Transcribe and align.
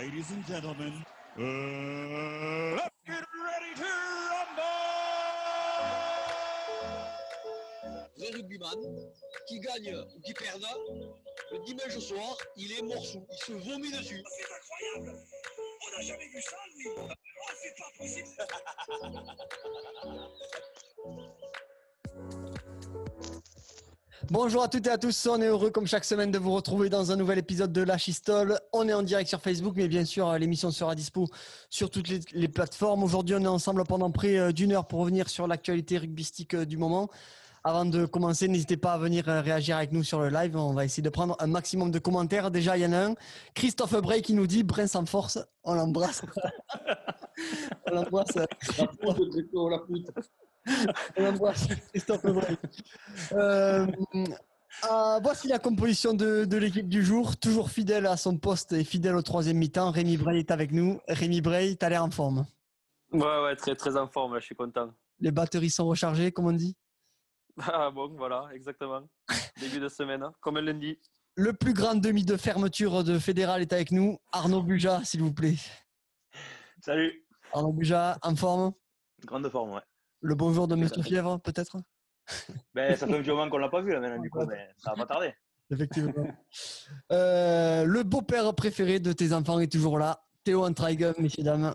Ladies 0.00 0.30
and 0.30 0.46
gentlemen, 0.46 0.94
uh, 1.36 1.42
let's 2.74 2.96
get 3.06 3.22
ready 3.44 3.72
to 3.76 3.84
rumble! 4.32 4.80
vrai 8.16 8.30
rugbyman 8.32 8.80
qui 9.46 9.60
gagne 9.60 9.94
ou 10.16 10.20
qui 10.22 10.32
perd, 10.32 10.64
le 11.52 11.58
dimanche 11.66 11.98
soir, 11.98 12.34
il 12.56 12.72
est 12.72 12.82
morceau, 12.82 13.26
il 13.30 13.38
se 13.44 13.52
vomit 13.52 13.90
dessus. 13.90 14.22
C'est 14.24 14.48
incroyable 14.54 15.18
On 15.86 15.90
n'a 15.98 16.02
jamais 16.02 16.28
vu 16.28 16.40
ça, 16.40 16.56
lui 16.74 16.86
Oh, 16.96 17.08
c'est 17.60 17.76
pas 17.76 17.90
possible 17.98 18.28
Bonjour 24.32 24.62
à 24.62 24.68
toutes 24.68 24.86
et 24.86 24.90
à 24.90 24.96
tous, 24.96 25.26
on 25.26 25.42
est 25.42 25.48
heureux 25.48 25.70
comme 25.70 25.88
chaque 25.88 26.04
semaine 26.04 26.30
de 26.30 26.38
vous 26.38 26.52
retrouver 26.52 26.88
dans 26.88 27.10
un 27.10 27.16
nouvel 27.16 27.38
épisode 27.38 27.72
de 27.72 27.82
La 27.82 27.98
Chistole. 27.98 28.60
On 28.72 28.86
est 28.86 28.92
en 28.92 29.02
direct 29.02 29.28
sur 29.28 29.40
Facebook, 29.40 29.74
mais 29.76 29.88
bien 29.88 30.04
sûr 30.04 30.32
l'émission 30.38 30.70
sera 30.70 30.94
dispo 30.94 31.26
sur 31.68 31.90
toutes 31.90 32.06
les, 32.30 32.46
plateformes. 32.46 33.02
Aujourd'hui 33.02 33.34
on 33.34 33.42
est 33.42 33.48
ensemble 33.48 33.82
pendant 33.82 34.12
près 34.12 34.38
euh, 34.38 34.52
d'une 34.52 34.70
heure 34.70 34.86
pour 34.86 35.00
revenir 35.00 35.28
sur 35.28 35.48
l'actualité 35.48 35.98
rugbystique 35.98 36.54
euh, 36.54 36.64
du 36.64 36.76
moment. 36.76 37.10
Avant 37.64 37.84
de 37.84 38.06
commencer, 38.06 38.46
n'hésitez 38.46 38.76
pas 38.76 38.92
à 38.92 38.98
venir 38.98 39.28
euh, 39.28 39.40
réagir 39.40 39.78
avec 39.78 39.90
nous 39.90 40.04
sur 40.04 40.20
le 40.20 40.28
live. 40.28 40.56
On 40.56 40.74
va 40.74 40.84
essayer 40.84 41.02
de 41.02 41.10
prendre 41.10 41.34
un 41.40 41.48
maximum 41.48 41.90
de 41.90 41.98
commentaires. 41.98 42.52
Déjà, 42.52 42.76
il 42.76 42.84
y 42.84 42.86
en 42.86 42.92
a 42.92 43.06
un. 43.06 43.14
Christophe 43.54 44.00
Bray 44.00 44.22
qui 44.22 44.34
nous 44.34 44.46
dit 44.46 44.62
Brin 44.62 44.86
sans 44.86 45.06
force. 45.06 45.40
On 45.64 45.74
l'embrasse. 45.74 46.22
on 47.90 47.94
l'embrasse. 47.96 48.36
La 48.36 48.46
la 48.78 48.86
poudre. 48.86 49.26
On 49.54 49.68
l'embrasse, 49.68 50.30
Christophe. 51.92 52.24
Euh, 53.32 53.86
euh, 54.90 55.20
voici 55.22 55.48
la 55.48 55.58
composition 55.58 56.14
de, 56.14 56.44
de 56.44 56.56
l'équipe 56.56 56.88
du 56.88 57.04
jour. 57.04 57.36
Toujours 57.36 57.70
fidèle 57.70 58.06
à 58.06 58.16
son 58.16 58.38
poste 58.38 58.72
et 58.72 58.84
fidèle 58.84 59.16
au 59.16 59.22
troisième 59.22 59.58
mi-temps. 59.58 59.90
Rémi 59.90 60.16
Bray 60.16 60.38
est 60.38 60.50
avec 60.50 60.72
nous. 60.72 61.00
Rémi 61.08 61.40
Bray, 61.40 61.76
tu 61.76 61.84
as 61.84 61.88
l'air 61.88 62.04
en 62.04 62.10
forme. 62.10 62.46
Ouais, 63.12 63.42
ouais, 63.42 63.56
très, 63.56 63.74
très 63.74 63.96
en 63.96 64.06
forme, 64.06 64.38
je 64.38 64.44
suis 64.44 64.54
content. 64.54 64.90
Les 65.18 65.32
batteries 65.32 65.70
sont 65.70 65.86
rechargées, 65.86 66.32
comme 66.32 66.46
on 66.46 66.52
dit. 66.52 66.76
Ah 67.60 67.90
bon, 67.90 68.14
voilà, 68.16 68.48
exactement. 68.54 69.02
Début 69.58 69.80
de 69.80 69.88
semaine, 69.88 70.22
hein, 70.22 70.32
comme 70.40 70.56
un 70.56 70.62
lundi. 70.62 70.98
Le 71.34 71.52
plus 71.52 71.74
grand 71.74 71.94
demi 71.94 72.24
de 72.24 72.36
fermeture 72.36 73.04
de 73.04 73.18
Fédéral 73.18 73.60
est 73.60 73.72
avec 73.72 73.90
nous. 73.92 74.18
Arnaud 74.32 74.62
Buja, 74.62 75.02
s'il 75.04 75.22
vous 75.22 75.32
plaît. 75.32 75.56
Salut. 76.80 77.26
Arnaud 77.52 77.72
Buja, 77.72 78.18
en 78.22 78.36
forme? 78.36 78.72
Grande 79.26 79.48
forme, 79.50 79.72
ouais. 79.72 79.82
Le 80.22 80.34
bonjour 80.34 80.68
de 80.68 80.74
Monsieur. 80.74 81.02
Fièvre, 81.02 81.40
peut-être? 81.40 81.78
Ben, 82.74 82.94
ça 82.94 83.06
fait 83.06 83.14
un 83.14 83.20
petit 83.20 83.30
moment 83.30 83.48
qu'on 83.48 83.58
l'a 83.58 83.70
pas 83.70 83.80
vu 83.80 83.92
là 83.92 84.00
maintenant, 84.00 84.20
du 84.20 84.28
coup, 84.28 84.44
mais 84.46 84.68
ça 84.76 84.90
va 84.90 84.96
pas 84.96 85.06
tarder. 85.06 85.34
Effectivement. 85.70 86.12
Euh, 87.10 87.84
le 87.84 88.02
beau-père 88.02 88.54
préféré 88.54 89.00
de 89.00 89.12
tes 89.12 89.32
enfants 89.32 89.60
est 89.60 89.72
toujours 89.72 89.98
là. 89.98 90.22
Théo 90.44 90.64
Antraig, 90.64 91.14
messieurs, 91.18 91.42
dames. 91.42 91.74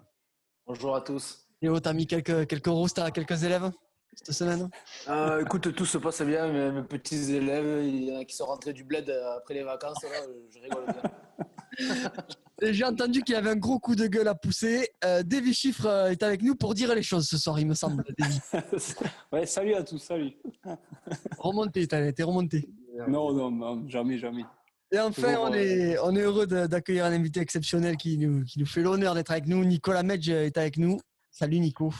Bonjour 0.67 0.95
à 0.95 1.01
tous. 1.01 1.47
Théo, 1.59 1.79
t'as 1.79 1.93
mis 1.93 2.05
quelques, 2.05 2.47
quelques 2.47 2.67
roustes 2.67 2.99
à 2.99 3.09
quelques 3.11 3.43
élèves 3.43 3.71
cette 4.15 4.35
semaine? 4.35 4.69
Euh, 5.09 5.41
écoute, 5.41 5.73
tout 5.75 5.85
se 5.85 5.97
passe 5.97 6.21
bien. 6.21 6.47
Mes, 6.47 6.71
mes 6.71 6.83
petits 6.83 7.33
élèves, 7.33 7.83
il 7.83 8.05
y 8.05 8.15
en 8.15 8.19
a 8.19 8.25
qui 8.25 8.35
sont 8.35 8.45
rentrés 8.45 8.73
du 8.73 8.83
bled 8.83 9.09
euh, 9.09 9.37
après 9.37 9.55
les 9.55 9.63
vacances. 9.63 10.01
Là, 10.03 10.09
je 10.53 10.59
rigole 10.59 10.85
bien. 10.85 12.11
J'ai 12.61 12.85
entendu 12.85 13.21
qu'il 13.21 13.35
y 13.35 13.37
avait 13.37 13.49
un 13.49 13.55
gros 13.55 13.79
coup 13.79 13.95
de 13.95 14.07
gueule 14.07 14.27
à 14.27 14.35
pousser. 14.35 14.89
Euh, 15.03 15.23
Davy 15.23 15.53
Chiffre 15.53 15.85
euh, 15.85 16.11
est 16.11 16.23
avec 16.23 16.41
nous 16.41 16.55
pour 16.55 16.73
dire 16.73 16.93
les 16.95 17.03
choses 17.03 17.27
ce 17.27 17.37
soir, 17.37 17.59
il 17.59 17.67
me 17.67 17.73
semble. 17.73 18.03
Ouais, 19.31 19.45
salut 19.45 19.73
à 19.73 19.83
tous, 19.83 19.99
salut. 19.99 20.31
Remonté, 21.37 21.81
été 21.81 22.23
remonté. 22.23 22.69
Non, 23.07 23.33
non, 23.33 23.51
non, 23.51 23.89
jamais, 23.89 24.17
jamais. 24.17 24.45
Et 24.91 24.99
enfin, 24.99 25.29
Toujours, 25.33 25.43
on 25.49 25.53
est, 25.53 25.97
on 25.99 26.15
est 26.15 26.21
heureux 26.21 26.47
d'accueillir 26.47 27.05
un 27.05 27.11
invité 27.11 27.41
exceptionnel 27.41 27.97
qui 27.97 28.17
nous, 28.17 28.45
qui 28.45 28.59
nous 28.59 28.65
fait 28.65 28.81
l'honneur 28.81 29.15
d'être 29.15 29.31
avec 29.31 29.47
nous. 29.47 29.65
Nicolas 29.65 30.03
Medj 30.03 30.29
est 30.29 30.57
avec 30.57 30.77
nous. 30.77 30.99
Salut 31.31 31.59
Nico. 31.59 31.91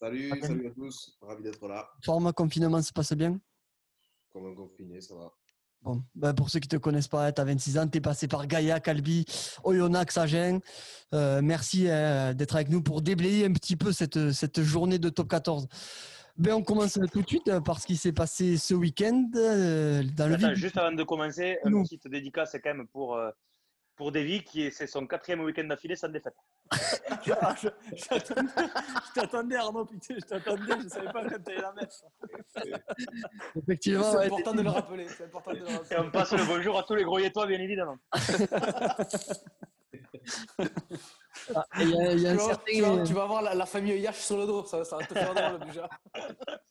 Salut, 0.00 0.30
salut 0.40 0.68
à 0.68 0.70
tous, 0.70 1.18
ravi 1.20 1.42
d'être 1.42 1.66
là. 1.66 1.90
Forme, 2.04 2.32
confinement 2.32 2.80
se 2.80 2.92
passe 2.92 3.12
bien? 3.12 3.38
Comme 4.32 4.46
un 4.46 4.54
confiné, 4.54 5.00
ça 5.00 5.14
va. 5.16 5.32
Bon, 5.82 6.02
ben 6.16 6.34
pour 6.34 6.50
ceux 6.50 6.58
qui 6.58 6.68
te 6.68 6.76
connaissent 6.76 7.08
pas, 7.08 7.30
tu 7.32 7.40
as 7.40 7.44
26 7.44 7.78
ans, 7.78 7.88
tu 7.88 7.98
es 7.98 8.00
passé 8.00 8.26
par 8.28 8.46
Gaïa, 8.46 8.80
Calbi, 8.80 9.24
Oyonnax, 9.64 10.18
Agen. 10.18 10.58
Euh, 11.14 11.40
merci 11.42 11.84
euh, 11.88 12.34
d'être 12.34 12.56
avec 12.56 12.68
nous 12.68 12.82
pour 12.82 13.00
déblayer 13.00 13.46
un 13.46 13.52
petit 13.52 13.76
peu 13.76 13.92
cette, 13.92 14.32
cette 14.32 14.60
journée 14.60 14.98
de 14.98 15.08
top 15.08 15.28
14. 15.28 15.68
Ben, 16.36 16.52
on 16.54 16.62
commence 16.62 16.98
tout 17.12 17.22
de 17.22 17.26
suite 17.28 17.58
par 17.60 17.80
ce 17.80 17.86
qui 17.86 17.96
s'est 17.96 18.12
passé 18.12 18.56
ce 18.58 18.74
week-end 18.74 19.28
euh, 19.36 20.02
dans 20.16 20.28
le 20.28 20.34
Attends, 20.34 20.48
vif- 20.48 20.54
juste 20.56 20.76
avant 20.76 20.94
de 20.94 21.02
commencer, 21.04 21.58
une 21.64 21.82
petite 21.84 22.08
dédicace 22.08 22.56
quand 22.62 22.74
même 22.74 22.86
pour, 22.88 23.16
pour 23.98 24.12
Davy, 24.12 24.42
qui 24.44 24.62
est 24.62 24.70
c'est 24.70 24.86
son 24.86 25.06
quatrième 25.06 25.40
week-end 25.40 25.64
d'affilée 25.64 25.96
sans 25.96 26.08
défaite. 26.08 26.34
Ah, 27.42 27.54
je 27.60 27.68
je 27.94 29.14
t'attendais, 29.14 29.56
Arnaud, 29.56 29.84
putain, 29.84 30.14
je 30.14 30.20
t'attendais, 30.24 30.72
je 30.82 30.88
savais 30.88 31.12
pas 31.12 31.22
quand 31.28 31.42
t'allais 31.44 31.60
la 31.60 31.72
mettre. 31.74 32.04
Effectivement, 33.56 34.02
C'est 34.12 34.16
ouais, 34.18 34.26
important 34.26 34.54
de 34.54 34.62
le 34.62 34.70
rappeler. 34.70 35.06
C'est 35.08 35.24
important 35.24 35.50
de 35.52 35.56
le 35.58 35.68
Et 35.68 35.74
rappeler. 35.74 35.96
on 35.98 36.10
passe 36.10 36.32
le 36.32 36.44
bonjour 36.46 36.78
à 36.78 36.84
tous 36.84 36.94
les 36.94 37.04
Groyetois, 37.04 37.46
bien 37.46 37.58
évidemment. 37.60 37.96
ah, 41.54 41.64
y 41.78 41.94
a, 42.00 42.12
y 42.14 42.26
a 42.26 42.30
un 42.30 42.36
Tu 42.36 42.38
vas, 42.38 42.44
certain, 42.44 42.72
tu 42.72 42.80
vas- 42.82 43.02
tu 43.04 43.12
vas 43.14 43.22
avoir 43.24 43.42
la, 43.42 43.54
la 43.54 43.66
famille 43.66 43.98
Yash 44.00 44.16
sur 44.20 44.38
le 44.38 44.46
dos. 44.46 44.64
Ça, 44.64 44.84
ça 44.84 44.96
va 44.96 45.04
te 45.06 45.14
faire 45.14 45.34
drôle 45.34 45.66
déjà. 45.66 45.88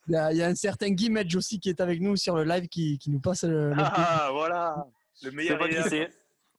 il 0.07 0.13
y 0.13 0.15
a- 0.17 0.31
il 0.31 0.37
y 0.37 0.41
a 0.43 0.47
un 0.47 0.55
certain 0.55 0.89
Guy 0.89 1.09
Medj 1.09 1.35
aussi 1.35 1.59
qui 1.59 1.69
est 1.69 1.81
avec 1.81 2.01
nous 2.01 2.15
sur 2.15 2.35
le 2.35 2.43
live 2.45 2.67
qui, 2.67 2.97
qui 2.97 3.09
nous 3.11 3.19
passe 3.19 3.43
le. 3.43 3.69
le- 3.73 3.75
Ah, 3.77 4.29
voilà 4.31 4.85
Le 5.23 5.31
meilleur 5.31 5.59
c'est. 5.87 6.09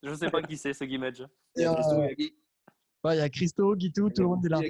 Je 0.03 0.15
sais 0.15 0.31
pas 0.31 0.43
qui 0.43 0.57
c'est, 0.57 0.73
ce 0.73 0.85
euh, 1.95 2.07
ouais, 3.05 3.17
il 3.17 3.19
y 3.19 3.21
a 3.21 3.29
Christo, 3.29 3.75
Guitou, 3.75 4.11
tout 4.11 4.23
le 4.23 4.29
monde 4.29 4.45
est 4.47 4.49
là. 4.49 4.61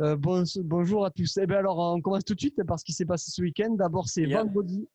Euh, 0.00 0.16
bon- 0.16 0.42
bonjour 0.64 1.04
à 1.04 1.10
tous. 1.10 1.36
Eh 1.36 1.46
bien 1.46 1.58
alors, 1.58 1.78
on 1.78 2.00
commence 2.00 2.24
tout 2.24 2.34
de 2.34 2.40
suite 2.40 2.60
par 2.64 2.78
ce 2.80 2.84
qui 2.84 2.92
s'est 2.92 3.04
passé 3.06 3.30
ce 3.30 3.40
week-end. 3.42 3.74
D'abord, 3.76 4.08
c'est 4.08 4.22
Yeah. 4.22 4.42
vendredi. 4.42 4.88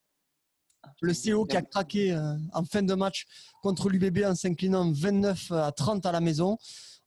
Le 1.02 1.14
CO 1.14 1.46
qui 1.46 1.58
a 1.58 1.62
craqué 1.62 2.14
euh, 2.14 2.36
en 2.54 2.64
fin 2.64 2.82
de 2.82 2.94
match 2.94 3.26
contre 3.62 3.90
l'UBB 3.90 4.24
en 4.26 4.36
s'inclinant 4.36 4.92
29 4.92 5.52
à 5.52 5.72
30 5.72 6.06
à 6.06 6.12
la 6.12 6.20
maison. 6.20 6.58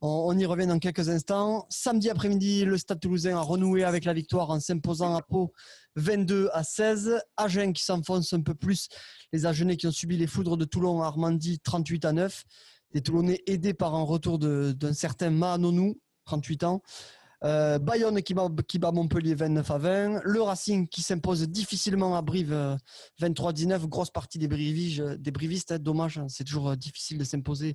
On, 0.05 0.37
y 0.37 0.45
revient 0.47 0.67
dans 0.67 0.81
quelques 0.81 1.09
instants. 1.11 1.65
Samedi 1.71 2.11
après-midi, 2.11 2.65
le 2.65 2.77
Stade 2.77 2.99
Toulousain 2.99 3.37
a 3.37 3.41
renoué 3.41 3.85
avec 3.85 4.05
la 4.05 4.13
victoire 4.13 4.51
en 4.51 4.59
s'imposant 4.59 5.15
à 5.15 5.23
Pau 5.23 5.53
22 5.95 6.51
à 6.53 6.65
16. 6.65 7.21
Agen 7.37 7.73
qui 7.73 7.85
s'enfonce 7.85 8.33
un 8.33 8.41
peu 8.41 8.55
plus. 8.55 8.89
Les 9.33 9.47
Agenais 9.47 9.77
qui 9.77 9.87
ont 9.87 9.93
subi 9.93 10.17
les 10.17 10.27
foudres 10.27 10.57
de 10.57 10.65
Toulon 10.65 11.03
à 11.03 11.07
Armandie 11.07 11.61
38 11.61 12.05
à 12.05 12.13
9. 12.13 12.45
Les 12.95 13.01
Toulonnais 13.01 13.43
aidés 13.47 13.75
par 13.75 13.95
un 13.95 14.03
retour 14.03 14.41
d'un 14.41 14.93
certain 14.93 15.31
Mahanonou, 15.31 16.01
38 16.25 16.65
ans. 16.65 16.83
Euh, 17.45 17.79
Bayonne 17.79 18.23
qui 18.23 18.35
bat, 18.35 18.93
Montpellier 18.93 19.35
29 19.35 19.71
à 19.71 19.79
20. 19.79 20.21
Le 20.25 20.43
Racing 20.43 20.87
qui 20.89 21.03
s'impose 21.03 21.49
difficilement 21.49 22.17
à 22.17 22.23
Brive 22.23 22.53
euh, 22.53 22.77
23-19. 23.21 23.87
Grosse 23.89 24.11
partie 24.11 24.39
des 24.39 24.49
Brivistes. 24.49 25.73
hein. 25.73 25.79
Dommage, 25.79 26.19
hein, 26.19 26.27
c'est 26.29 26.45
toujours 26.45 26.71
euh, 26.71 26.77
difficile 26.77 27.19
de 27.19 27.25
s'imposer 27.25 27.75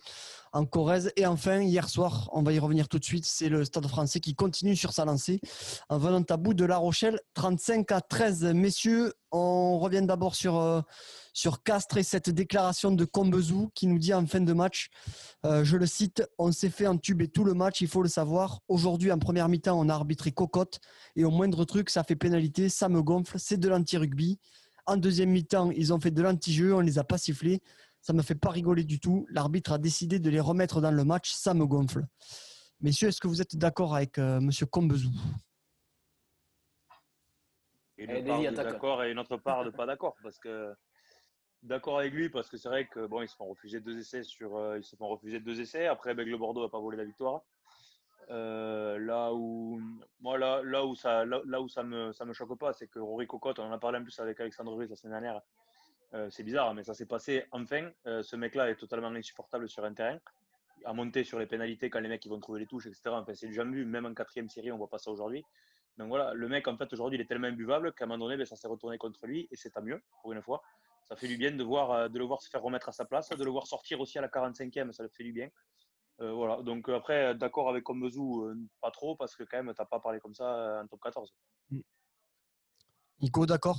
en 0.57 0.65
Corrèze. 0.65 1.11
Et 1.15 1.25
enfin, 1.25 1.61
hier 1.61 1.87
soir, 1.87 2.29
on 2.33 2.41
va 2.41 2.51
y 2.51 2.59
revenir 2.59 2.87
tout 2.87 2.97
de 2.97 3.03
suite, 3.03 3.25
c'est 3.25 3.47
le 3.47 3.63
Stade 3.63 3.87
français 3.87 4.19
qui 4.19 4.33
continue 4.33 4.75
sur 4.75 4.91
sa 4.91 5.05
lancée 5.05 5.39
en 5.89 5.99
venant 5.99 6.23
à 6.27 6.37
bout 6.37 6.55
de 6.55 6.65
La 6.65 6.77
Rochelle 6.77 7.19
35 7.35 7.91
à 7.91 8.01
13. 8.01 8.43
Messieurs, 8.55 9.13
on 9.31 9.77
revient 9.77 10.01
d'abord 10.01 10.33
sur, 10.33 10.57
euh, 10.57 10.81
sur 11.31 11.61
Castres 11.61 11.97
et 11.97 12.03
cette 12.03 12.31
déclaration 12.31 12.91
de 12.91 13.05
Combezou 13.05 13.69
qui 13.75 13.85
nous 13.85 13.99
dit 13.99 14.13
en 14.13 14.25
fin 14.25 14.41
de 14.41 14.53
match 14.53 14.89
euh, 15.45 15.63
je 15.63 15.77
le 15.77 15.85
cite, 15.85 16.23
on 16.39 16.51
s'est 16.51 16.71
fait 16.71 16.87
entuber 16.87 17.27
tout 17.27 17.43
le 17.43 17.53
match, 17.53 17.81
il 17.81 17.87
faut 17.87 18.01
le 18.01 18.09
savoir. 18.09 18.59
Aujourd'hui, 18.67 19.11
en 19.11 19.19
première 19.19 19.49
mi-temps, 19.49 19.79
on 19.79 19.89
a 19.89 19.93
arbitré 19.93 20.31
cocotte 20.31 20.79
et 21.15 21.23
au 21.23 21.29
moindre 21.29 21.65
truc, 21.65 21.91
ça 21.91 22.03
fait 22.03 22.15
pénalité, 22.15 22.69
ça 22.69 22.89
me 22.89 23.03
gonfle, 23.03 23.37
c'est 23.37 23.57
de 23.57 23.69
l'anti-rugby. 23.69 24.39
En 24.87 24.95
deuxième 24.95 25.29
mi-temps, 25.29 25.69
ils 25.71 25.93
ont 25.93 25.99
fait 25.99 26.11
de 26.11 26.21
l'anti-jeu, 26.21 26.73
on 26.73 26.79
les 26.79 26.97
a 26.97 27.03
pas 27.03 27.17
sifflés. 27.17 27.61
Ça 28.07 28.13
me 28.13 28.21
fait 28.21 28.35
pas 28.35 28.51
rigoler 28.51 28.85
du 28.85 29.01
tout. 29.01 29.27
L'arbitre 29.29 29.73
a 29.73 29.77
décidé 29.77 30.17
de 30.17 30.29
les 30.29 30.39
remettre 30.39 30.79
dans 30.79 30.91
le 30.91 31.03
match, 31.03 31.33
ça 31.33 31.53
me 31.53 31.65
gonfle. 31.65 32.05
Messieurs, 32.79 33.09
est-ce 33.09 33.19
que 33.19 33.27
vous 33.27 33.41
êtes 33.41 33.57
d'accord 33.57 33.93
avec 33.93 34.17
euh, 34.17 34.39
Monsieur 34.39 34.65
Combezou? 34.65 35.11
Une 37.97 38.09
Eh, 38.09 38.23
part 38.23 38.53
d'accord 38.53 39.03
et 39.03 39.11
une 39.11 39.19
autre 39.19 39.35
part 39.35 39.65
de 39.65 39.71
pas 39.71 39.85
d'accord. 39.85 40.15
Parce 40.23 40.39
que 40.39 40.73
d'accord 41.63 41.99
avec 41.99 42.13
lui, 42.13 42.29
parce 42.29 42.49
que 42.49 42.55
c'est 42.55 42.69
vrai 42.69 42.87
que 42.87 43.05
bon, 43.07 43.23
ils 43.23 43.27
se 43.27 43.35
font 43.35 43.49
refuser 43.49 43.81
deux 43.81 43.97
essais 43.97 44.23
sur, 44.23 44.55
euh, 44.55 44.77
ils 44.77 44.85
se 44.85 44.95
font 44.95 45.09
refuser 45.09 45.41
deux 45.41 45.59
essais. 45.59 45.87
Après, 45.87 46.15
ben, 46.15 46.25
le 46.25 46.37
Bordeaux 46.37 46.63
n'a 46.63 46.69
pas 46.69 46.79
volé 46.79 46.95
la 46.95 47.03
victoire. 47.03 47.41
Euh, 48.29 48.97
là 48.99 49.33
où 49.33 49.81
moi 50.21 50.37
là, 50.37 50.61
là 50.63 50.85
où 50.85 50.95
ça 50.95 51.25
là, 51.25 51.41
là 51.45 51.59
où 51.59 51.67
ça 51.67 51.83
me 51.83 52.13
ça 52.13 52.23
me 52.23 52.31
choque 52.31 52.57
pas, 52.57 52.71
c'est 52.71 52.87
que 52.87 52.99
Rory 52.99 53.27
Cocotte, 53.27 53.59
on 53.59 53.63
en 53.65 53.71
a 53.73 53.77
parlé 53.77 53.99
en 53.99 54.03
plus 54.03 54.17
avec 54.21 54.39
Alexandre 54.39 54.73
Ruiz 54.73 54.89
la 54.89 54.95
semaine 54.95 55.19
dernière. 55.19 55.41
Euh, 56.13 56.29
c'est 56.29 56.43
bizarre, 56.43 56.73
mais 56.73 56.83
ça 56.83 56.93
s'est 56.93 57.05
passé 57.05 57.45
enfin. 57.51 57.89
Euh, 58.05 58.23
ce 58.23 58.35
mec-là 58.35 58.69
est 58.69 58.75
totalement 58.75 59.09
insupportable 59.09 59.67
sur 59.67 59.83
un 59.83 59.93
terrain. 59.93 60.19
À 60.85 60.93
monter 60.93 61.23
sur 61.23 61.39
les 61.39 61.47
pénalités 61.47 61.89
quand 61.89 61.99
les 61.99 62.07
mecs 62.07 62.23
ils 62.25 62.29
vont 62.29 62.39
trouver 62.39 62.61
les 62.61 62.67
touches, 62.67 62.85
etc. 62.85 63.01
Enfin, 63.07 63.33
c'est 63.33 63.47
déjà 63.47 63.63
vu, 63.63 63.85
même 63.85 64.05
en 64.05 64.13
quatrième 64.13 64.49
série, 64.49 64.71
on 64.71 64.77
voit 64.77 64.89
pas 64.89 64.99
ça 64.99 65.11
aujourd'hui. 65.11 65.43
Donc 65.97 66.09
voilà, 66.09 66.33
le 66.33 66.47
mec, 66.47 66.67
en 66.67 66.77
fait, 66.77 66.93
aujourd'hui, 66.93 67.17
il 67.17 67.21
est 67.21 67.25
tellement 67.25 67.47
imbuvable 67.47 67.93
qu'à 67.93 68.05
un 68.05 68.07
moment 68.07 68.25
donné, 68.25 68.37
ben, 68.37 68.45
ça 68.45 68.55
s'est 68.55 68.67
retourné 68.67 68.97
contre 68.97 69.25
lui 69.25 69.47
et 69.51 69.55
c'est 69.55 69.71
tant 69.71 69.81
mieux, 69.81 70.01
pour 70.21 70.31
une 70.31 70.41
fois. 70.41 70.61
Ça 71.03 71.15
fait 71.15 71.27
du 71.27 71.37
bien 71.37 71.51
de, 71.51 71.63
voir, 71.63 71.91
euh, 71.91 72.07
de 72.09 72.19
le 72.19 72.25
voir 72.25 72.41
se 72.41 72.49
faire 72.49 72.61
remettre 72.61 72.89
à 72.89 72.91
sa 72.91 73.05
place, 73.05 73.29
de 73.29 73.43
le 73.43 73.49
voir 73.49 73.65
sortir 73.65 73.99
aussi 73.99 74.17
à 74.17 74.21
la 74.21 74.27
45e, 74.27 74.91
ça 74.91 75.03
le 75.03 75.09
fait 75.09 75.23
du 75.23 75.33
bien. 75.33 75.49
Voilà. 76.19 76.63
Donc 76.63 76.89
après, 76.89 77.35
d'accord 77.35 77.69
avec 77.69 77.83
Combezou, 77.83 78.51
pas 78.81 78.89
trop, 78.89 79.15
parce 79.15 79.35
que 79.35 79.43
quand 79.43 79.61
même, 79.61 79.71
t'as 79.75 79.85
pas 79.85 79.99
parlé 79.99 80.19
comme 80.19 80.33
ça 80.33 80.81
en 80.81 80.87
top 80.87 80.99
14. 80.99 81.31
Nico, 83.21 83.45
d'accord 83.45 83.77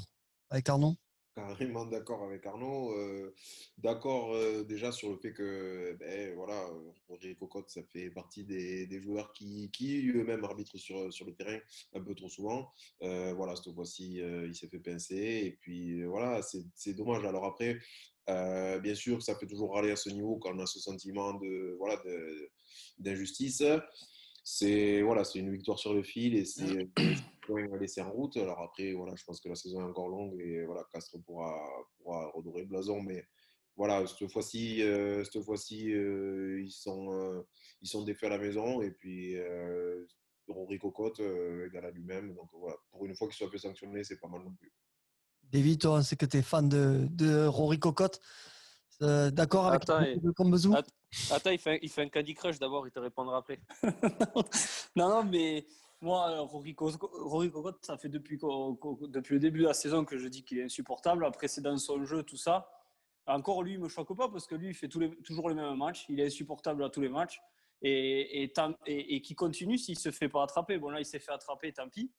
avec 0.49 0.69
Arnaud? 0.69 0.97
Carrément 1.39 1.87
d'accord 1.87 2.25
avec 2.25 2.45
Arnaud. 2.47 2.93
euh, 2.95 3.33
d'accord 3.79 4.35
euh, 4.35 4.65
déjà 4.65 4.91
sur 4.91 5.11
le 5.11 5.17
fait 5.19 5.33
que 5.33 5.97
ben, 6.01 6.35
voilà, 6.35 6.67
Roger 7.09 7.37
Cocotte, 7.37 7.71
ça 7.71 7.81
fait 7.85 8.11
partie 8.11 8.43
des, 8.43 9.01
joueurs 9.01 9.33
qui, 9.33 9.71
eux-mêmes 10.13 10.43
arbitrent 10.43 10.77
sur, 10.79 10.99
le 10.99 11.33
terrain 11.35 11.59
un 11.95 12.01
peu 12.01 12.17
trop 12.17 12.29
souvent. 12.29 12.73
Euh, 13.03 13.35
voilà, 13.35 13.55
cette 13.55 13.73
fois-ci, 13.73 14.17
il 14.17 14.55
s'est 14.57 14.67
fait 14.67 14.81
pincer. 14.81 15.43
Et 15.45 15.57
puis 15.61 16.03
voilà, 16.03 16.41
c'est 16.75 16.95
dommage. 16.95 17.25
Alors 17.25 17.45
après, 17.45 17.79
bien 18.27 18.97
sûr, 18.97 19.23
ça 19.23 19.37
fait 19.37 19.47
toujours 19.47 19.75
râler 19.75 19.93
à 19.93 19.97
ce 19.97 20.11
niveau 20.11 20.39
quand 20.39 20.57
on 20.57 20.59
a 20.59 20.67
ce 20.67 20.81
sentiment 20.81 21.35
de 21.35 21.77
voilà 21.79 22.03
d'injustice. 22.99 23.63
C'est 24.43 25.03
voilà, 25.03 25.23
c'est 25.23 25.39
une 25.39 25.53
victoire 25.53 25.79
sur 25.79 25.95
le 25.95 26.03
fil 26.03 26.35
et 26.35 26.45
c'est 26.45 26.89
un 27.57 27.67
point 27.67 27.79
laissé 27.79 28.01
en 28.01 28.11
route. 28.11 28.37
Alors 28.37 28.61
après, 28.61 28.93
voilà, 28.93 29.15
je 29.17 29.25
pense 29.25 29.41
que 29.41 29.49
la 29.49 29.55
saison 29.55 29.81
est 29.81 29.91
encore 29.91 30.09
longue 30.09 30.41
et 30.41 30.65
voilà, 30.65 30.85
Castres 30.93 31.19
pourra, 31.25 31.55
pourra 31.99 32.31
redorer 32.35 32.63
le 32.63 32.69
blason. 32.69 33.01
Mais 33.03 33.25
voilà, 33.77 34.07
cette 34.07 34.31
fois-ci, 34.31 34.83
euh, 34.83 35.25
cette 35.25 35.43
fois-ci 35.45 35.93
euh, 35.93 36.61
ils, 36.61 36.71
sont, 36.71 37.13
euh, 37.13 37.43
ils 37.81 37.89
sont 37.89 38.03
défaits 38.03 38.31
à 38.31 38.37
la 38.37 38.39
maison 38.39 38.83
et 38.83 38.91
puis 38.91 39.37
euh, 39.37 40.05
Rory 40.49 40.79
Cocotte 40.79 41.21
euh, 41.21 41.67
égale 41.67 41.87
à 41.87 41.91
lui-même. 41.91 42.35
Donc 42.35 42.49
voilà, 42.53 42.77
pour 42.91 43.07
une 43.07 43.15
fois 43.15 43.29
qu'il 43.29 43.37
soit 43.37 43.51
fait 43.51 43.59
sanctionner, 43.59 44.05
c'est 44.05 44.19
pas 44.19 44.29
mal 44.29 44.43
non 44.43 44.55
plus. 44.55 44.73
David, 45.45 45.81
toi, 45.81 45.93
on 45.93 46.03
sait 46.03 46.17
que 46.17 46.27
tu 46.27 46.37
es 46.37 46.43
fan 46.43 46.69
de, 46.69 47.07
de 47.11 47.47
Rory 47.47 47.79
Cocotte. 47.79 48.21
Euh, 49.01 49.31
d'accord 49.31 49.69
avec 49.69 49.83
Attends, 49.83 50.01
le 50.01 50.33
Combezou 50.33 50.75
Attends, 51.31 51.51
il 51.51 51.59
fait, 51.59 51.79
il 51.83 51.89
fait 51.89 52.03
un 52.03 52.09
Candy 52.09 52.35
Crush 52.35 52.59
d'abord, 52.59 52.87
il 52.87 52.91
te 52.91 52.99
répondra 52.99 53.39
après. 53.39 53.61
non, 54.97 55.09
non, 55.09 55.25
mais 55.25 55.67
moi, 56.01 56.31
euh, 56.31 56.41
Rory, 56.43 56.75
Co- 56.75 56.91
Rory 57.13 57.51
Cocotte, 57.51 57.85
ça 57.85 57.97
fait 57.97 58.09
depuis, 58.09 58.39
le 58.41 59.39
début 59.39 59.61
de 59.61 59.67
la 59.67 59.75
saison 59.75 60.05
que 60.05 60.17
je 60.17 60.29
dis 60.29 60.45
qu'il 60.45 60.59
est 60.59 60.65
insupportable. 60.65 61.25
Après, 61.25 61.49
c'est 61.49 61.61
dans 61.61 61.77
son 61.77 62.05
jeu, 62.05 62.23
tout 62.23 62.37
ça. 62.37 62.71
Encore, 63.27 63.63
lui, 63.63 63.75
il 63.75 63.79
ne 63.79 63.85
me 63.85 63.89
choque 63.89 64.17
pas 64.17 64.29
parce 64.29 64.47
que 64.47 64.55
lui, 64.55 64.69
il 64.69 64.75
fait 64.75 64.89
toujours 64.89 65.49
les 65.49 65.55
mêmes 65.55 65.77
matchs. 65.77 66.07
Il 66.09 66.21
est 66.21 66.27
insupportable 66.27 66.83
à 66.85 66.89
tous 66.89 67.01
les 67.01 67.09
matchs. 67.09 67.41
Et, 67.81 68.43
et, 68.43 69.23
qui 69.23 69.35
continue 69.37 69.79
s'il 69.79 69.95
ne 69.95 70.01
se 70.01 70.11
fait 70.11 70.29
pas 70.29 70.43
attraper. 70.43 70.79
Bon, 70.79 70.91
là, 70.91 71.01
il 71.01 71.05
s'est 71.05 71.21
fait 71.21 71.31
attraper, 71.33 71.73
tant 71.73 71.89
pis. 71.89 72.11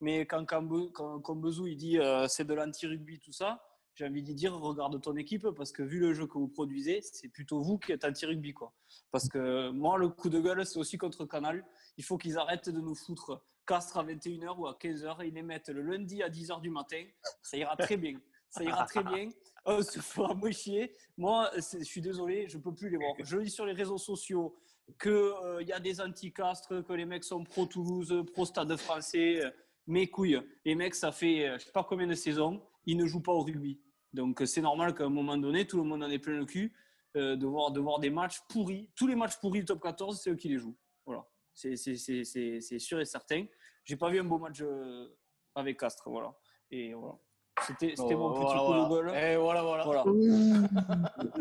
Mais 0.00 0.26
quand, 0.26 0.44
quand 0.44 1.20
Combezou, 1.20 1.66
il 1.66 1.76
dit 1.76 1.98
euh, 1.98 2.28
c'est 2.28 2.44
de 2.44 2.54
l'anti-rugby, 2.54 3.18
tout 3.18 3.32
ça, 3.32 3.60
j'ai 3.98 4.06
envie 4.06 4.22
de 4.22 4.32
dire 4.32 4.54
regarde 4.56 5.00
ton 5.00 5.16
équipe 5.16 5.48
parce 5.56 5.72
que 5.72 5.82
vu 5.82 5.98
le 5.98 6.12
jeu 6.14 6.26
que 6.28 6.38
vous 6.38 6.46
produisez, 6.46 7.00
c'est 7.02 7.28
plutôt 7.28 7.60
vous 7.60 7.78
qui 7.78 7.90
êtes 7.90 8.04
anti-rugby. 8.04 8.52
Quoi. 8.54 8.72
Parce 9.10 9.28
que 9.28 9.70
moi, 9.70 9.98
le 9.98 10.08
coup 10.08 10.28
de 10.28 10.38
gueule, 10.40 10.64
c'est 10.64 10.78
aussi 10.78 10.96
contre 10.98 11.24
Canal. 11.24 11.64
Il 11.96 12.04
faut 12.04 12.16
qu'ils 12.16 12.38
arrêtent 12.38 12.68
de 12.68 12.80
nous 12.80 12.94
foutre 12.94 13.42
Castres 13.66 13.98
à 13.98 14.04
21h 14.04 14.56
ou 14.56 14.66
à 14.68 14.78
15h. 14.80 15.26
Ils 15.26 15.34
les 15.34 15.42
mettent 15.42 15.70
le 15.70 15.82
lundi 15.82 16.22
à 16.22 16.28
10h 16.28 16.60
du 16.60 16.70
matin. 16.70 17.02
Ça 17.42 17.56
ira 17.56 17.74
très 17.76 17.96
bien. 17.96 18.14
Ça 18.50 18.62
ira 18.62 18.86
très 18.86 19.02
bien. 19.02 19.30
On 19.66 19.82
se 19.82 19.98
fera 19.98 20.32
moins 20.32 20.52
chier. 20.52 20.94
Moi, 21.16 21.50
je 21.56 21.82
suis 21.82 22.00
désolé, 22.00 22.46
je 22.48 22.56
ne 22.56 22.62
peux 22.62 22.72
plus 22.72 22.88
les 22.90 22.96
voir. 22.98 23.14
Je 23.18 23.36
lis 23.36 23.50
sur 23.50 23.66
les 23.66 23.72
réseaux 23.74 23.98
sociaux 23.98 24.56
qu'il 25.02 25.66
y 25.66 25.72
a 25.72 25.80
des 25.80 26.00
anti-castres, 26.00 26.84
que 26.86 26.92
les 26.92 27.04
mecs 27.04 27.24
sont 27.24 27.42
pro-Toulouse, 27.44 28.24
pro-Stade 28.32 28.74
français. 28.76 29.44
euh, 29.44 29.50
Mes 29.88 30.06
couilles. 30.06 30.40
Les 30.64 30.74
mecs, 30.74 30.94
ça 30.94 31.10
fait 31.12 31.48
euh, 31.48 31.58
je 31.58 31.64
sais 31.64 31.72
pas 31.72 31.82
combien 31.84 32.06
de 32.06 32.14
saisons, 32.14 32.62
ils 32.86 32.96
ne 32.96 33.04
jouent 33.06 33.20
pas 33.22 33.32
au 33.32 33.42
rugby. 33.42 33.78
Donc, 34.12 34.40
euh, 34.42 34.46
c'est 34.46 34.60
normal 34.60 34.94
qu'à 34.94 35.04
un 35.04 35.08
moment 35.10 35.36
donné, 35.36 35.66
tout 35.66 35.76
le 35.76 35.82
monde 35.84 36.02
en 36.02 36.10
ait 36.10 36.18
plein 36.18 36.36
le 36.38 36.46
cul 36.46 36.72
euh, 37.16 37.36
de, 37.36 37.46
voir, 37.46 37.70
de 37.72 37.80
voir 37.80 37.98
des 38.00 38.10
matchs 38.10 38.40
pourris. 38.48 38.90
Tous 38.96 39.06
les 39.06 39.14
matchs 39.14 39.36
pourris 39.40 39.60
du 39.60 39.64
top 39.66 39.82
14, 39.82 40.20
c'est 40.20 40.30
eux 40.30 40.36
qui 40.36 40.48
les 40.48 40.58
jouent. 40.58 40.76
Voilà. 41.06 41.24
C'est 41.54 41.76
c'est- 41.76 41.96
c'est- 41.96 42.24
c'est- 42.24 42.60
c'est 42.60 42.78
sûr 42.78 43.00
et 43.00 43.04
certain. 43.04 43.44
J'ai 43.84 43.96
pas 43.96 44.08
vu 44.10 44.20
un 44.20 44.24
beau 44.24 44.38
match 44.38 44.60
euh, 44.62 45.08
avec 45.54 45.78
Castres. 45.80 46.08
Voilà. 46.10 46.34
Et 46.70 46.94
voilà. 46.94 47.14
C'était 47.66 47.94
c'était 47.96 48.14
mon 48.14 48.32
petit 48.34 48.42
Voilà, 48.42 48.60
coup 48.60 48.66
voilà. 48.66 48.84
de 48.84 48.88
gueule. 49.18 49.24
Et 49.32 49.36
voilà, 49.36 49.62
voilà. 49.62 49.84
Voilà. 49.84 50.04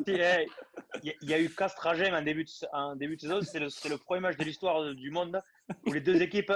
Il 0.07 0.13
y, 0.17 0.21
a- 0.23 1.13
il 1.21 1.29
y 1.29 1.33
a 1.33 1.39
eu 1.39 1.49
Castres-Ragem 1.53 2.15
en 2.15 2.21
début 2.23 2.43
de, 2.45 2.49
en 2.73 2.95
début 2.95 3.15
de 3.17 3.21
saison. 3.21 3.39
C'est 3.41 3.59
le, 3.59 3.97
premier 3.97 4.21
match 4.21 4.37
de 4.37 4.43
l'histoire 4.43 4.95
du 4.95 5.11
monde 5.11 5.39
où 5.85 5.93
les 5.93 6.01
deux 6.01 6.19
équipes 6.21 6.51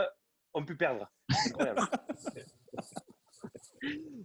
ont 0.55 0.65
pu 0.65 0.75
perdre. 0.75 1.07
Incroyable. 1.47 1.81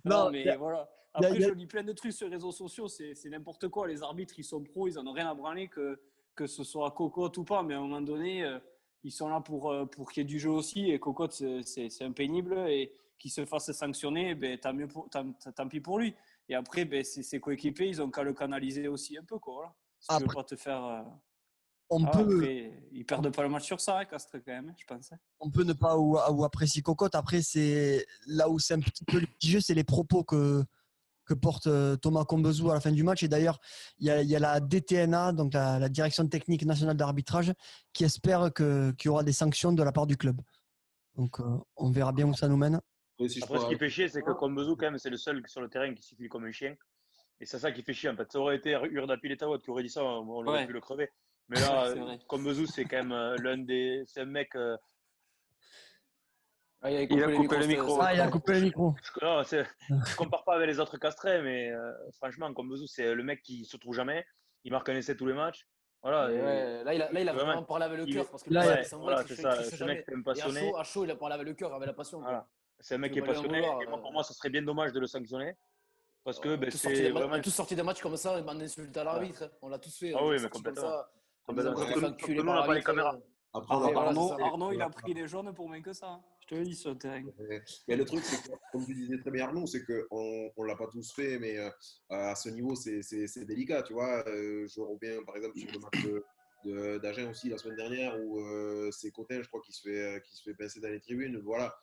Non, 0.04 0.24
Non, 0.24 0.30
mais 0.30 0.56
voilà. 0.56 0.88
Après, 1.16 1.40
je 1.40 1.50
lis 1.50 1.66
plein 1.66 1.82
de 1.82 1.92
trucs 1.92 2.12
sur 2.12 2.28
les 2.28 2.34
réseaux 2.36 2.52
sociaux. 2.52 2.88
C'est 2.88 3.14
n'importe 3.30 3.68
quoi. 3.68 3.88
Les 3.88 4.02
arbitres, 4.02 4.34
ils 4.38 4.44
sont 4.44 4.62
pros. 4.62 4.86
Ils 4.88 4.98
en 4.98 5.06
ont 5.06 5.12
rien 5.12 5.28
à 5.30 5.34
branler 5.34 5.68
que, 5.68 5.98
que 6.34 6.46
ce 6.46 6.62
soit 6.64 6.90
cocotte 6.92 7.36
ou 7.38 7.44
pas. 7.44 7.62
Mais 7.62 7.74
à 7.74 7.78
un 7.78 7.80
moment 7.82 8.00
donné, 8.00 8.44
euh, 8.44 8.58
ils 9.02 9.10
sont 9.12 9.28
là 9.28 9.40
pour, 9.40 9.70
euh, 9.72 9.86
pour 9.86 10.10
qu'il 10.12 10.22
y 10.22 10.24
ait 10.24 10.28
du 10.28 10.38
jeu 10.38 10.50
aussi. 10.50 10.90
Et 10.90 10.98
cocotte, 10.98 11.32
c'est- 11.32 12.02
impénible. 12.02 12.56
Et 12.68 12.92
qu'il 13.18 13.30
se 13.30 13.44
fasse 13.46 13.72
sanctionner, 13.72 14.34
ben, 14.34 14.58
tant, 14.58 14.74
mieux 14.74 14.88
pour, 14.88 15.08
tant, 15.08 15.32
tant 15.32 15.68
pis 15.68 15.80
pour 15.80 15.98
lui. 15.98 16.14
Et 16.48 16.54
après, 16.54 16.84
ben, 16.84 17.02
ses, 17.02 17.40
coéquipiers, 17.40 17.88
ils 17.88 18.02
ont 18.02 18.10
qu'à 18.10 18.22
le 18.22 18.34
canaliser 18.34 18.88
aussi 18.88 19.16
un 19.16 19.24
peu. 19.24 19.38
Quoi, 19.38 19.54
voilà. 19.54 19.74
Si 19.98 20.08
tu 20.08 20.14
veux 20.14 20.24
Après- 20.24 20.34
pas 20.34 20.44
te 20.44 20.56
faire. 20.56 20.84
euh, 20.84 21.02
on, 21.88 22.04
ah, 22.04 22.10
peut, 22.10 22.34
après, 22.36 22.72
ils 22.92 23.06
perdent 23.06 23.32
pas 23.34 23.42
le 23.44 23.48
match 23.48 23.64
sur 23.64 23.80
ça, 23.80 24.00
hein, 24.00 24.04
Castres, 24.04 24.38
quand 24.44 24.52
même, 24.52 24.68
hein, 24.70 24.74
je 24.76 24.84
pense. 24.84 25.12
hein. 25.12 25.18
on 25.38 25.50
peut 25.50 25.62
ne 25.62 25.72
pas 25.72 25.96
ou, 25.96 26.16
ou 26.18 26.44
apprécier 26.44 26.82
Cocotte. 26.82 27.14
Après, 27.14 27.40
c'est 27.42 28.04
là 28.26 28.48
où 28.50 28.58
c'est 28.58 28.74
un 28.74 28.80
petit 28.80 29.04
peu 29.04 29.18
litigieux, 29.18 29.60
c'est 29.60 29.72
les 29.74 29.84
propos 29.84 30.24
que, 30.24 30.64
que 31.26 31.34
porte 31.34 31.66
euh, 31.66 31.96
Thomas 31.96 32.24
Combezou 32.24 32.70
à 32.70 32.74
la 32.74 32.80
fin 32.80 32.92
du 32.92 33.02
match. 33.02 33.22
Et 33.22 33.28
d'ailleurs, 33.28 33.58
il 33.98 34.06
y 34.06 34.10
a, 34.10 34.22
il 34.22 34.28
y 34.28 34.36
a 34.36 34.38
la 34.38 34.60
DTNA, 34.60 35.32
donc 35.32 35.52
la, 35.52 35.78
la 35.78 35.88
Direction 35.88 36.26
Technique 36.26 36.64
Nationale 36.64 36.96
d'Arbitrage, 36.96 37.52
qui 37.92 38.04
espère 38.04 38.52
que- 38.52 38.92
qu'il 38.92 39.08
y 39.08 39.10
aura 39.10 39.22
des 39.24 39.32
sanctions 39.32 39.72
de 39.72 39.82
la 39.82 39.92
part 39.92 40.06
du 40.06 40.16
club. 40.16 40.40
Donc, 41.16 41.40
euh, 41.40 41.44
on 41.76 41.90
verra 41.90 42.12
bien 42.12 42.26
où 42.26 42.34
ça 42.34 42.48
nous 42.48 42.56
mène. 42.56 42.80
Après, 43.18 43.28
si 43.28 43.40
je 43.40 43.44
Après, 43.44 43.58
ce 43.60 43.66
qui 43.66 43.76
fait 43.76 43.88
chier, 43.90 44.08
c'est 44.08 44.22
que 44.22 44.30
Combezou, 44.32 44.76
quand 44.76 44.86
même, 44.86 44.98
c'est 44.98 45.10
le 45.10 45.16
seul 45.16 45.42
sur 45.46 45.60
le 45.60 45.68
terrain 45.68 45.92
qui 45.94 46.02
siffle 46.02 46.28
comme 46.28 46.44
un 46.44 46.52
chien. 46.52 46.74
Et 47.40 47.46
c'est 47.46 47.58
ça 47.58 47.72
qui 47.72 47.82
fait 47.82 47.92
chier. 47.94 48.08
En 48.10 48.16
fait, 48.16 48.30
ça 48.30 48.38
aurait 48.38 48.56
été 48.56 48.70
Urda 48.90 49.16
Piletawad 49.16 49.60
qui 49.62 49.70
aurait 49.70 49.82
dit 49.82 49.90
ça, 49.90 50.04
on 50.04 50.28
aurait 50.28 50.48
Ouais. 50.60 50.66
pu 50.66 50.72
le 50.72 50.80
crever. 50.80 51.10
Mais 51.48 51.60
là. 51.60 51.92
Combezou, 52.28 52.66
c'est 52.66 52.84
quand 52.84 52.96
même 52.98 53.12
euh, 53.12 53.36
l'un 53.38 53.58
des. 53.58 54.02
C'est 54.06 54.20
un 54.20 54.24
mec. 54.26 54.54
euh, 54.56 54.76
Ah, 56.82 56.90
il 56.90 56.96
a 56.96 57.02
Il 57.02 57.22
a 57.24 57.32
coupé 57.36 57.56
le 57.58 57.66
micro. 57.66 57.98
Ah, 58.00 58.14
il 58.14 58.20
a 58.20 58.28
coupé 58.28 58.52
le 58.54 58.60
micro. 58.60 58.94
je, 59.02 59.24
non, 59.24 59.42
je 60.06 60.16
compare 60.16 60.44
pas 60.44 60.54
avec 60.56 60.68
les 60.68 60.78
autres 60.78 60.98
castrés, 60.98 61.42
mais 61.42 61.70
euh, 61.70 61.92
franchement, 62.18 62.52
Combezou, 62.52 62.86
c'est 62.86 63.14
le 63.14 63.22
mec 63.22 63.42
qui 63.42 63.64
se 63.64 63.76
trouve 63.76 63.94
jamais. 63.94 64.24
Il 64.64 64.72
marque 64.72 64.88
un 64.88 64.94
essai 64.96 65.16
tous 65.16 65.26
les 65.26 65.32
matchs. 65.34 65.66
Voilà. 66.02 66.26
Ouais, 66.28 66.84
là, 66.84 66.94
il 66.94 67.02
a, 67.02 67.10
là, 67.10 67.20
il 67.20 67.28
a 67.28 67.32
Vraiment, 67.32 67.46
vraiment 67.52 67.62
parlé 67.64 67.84
avec 67.86 67.98
le 67.98 68.06
cœur. 68.06 68.28
Parce 68.30 68.42
que 68.42 68.52
là, 68.52 68.84
c'est 68.84 68.94
voilà, 68.96 69.24
qui 69.24 69.34
ça. 69.34 69.56
qui 69.56 69.64
Ce 69.76 69.84
mec, 69.84 70.04
Et 70.08 70.12
à 70.12 70.22
passionné. 70.24 70.60
chaud, 70.60 70.76
à 70.76 70.84
chaud, 70.84 71.04
il 71.04 71.10
a 71.10 71.16
parlé 71.16 71.34
avec 71.34 71.46
le 71.46 71.54
cœur, 71.54 71.72
avec 71.74 71.86
la 71.86 71.92
passion. 71.94 72.20
Voilà. 72.20 72.46
C'est 72.78 72.94
un 72.94 72.98
mec 72.98 73.12
qui 73.12 73.18
est 73.18 73.22
en 73.22 73.26
passionné. 73.26 73.60
vouloir, 73.60 73.82
et 73.82 73.86
moi, 73.86 73.98
pour 73.98 74.10
euh. 74.10 74.12
moi, 74.12 74.22
ça 74.22 74.34
serait 74.34 74.50
bien 74.50 74.62
dommage 74.62 74.92
de 74.92 75.00
le 75.00 75.06
sanctionner. 75.06 75.54
Parce 76.22 76.38
que 76.38 76.50
On 76.50 76.56
ben, 76.58 76.68
est 76.68 76.70
tous 76.70 76.78
sortis 76.78 76.96
c'est 76.96 77.12
on 77.12 77.34
est 77.34 77.40
tous 77.40 77.50
sortis 77.50 77.76
d'un 77.76 77.84
match 77.84 78.00
comme 78.02 78.16
ça, 78.16 78.36
on 78.44 78.60
insulte 78.60 78.96
à 78.96 79.04
l'arbitre. 79.04 79.44
hein. 79.44 79.50
On 79.62 79.68
l'a 79.68 79.78
tous 79.78 79.96
fait. 79.96 80.12
Ah 80.14 80.18
on 80.20 80.28
oui, 80.28 80.36
est 80.36 80.38
mais 80.38 80.38
sortis 80.42 80.62
comme 80.62 80.74
complètement. 80.74 80.90
ça, 80.90 81.10
en 81.46 81.54
Complètement. 81.54 82.52
on 82.52 82.54
n'a 82.56 82.62
pas 82.66 82.74
les 82.74 82.82
caméras. 82.82 83.16
euh. 83.54 83.60
Arnaud, 83.68 84.72
il 84.72 84.82
a 84.82 84.90
pris 84.90 85.14
les 85.14 85.26
jaunes 85.26 85.54
pour 85.54 85.68
moins 85.68 85.80
que 85.80 85.92
ça. 85.92 86.20
Je 86.48 86.54
te 86.54 86.60
le 86.60 86.64
dis 86.64 86.76
sur 86.76 86.90
le 86.90 86.98
terrain. 86.98 87.24
Mais 87.88 87.96
le 87.96 88.04
truc, 88.04 88.22
c'est 88.22 88.40
que, 88.40 88.56
comme 88.70 88.86
tu 88.86 88.94
disais 88.94 89.18
très 89.18 89.32
bien 89.32 89.46
Arnaud, 89.46 89.66
c'est 89.66 89.84
qu'on 89.84 90.52
ne 90.56 90.66
l'a 90.66 90.76
pas 90.76 90.86
tous 90.86 91.12
fait, 91.12 91.40
mais 91.40 91.58
euh, 91.58 91.70
à 92.08 92.36
ce 92.36 92.50
niveau, 92.50 92.76
c'est- 92.76 93.44
délicat, 93.44 93.82
tu 93.82 93.94
vois. 93.94 94.24
Euh, 94.28 94.64
je 94.68 94.80
reviens, 94.80 95.24
par 95.24 95.36
exemple, 95.36 95.58
sur 95.58 95.68
le 95.72 95.80
match 95.80 97.02
d'Agen 97.02 97.30
aussi, 97.30 97.48
la 97.48 97.58
semaine 97.58 97.76
dernière, 97.76 98.16
où 98.24 98.38
euh, 98.38 98.92
c'est 98.92 99.10
Cotin, 99.10 99.42
je 99.42 99.48
crois, 99.48 99.60
qui 99.60 99.72
se 99.72 99.88
fait, 99.88 100.22
qui 100.24 100.36
se 100.36 100.44
fait 100.44 100.54
pincer 100.54 100.78
dans 100.78 100.88
les 100.88 101.00
tribunes. 101.00 101.36
Voilà. 101.38 101.76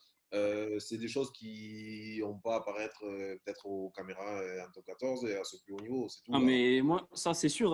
C'est 0.79 0.97
des 0.97 1.09
choses 1.09 1.31
qui 1.33 2.19
n'ont 2.21 2.39
pas 2.39 2.53
à 2.53 2.57
apparaître 2.59 3.01
peut-être 3.01 3.65
aux 3.65 3.89
caméras 3.89 4.41
en 4.65 4.71
top 4.71 4.85
14 4.85 5.25
et 5.25 5.35
à 5.35 5.43
ce 5.43 5.57
plus 5.57 5.73
haut 5.73 5.81
niveau, 5.81 6.07
c'est 6.07 6.23
tout. 6.23 6.31
Ah, 6.33 6.37
hein. 6.37 6.41
mais 6.41 6.81
moi, 6.81 7.05
ça, 7.13 7.33
c'est 7.33 7.49
sûr, 7.49 7.69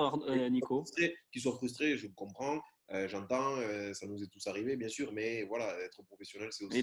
Nico. 0.49 0.83
Qu'ils 1.31 1.41
soient 1.41 1.55
frustrés, 1.55 1.97
je 1.97 2.07
comprends, 2.07 2.59
euh, 2.93 3.07
j'entends, 3.07 3.55
euh, 3.57 3.93
ça 3.93 4.07
nous 4.07 4.21
est 4.23 4.27
tous 4.27 4.45
arrivé, 4.47 4.75
bien 4.75 4.87
sûr, 4.89 5.11
mais 5.13 5.43
voilà, 5.43 5.77
être 5.81 6.01
professionnel, 6.03 6.49
c'est 6.51 6.65
aussi. 6.65 6.77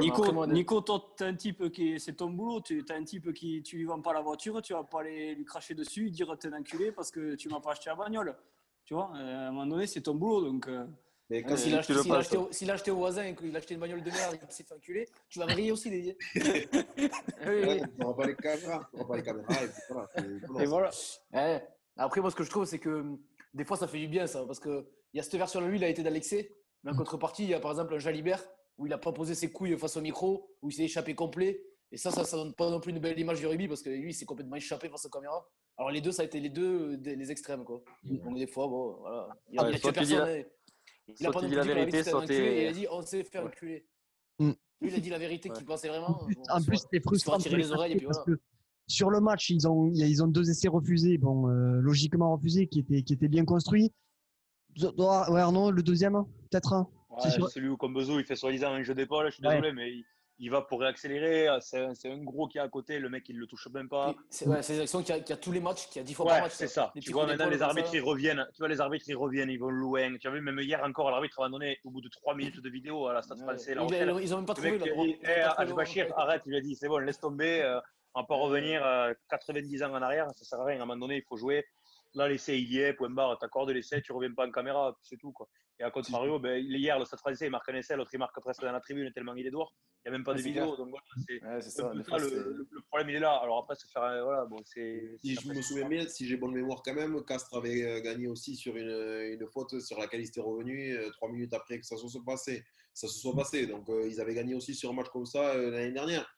Nico, 0.00 0.24
Nico 0.54 0.80
toi, 0.80 1.14
t'es 1.16 1.24
un 1.24 1.34
type 1.34 1.70
qui, 1.70 1.98
c'est 2.00 2.14
ton 2.14 2.30
boulot. 2.30 2.60
Tu 2.60 2.84
as 2.88 2.94
un 2.94 3.04
type 3.04 3.32
qui, 3.32 3.62
tu 3.62 3.76
lui 3.76 3.84
vends 3.84 4.00
pas 4.02 4.12
la 4.12 4.20
voiture, 4.20 4.60
tu 4.62 4.72
vas 4.72 4.82
pas 4.84 5.00
aller 5.00 5.34
lui 5.34 5.44
cracher 5.44 5.74
dessus, 5.74 6.02
lui 6.02 6.10
dire 6.10 6.36
t'es 6.38 6.48
un 6.48 6.58
enculé 6.60 6.90
parce 6.92 7.10
que 7.10 7.34
tu 7.36 7.48
m'as 7.48 7.60
pas 7.60 7.72
acheté 7.72 7.90
la 7.90 7.96
bagnole. 7.96 8.36
Tu 8.84 8.94
vois, 8.94 9.12
euh, 9.14 9.46
à 9.46 9.48
un 9.48 9.52
moment 9.52 9.66
donné, 9.66 9.86
c'est 9.86 10.00
ton 10.00 10.14
boulot, 10.14 10.42
donc. 10.42 10.66
euh, 10.66 10.84
Mais 11.28 11.42
quand 11.44 11.56
S'il 11.56 11.74
a, 11.74 11.78
acheté- 11.78 12.90
au- 12.90 12.96
voisin 12.96 13.22
et 13.24 13.36
qu'il 13.36 13.54
a 13.54 13.58
acheté 13.58 13.74
une 13.74 13.80
bagnole 13.80 14.02
de 14.02 14.10
merde 14.10 14.34
et 14.34 14.38
qu'il 14.38 14.50
s'est 14.50 14.64
fait 14.64 14.74
enculer, 14.74 15.06
tu 15.28 15.38
vas 15.38 15.46
me 15.46 15.54
rire 15.54 15.74
aussi, 15.74 15.88
Didier. 15.90 16.16
oui, 17.46 17.80
on 17.98 18.02
n'aura 18.02 18.16
pas 18.16 18.26
les 18.26 18.34
caméras, 18.34 18.88
on 18.92 18.96
n'aura 18.98 19.08
pas 19.10 19.16
les 19.16 19.22
caméras, 19.22 19.64
et 19.64 19.68
puis 19.68 19.80
voilà. 19.88 20.08
Et. 20.18 20.56
Ouais. 21.32 21.68
Après, 21.96 22.20
moi, 22.20 22.30
ce 22.30 22.36
que 22.36 22.42
je 22.44 22.50
trouve, 22.50 22.64
c'est 22.64 22.78
que 22.80 23.04
des 23.54 23.64
fois, 23.64 23.76
ça 23.76 23.86
fait 23.88 23.98
du 23.98 24.08
bien, 24.08 24.26
ça. 24.26 24.44
Parce 24.46 24.60
qu'il 24.60 24.84
y 25.14 25.20
a 25.20 25.22
cette 25.22 25.34
version 25.36 25.60
de 25.60 25.66
lui, 25.66 25.76
il 25.78 25.84
a 25.84 25.88
été 25.88 26.02
dans 26.02 26.12
l'excès. 26.12 26.54
Mais 26.84 26.92
en 26.92 26.96
contrepartie, 26.96 27.44
il 27.44 27.50
y 27.50 27.54
a 27.54 27.60
par 27.60 27.70
exemple 27.72 27.94
un 27.94 27.98
Jalibert 27.98 28.42
où 28.78 28.86
il 28.86 28.90
n'a 28.90 28.98
pas 28.98 29.12
posé 29.12 29.34
ses 29.34 29.50
couilles 29.52 29.76
face 29.76 29.96
au 29.96 30.00
micro, 30.00 30.48
où 30.62 30.70
il 30.70 30.72
s'est 30.72 30.84
échappé 30.84 31.14
complet. 31.14 31.62
Et 31.92 31.96
ça, 31.96 32.10
ça 32.10 32.22
ne 32.36 32.42
donne 32.44 32.54
pas 32.54 32.70
non 32.70 32.80
plus 32.80 32.92
une 32.92 33.00
belle 33.00 33.18
image 33.18 33.40
du 33.40 33.46
rugby 33.46 33.68
parce 33.68 33.82
que 33.82 33.90
lui, 33.90 34.10
il 34.10 34.14
s'est 34.14 34.24
complètement 34.24 34.56
échappé 34.56 34.88
face 34.88 35.04
aux 35.04 35.10
caméras. 35.10 35.46
Alors 35.76 35.90
les 35.90 36.00
deux, 36.00 36.12
ça 36.12 36.22
a 36.22 36.24
été 36.24 36.38
les 36.40 36.48
deux, 36.48 36.96
des- 36.96 37.16
les 37.16 37.30
extrêmes, 37.30 37.64
quoi. 37.64 37.82
Donc 38.04 38.36
des 38.38 38.46
fois, 38.46 38.68
bon, 38.68 38.96
voilà. 39.00 39.28
Il 39.50 39.58
a, 39.58 39.62
Ouais, 39.64 39.70
il 39.70 39.74
a 39.74 39.92
tué 39.92 40.14
la-. 40.16 40.38
Il 41.18 41.26
a 41.26 41.30
pas 41.32 41.42
la 41.42 41.48
dit 41.48 41.54
l'arbitre 41.56 41.74
vérité, 41.74 42.04
soit 42.04 42.24
Il 42.26 42.66
a 42.68 42.72
dit 42.72 42.86
on 42.90 43.02
s'est 43.02 43.24
fait 43.24 43.38
enculer. 43.40 43.86
Mm. 44.38 44.52
Lui, 44.80 44.90
il 44.90 44.94
a 44.94 45.00
dit 45.00 45.10
la 45.10 45.18
vérité 45.18 45.50
qu'il 45.50 45.66
pensait 45.66 45.88
vraiment. 45.88 46.20
Bon, 46.22 46.42
En 46.48 46.62
plus, 46.62 46.78
c'était 46.78 47.00
frustrant. 47.00 47.38
pour 47.38 47.56
les 47.56 47.72
oreilles 47.72 47.92
et 47.92 47.96
puis 47.96 48.06
voilà. 48.06 48.22
que 48.24 48.40
sur 48.90 49.10
le 49.10 49.20
match, 49.20 49.50
ils 49.50 49.66
ont, 49.68 49.90
ils 49.94 50.22
ont 50.22 50.26
deux 50.26 50.50
essais 50.50 50.68
refusés, 50.68 51.16
bon, 51.18 51.48
euh, 51.48 51.80
logiquement 51.80 52.32
refusés, 52.36 52.66
qui 52.66 52.80
étaient, 52.80 53.02
qui 53.02 53.12
étaient 53.12 53.28
bien 53.28 53.44
construits. 53.44 53.92
Ouais, 54.80 55.40
Arnaud, 55.40 55.70
le 55.70 55.82
deuxième, 55.82 56.14
peut-être. 56.50 56.72
hein. 56.72 56.88
C'est 57.18 57.26
Ouais, 57.28 57.34
sur- 57.34 57.48
celui 57.50 57.68
où 57.68 57.76
Combezo 57.76 58.18
il 58.18 58.24
fait 58.24 58.36
soi-disant 58.36 58.70
un 58.72 58.82
jeu 58.82 58.94
d'épaule, 58.94 59.26
je 59.26 59.34
suis 59.34 59.44
Ouais. 59.46 59.50
désolé, 59.56 59.72
mais 59.72 59.90
il, 59.90 60.04
il 60.38 60.50
va 60.50 60.62
pour 60.62 60.80
réaccélérer. 60.80 61.48
C'est 61.60 61.80
un, 61.84 61.92
c'est 61.94 62.10
un 62.10 62.22
gros 62.22 62.46
qui 62.46 62.58
est 62.58 62.60
à 62.60 62.68
côté, 62.68 62.98
le 63.00 63.08
mec 63.10 63.28
il 63.28 63.36
le 63.36 63.46
touche 63.46 63.66
même 63.74 63.88
pas. 63.88 64.14
C'est 64.30 64.46
ouais, 64.46 64.62
c'est 64.62 64.74
des 64.74 64.80
actions 64.82 65.02
qui 65.02 65.12
a, 65.12 65.20
qui 65.20 65.32
a 65.32 65.36
tous 65.36 65.50
les 65.52 65.60
matchs, 65.60 65.88
qui 65.90 65.98
a 65.98 66.02
10 66.04 66.14
fois 66.14 66.26
Ouais, 66.26 66.32
par 66.32 66.42
match. 66.42 66.52
c'est 66.54 66.68
ça. 66.68 66.92
Tu 67.00 67.12
vois, 67.12 67.26
maintenant 67.26 67.48
les 67.50 67.60
arbitres 67.62 67.92
ils 67.94 68.00
reviennent. 68.00 68.46
Tu 68.54 68.58
vois, 68.60 68.68
les 68.68 68.80
arbitres 68.80 69.04
ils 69.08 69.16
reviennent, 69.16 69.50
ils 69.50 69.58
vont 69.58 69.70
loin. 69.70 70.16
Tu 70.18 70.28
as 70.28 70.30
vu, 70.30 70.40
même 70.40 70.58
hier 70.60 70.80
encore, 70.84 71.10
l'arbitre 71.10 71.42
va 71.42 71.48
donner 71.48 71.78
au 71.84 71.90
bout 71.90 72.00
de 72.00 72.08
3 72.08 72.34
minutes 72.36 72.60
de 72.62 72.70
vidéo 72.70 73.06
à 73.08 73.12
la 73.14 73.22
Stade 73.22 73.38
Ouais. 73.38 73.44
français. 73.44 73.72
Il. 73.76 74.22
Ils 74.22 74.34
ont 74.34 74.36
même 74.38 74.46
pas 74.46 74.52
Le 74.52 74.54
trouvé 74.54 74.70
mec 74.70 74.78
droite. 74.80 74.94
dit 75.08 75.16
ils 75.20 75.28
ont 75.28 75.54
Eh, 75.60 75.64
le 75.66 75.74
Bachir, 75.74 76.06
arrête. 76.16 76.42
Il 76.46 76.54
a 76.54 76.60
dit 76.60 76.74
C'est 76.76 76.88
bon, 76.88 76.98
laisse 76.98 77.18
tomber. 77.18 77.60
euh, 77.62 77.80
on 78.14 78.24
pas 78.24 78.34
revenir 78.34 78.84
euh, 78.84 79.12
90 79.30 79.82
ans 79.82 79.92
en 79.92 80.02
arrière. 80.02 80.26
Ça 80.36 80.44
sert 80.44 80.60
à 80.60 80.64
rien. 80.64 80.80
À 80.80 80.82
un 80.82 80.86
moment 80.86 81.00
donné, 81.00 81.16
il 81.18 81.24
faut 81.28 81.36
jouer. 81.36 81.64
Là, 82.14 82.28
l'essai, 82.28 82.58
il 82.58 82.72
y 82.72 82.78
est. 82.78 82.92
Point 82.94 83.10
barre. 83.10 83.38
T'accordes 83.38 83.70
l'essai, 83.70 84.02
tu 84.02 84.12
reviens 84.12 84.34
pas 84.34 84.46
en 84.46 84.50
caméra. 84.50 84.96
C'est 85.02 85.16
tout. 85.16 85.32
Quoi. 85.32 85.48
Et 85.78 85.82
à 85.82 85.90
contrario, 85.90 86.38
ben, 86.38 86.62
hier, 86.62 86.98
le 86.98 87.04
Stade 87.04 87.20
français, 87.20 87.46
il 87.46 87.50
marque 87.50 87.68
un 87.68 87.74
essai. 87.74 87.96
L'autre, 87.96 88.10
il 88.12 88.18
marque 88.18 88.38
presque 88.40 88.62
dans 88.62 88.72
la 88.72 88.80
tribune 88.80 89.10
tellement 89.12 89.34
il 89.34 89.46
est 89.46 89.50
dehors. 89.50 89.74
Il 90.04 90.10
n'y 90.10 90.14
a 90.14 90.18
même 90.18 90.24
pas 90.24 90.32
Ouais, 90.32 90.38
de 90.38 90.42
vidéo. 90.42 90.76
Donc 90.76 90.90
voilà, 90.90 91.04
c'est. 91.26 91.42
Ouais, 91.42 91.60
ça. 91.60 91.70
ça, 91.70 91.92
le, 91.92 92.66
problème, 92.88 93.10
il 93.10 93.16
est 93.16 93.20
là. 93.20 93.36
Alors 93.36 93.58
après, 93.58 93.76
se 93.76 93.86
faire. 93.86 94.02
Voilà, 94.24 94.44
bon, 94.46 94.58
c'est. 94.64 95.16
Si 95.22 95.36
je 95.36 95.48
me 95.48 95.62
souviens 95.62 95.88
bien, 95.88 96.06
si 96.08 96.26
j'ai 96.26 96.36
bonne 96.36 96.52
mémoire 96.52 96.82
quand 96.84 96.94
même, 96.94 97.22
Castres 97.24 97.56
avait 97.56 97.84
euh, 97.84 98.00
gagné 98.00 98.26
aussi 98.26 98.56
sur 98.56 98.76
une, 98.76 98.88
une 98.88 99.46
faute 99.46 99.78
sur 99.80 99.98
laquelle 99.98 100.20
il 100.20 100.26
s'était 100.26 100.40
revenu 100.40 100.96
euh, 100.96 101.10
trois 101.10 101.30
minutes 101.30 101.54
après 101.54 101.78
que 101.78 101.86
ça 101.86 101.96
se 101.96 102.08
soit 102.08 102.24
passé. 102.26 102.64
Ça 102.92 103.08
se 103.08 103.18
soit 103.18 103.34
passé. 103.34 103.66
Donc 103.66 103.88
euh, 103.88 104.08
ils 104.08 104.20
avaient 104.20 104.34
gagné 104.34 104.54
aussi 104.54 104.74
sur 104.74 104.90
un 104.90 104.94
match 104.94 105.08
comme 105.08 105.26
ça 105.26 105.54
euh, 105.54 105.70
l'année 105.70 105.92
dernière. 105.92 106.28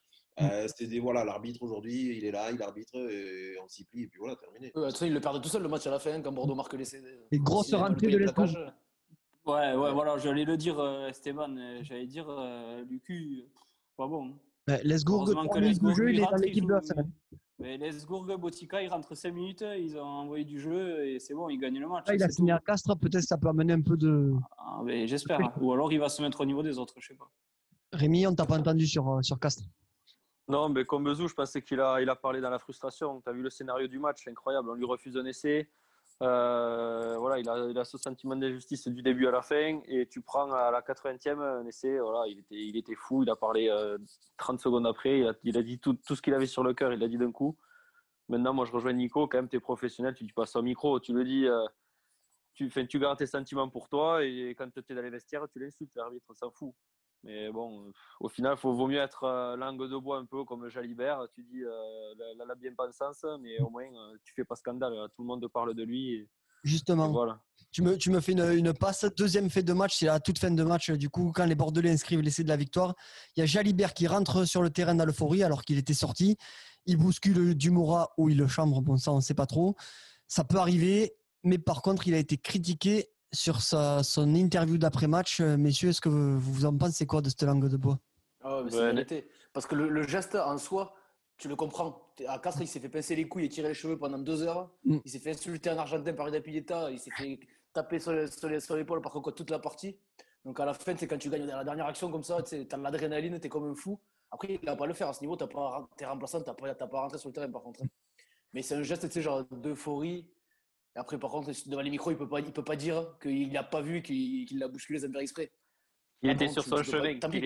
Euh, 0.41 0.67
C'était 0.67 0.87
des 0.87 0.99
voilà, 0.99 1.23
l'arbitre 1.23 1.61
aujourd'hui, 1.61 2.17
il 2.17 2.25
est 2.25 2.31
là, 2.31 2.49
il 2.51 2.61
arbitre, 2.61 2.95
et 2.95 3.55
on 3.63 3.67
s'y 3.67 3.85
plie 3.85 4.03
et 4.03 4.07
puis 4.07 4.19
voilà, 4.19 4.35
terminé. 4.35 4.67
Ouais, 4.67 4.81
de 4.81 4.85
toute 4.87 4.91
façon, 4.93 5.05
il 5.05 5.13
le 5.13 5.19
perdait 5.21 5.39
tout 5.41 5.49
seul 5.49 5.61
le 5.61 5.69
match 5.69 5.85
à 5.85 5.91
la 5.91 5.99
fin 5.99 6.19
quand 6.21 6.31
Bordeaux 6.31 6.55
marque 6.55 6.73
l'essai. 6.73 7.01
Et 7.31 7.37
grosse 7.39 7.67
S'il 7.67 7.75
avait 7.75 7.83
pas 7.83 7.87
le 7.89 7.93
rentrée 7.93 8.07
pays 8.07 8.15
de 8.15 8.19
l'Escourge. 8.19 8.57
Ouais, 9.45 9.75
ouais, 9.75 9.91
voilà, 9.93 10.17
j'allais 10.17 10.45
le 10.45 10.57
dire, 10.57 10.79
euh, 10.79 11.09
Esteban. 11.09 11.55
euh, 11.57 11.79
J'allais 11.83 12.07
dire, 12.07 12.25
euh, 12.29 12.83
Lucu, 12.89 13.43
pas 13.97 14.07
bon. 14.07 14.33
Ouais, 14.67 14.81
Lesgourg, 14.83 15.27
Lesgourg, 15.59 15.93
jeu, 15.93 16.09
il 16.09 16.15
il 16.15 16.19
est 16.19 16.23
rentre, 16.23 16.35
dans 16.37 16.41
l'équipe 16.41 16.65
de 16.65 16.73
la 16.73 16.81
semaine. 16.81 17.11
Mais 17.59 17.77
Lesgourg, 17.77 18.25
Botica, 18.37 18.81
ils 18.81 18.87
rentrent 18.87 19.13
5 19.15 19.31
minutes, 19.33 19.63
ils 19.77 19.97
ont 19.97 20.01
envoyé 20.01 20.45
du 20.45 20.59
jeu 20.59 21.05
et 21.05 21.19
c'est 21.19 21.33
bon, 21.33 21.49
ils 21.49 21.57
gagnent 21.59 21.79
le 21.79 21.87
match. 21.89 22.07
Là, 22.07 22.15
il 22.15 22.23
a 22.23 22.29
signé 22.29 22.53
à 22.53 22.59
Castres, 22.59 22.97
peut-être 22.97 23.23
ça 23.23 23.37
peut 23.37 23.49
amener 23.49 23.73
un 23.73 23.81
peu 23.81 23.97
de. 23.97 24.33
Ah, 24.57 24.81
mais 24.83 25.05
J'espère. 25.07 25.39
Ou 25.61 25.71
alors 25.73 25.91
il 25.93 25.99
va 25.99 26.09
se 26.09 26.21
mettre 26.21 26.41
au 26.41 26.45
niveau 26.45 26.63
des 26.63 26.79
autres, 26.79 26.95
je 26.99 27.09
sais 27.09 27.13
pas. 27.13 27.29
Rémi, 27.91 28.25
on 28.25 28.33
t'a 28.33 28.45
pas 28.45 28.57
entendu 28.57 28.87
sur, 28.87 29.19
sur 29.23 29.37
Castres. 29.39 29.65
Non, 30.47 30.67
mais 30.69 30.85
comme 30.85 31.05
Bezou, 31.05 31.27
je 31.27 31.33
pensais 31.33 31.61
qu'il 31.61 31.79
a, 31.79 32.01
il 32.01 32.09
a 32.09 32.15
parlé 32.15 32.41
dans 32.41 32.49
la 32.49 32.59
frustration. 32.59 33.21
Tu 33.21 33.29
as 33.29 33.33
vu 33.33 33.41
le 33.41 33.49
scénario 33.49 33.87
du 33.87 33.97
match, 33.99 34.27
incroyable. 34.27 34.69
On 34.69 34.73
lui 34.73 34.85
refuse 34.85 35.15
un 35.17 35.25
essai. 35.25 35.69
Euh, 36.21 37.17
voilà, 37.17 37.39
il 37.39 37.49
a, 37.49 37.69
il 37.69 37.77
a 37.77 37.83
ce 37.85 37.97
sentiment 37.97 38.35
d'injustice 38.35 38.87
du 38.89 39.01
début 39.01 39.25
à 39.27 39.31
la 39.31 39.41
fin. 39.41 39.79
Et 39.87 40.07
tu 40.07 40.21
prends 40.21 40.51
à 40.51 40.69
la 40.69 40.81
80e 40.81 41.39
un 41.39 41.65
essai. 41.65 41.97
Voilà, 41.99 42.27
il, 42.27 42.39
était, 42.39 42.55
il 42.55 42.75
était 42.75 42.95
fou. 42.95 43.23
Il 43.23 43.29
a 43.29 43.37
parlé 43.37 43.69
euh, 43.69 43.97
30 44.37 44.59
secondes 44.59 44.85
après. 44.85 45.19
Il 45.19 45.27
a, 45.27 45.33
il 45.43 45.57
a 45.57 45.63
dit 45.63 45.79
tout, 45.79 45.93
tout 45.93 46.15
ce 46.15 46.21
qu'il 46.21 46.33
avait 46.33 46.45
sur 46.45 46.63
le 46.63 46.73
cœur. 46.73 46.91
Il 46.91 46.99
l'a 46.99 47.07
dit 47.07 47.17
d'un 47.17 47.31
coup. 47.31 47.57
Maintenant, 48.27 48.53
moi, 48.53 48.65
je 48.65 48.71
rejoins 48.73 48.93
Nico. 48.93 49.27
Quand 49.27 49.37
même, 49.37 49.49
tu 49.49 49.55
es 49.55 49.59
professionnel. 49.61 50.13
Tu 50.13 50.25
dis 50.25 50.33
pas 50.33 50.45
ça 50.45 50.59
au 50.59 50.63
micro. 50.63 50.99
Tu 50.99 51.13
le 51.13 51.23
dis. 51.23 51.47
euh, 51.47 51.65
tu, 52.53 52.69
tu 52.69 52.99
gardes 52.99 53.17
tes 53.17 53.27
sentiments 53.27 53.69
pour 53.69 53.87
toi. 53.87 54.25
Et 54.25 54.53
quand 54.57 54.69
tu 54.69 54.81
es 54.87 54.95
dans 54.95 55.01
les 55.01 55.09
vestiaires, 55.09 55.47
tu 55.49 55.59
l'insultes. 55.59 55.95
L'arbitre 55.95 56.33
s'en 56.35 56.51
fout. 56.51 56.73
Mais 57.23 57.51
bon, 57.51 57.91
au 58.19 58.27
final, 58.27 58.57
il 58.61 58.69
vaut 58.69 58.87
mieux 58.87 58.99
être 58.99 59.23
euh, 59.23 59.55
langue 59.55 59.89
de 59.89 59.97
bois 59.97 60.17
un 60.17 60.25
peu 60.25 60.43
comme 60.43 60.67
Jalibert. 60.69 61.25
Tu 61.33 61.43
dis 61.43 61.63
euh, 61.63 62.13
la, 62.37 62.45
la, 62.45 62.55
bien-pensance, 62.55 63.25
mais 63.39 63.59
au 63.61 63.69
moins, 63.69 63.85
euh, 63.85 64.17
tu 64.25 64.33
fais 64.33 64.43
pas 64.43 64.55
scandale. 64.55 64.93
Tout 65.15 65.21
le 65.21 65.27
monde 65.27 65.47
parle 65.47 65.73
de 65.73 65.83
lui. 65.83 66.15
Et, 66.15 66.29
Justement, 66.63 67.09
et 67.09 67.11
voilà. 67.11 67.41
tu, 67.71 67.81
me, 67.81 67.97
tu 67.97 68.09
me 68.09 68.19
fais 68.19 68.33
une, 68.33 68.43
une 68.51 68.73
passe. 68.73 69.05
Deuxième 69.17 69.49
fait 69.49 69.63
de 69.63 69.73
match, 69.73 69.97
c'est 69.99 70.05
la 70.05 70.19
toute 70.19 70.37
fin 70.37 70.51
de 70.51 70.63
match. 70.63 70.91
Du 70.91 71.09
coup, 71.09 71.31
quand 71.33 71.45
les 71.45 71.55
Bordelais 71.55 71.91
inscrivent 71.91 72.21
l'essai 72.21 72.43
de 72.43 72.49
la 72.49 72.57
victoire, 72.57 72.93
il 73.35 73.39
y 73.39 73.43
a 73.43 73.45
Jalibert 73.45 73.93
qui 73.93 74.07
rentre 74.07 74.45
sur 74.45 74.61
le 74.61 74.69
terrain 74.69 74.95
dans 74.95 75.05
l'euphorie 75.05 75.43
alors 75.43 75.63
qu'il 75.63 75.77
était 75.77 75.93
sorti. 75.93 76.37
Il 76.85 76.97
bouscule 76.97 77.55
Dumora 77.55 78.11
ou 78.17 78.29
il 78.29 78.37
le 78.37 78.47
chambre. 78.47 78.81
Bon, 78.81 78.97
ça, 78.97 79.13
on 79.13 79.17
ne 79.17 79.21
sait 79.21 79.33
pas 79.33 79.45
trop. 79.45 79.75
Ça 80.27 80.43
peut 80.43 80.57
arriver. 80.57 81.13
Mais 81.43 81.57
par 81.57 81.81
contre, 81.81 82.07
il 82.07 82.13
a 82.13 82.17
été 82.17 82.37
critiqué 82.37 83.09
sur 83.33 83.61
sa, 83.61 84.03
son 84.03 84.33
interview 84.35 84.77
d'après-match. 84.77 85.41
Euh, 85.41 85.57
Messieurs, 85.57 85.89
est-ce 85.89 86.01
que 86.01 86.09
vous, 86.09 86.39
vous 86.39 86.65
en 86.65 86.77
pensez 86.77 87.05
quoi 87.05 87.21
de 87.21 87.29
cette 87.29 87.43
langue 87.43 87.67
de 87.67 87.77
bois? 87.77 87.99
Ah 88.41 88.57
ouais, 88.57 88.63
mais 88.65 88.71
c'est 88.71 88.77
Ouais, 88.77 88.83
la 88.85 88.91
vérité. 88.93 89.27
Parce 89.53 89.65
que 89.65 89.75
le, 89.75 89.89
le 89.89 90.03
geste 90.07 90.35
en 90.35 90.57
soi, 90.57 90.93
tu 91.37 91.47
le 91.47 91.55
comprends. 91.55 92.11
À 92.27 92.39
Castres, 92.39 92.61
il 92.61 92.67
s'est 92.67 92.79
fait 92.79 92.89
pincer 92.89 93.15
les 93.15 93.27
couilles 93.27 93.45
et 93.45 93.49
tirer 93.49 93.69
les 93.69 93.73
cheveux 93.73 93.97
pendant 93.97 94.17
deux 94.19 94.43
heures. 94.43 94.69
Mm. 94.85 94.97
Il 95.03 95.11
s'est 95.11 95.19
fait 95.19 95.31
insulter 95.31 95.69
en 95.71 95.77
Argentin 95.77 96.13
par 96.13 96.29
Idapilleta. 96.29 96.91
Il 96.91 96.99
s'est 96.99 97.11
fait 97.11 97.39
taper 97.73 97.99
sur 97.99 98.11
les- 98.13 98.27
sur 98.27 98.61
sur 98.61 98.75
l'épaule 98.75 99.01
par 99.01 99.11
contre 99.11 99.31
toute 99.31 99.49
la 99.49 99.59
partie. 99.59 99.97
Donc 100.45 100.59
à 100.59 100.65
la 100.65 100.73
fin, 100.73 100.93
c'est 100.97 101.07
quand 101.07 101.17
tu 101.17 101.29
gagnes 101.29 101.47
dans 101.47 101.55
la 101.57 101.63
dernière 101.63 101.87
action 101.87 102.11
comme 102.11 102.23
ça, 102.23 102.41
tu 102.43 102.55
as 102.55 102.63
de 102.77 102.83
l'adrénaline, 102.83 103.39
tu 103.39 103.47
es 103.47 103.49
comme 103.49 103.69
un 103.71 103.75
fou. 103.75 103.99
Après, 104.29 104.59
il 104.61 104.65
va 104.65 104.75
pas 104.75 104.85
le 104.85 104.93
faire 104.93 105.07
à 105.07 105.13
ce 105.13 105.21
niveau. 105.21 105.35
Tu 105.37 105.43
es 105.45 106.05
remplaçant, 106.05 106.41
tu 106.41 106.49
n'as 106.49 106.53
pas, 106.53 106.75
t'as 106.75 106.87
pas 106.87 107.01
rentré 107.01 107.17
sur 107.17 107.29
le 107.29 107.33
terrain 107.33 107.49
par 107.49 107.61
contre. 107.63 107.81
Mais 108.53 108.61
c'est 108.61 108.75
un 108.75 108.83
geste 108.83 109.19
genre 109.19 109.43
d'euphorie. 109.51 110.27
Après, 110.95 111.17
par 111.19 111.31
contre, 111.31 111.51
devant 111.67 111.81
les 111.81 111.89
micros, 111.89 112.11
il 112.11 112.17
peut 112.17 112.27
pas, 112.29 112.39
il 112.39 112.51
peut 112.51 112.63
pas 112.63 112.75
dire 112.75 113.17
qu'il 113.21 113.51
l'a 113.51 113.63
pas 113.63 113.81
vu, 113.81 114.01
qu'il 114.03 114.45
qu'il 114.45 114.59
l'a 114.59 114.67
bousculé 114.67 114.99
sans 114.99 115.11
faire 115.11 115.21
exprès. 115.21 115.51
Il 116.21 116.29
était 116.29 116.47
sur 116.53 116.63
son 116.63 116.75
pis. 117.29 117.37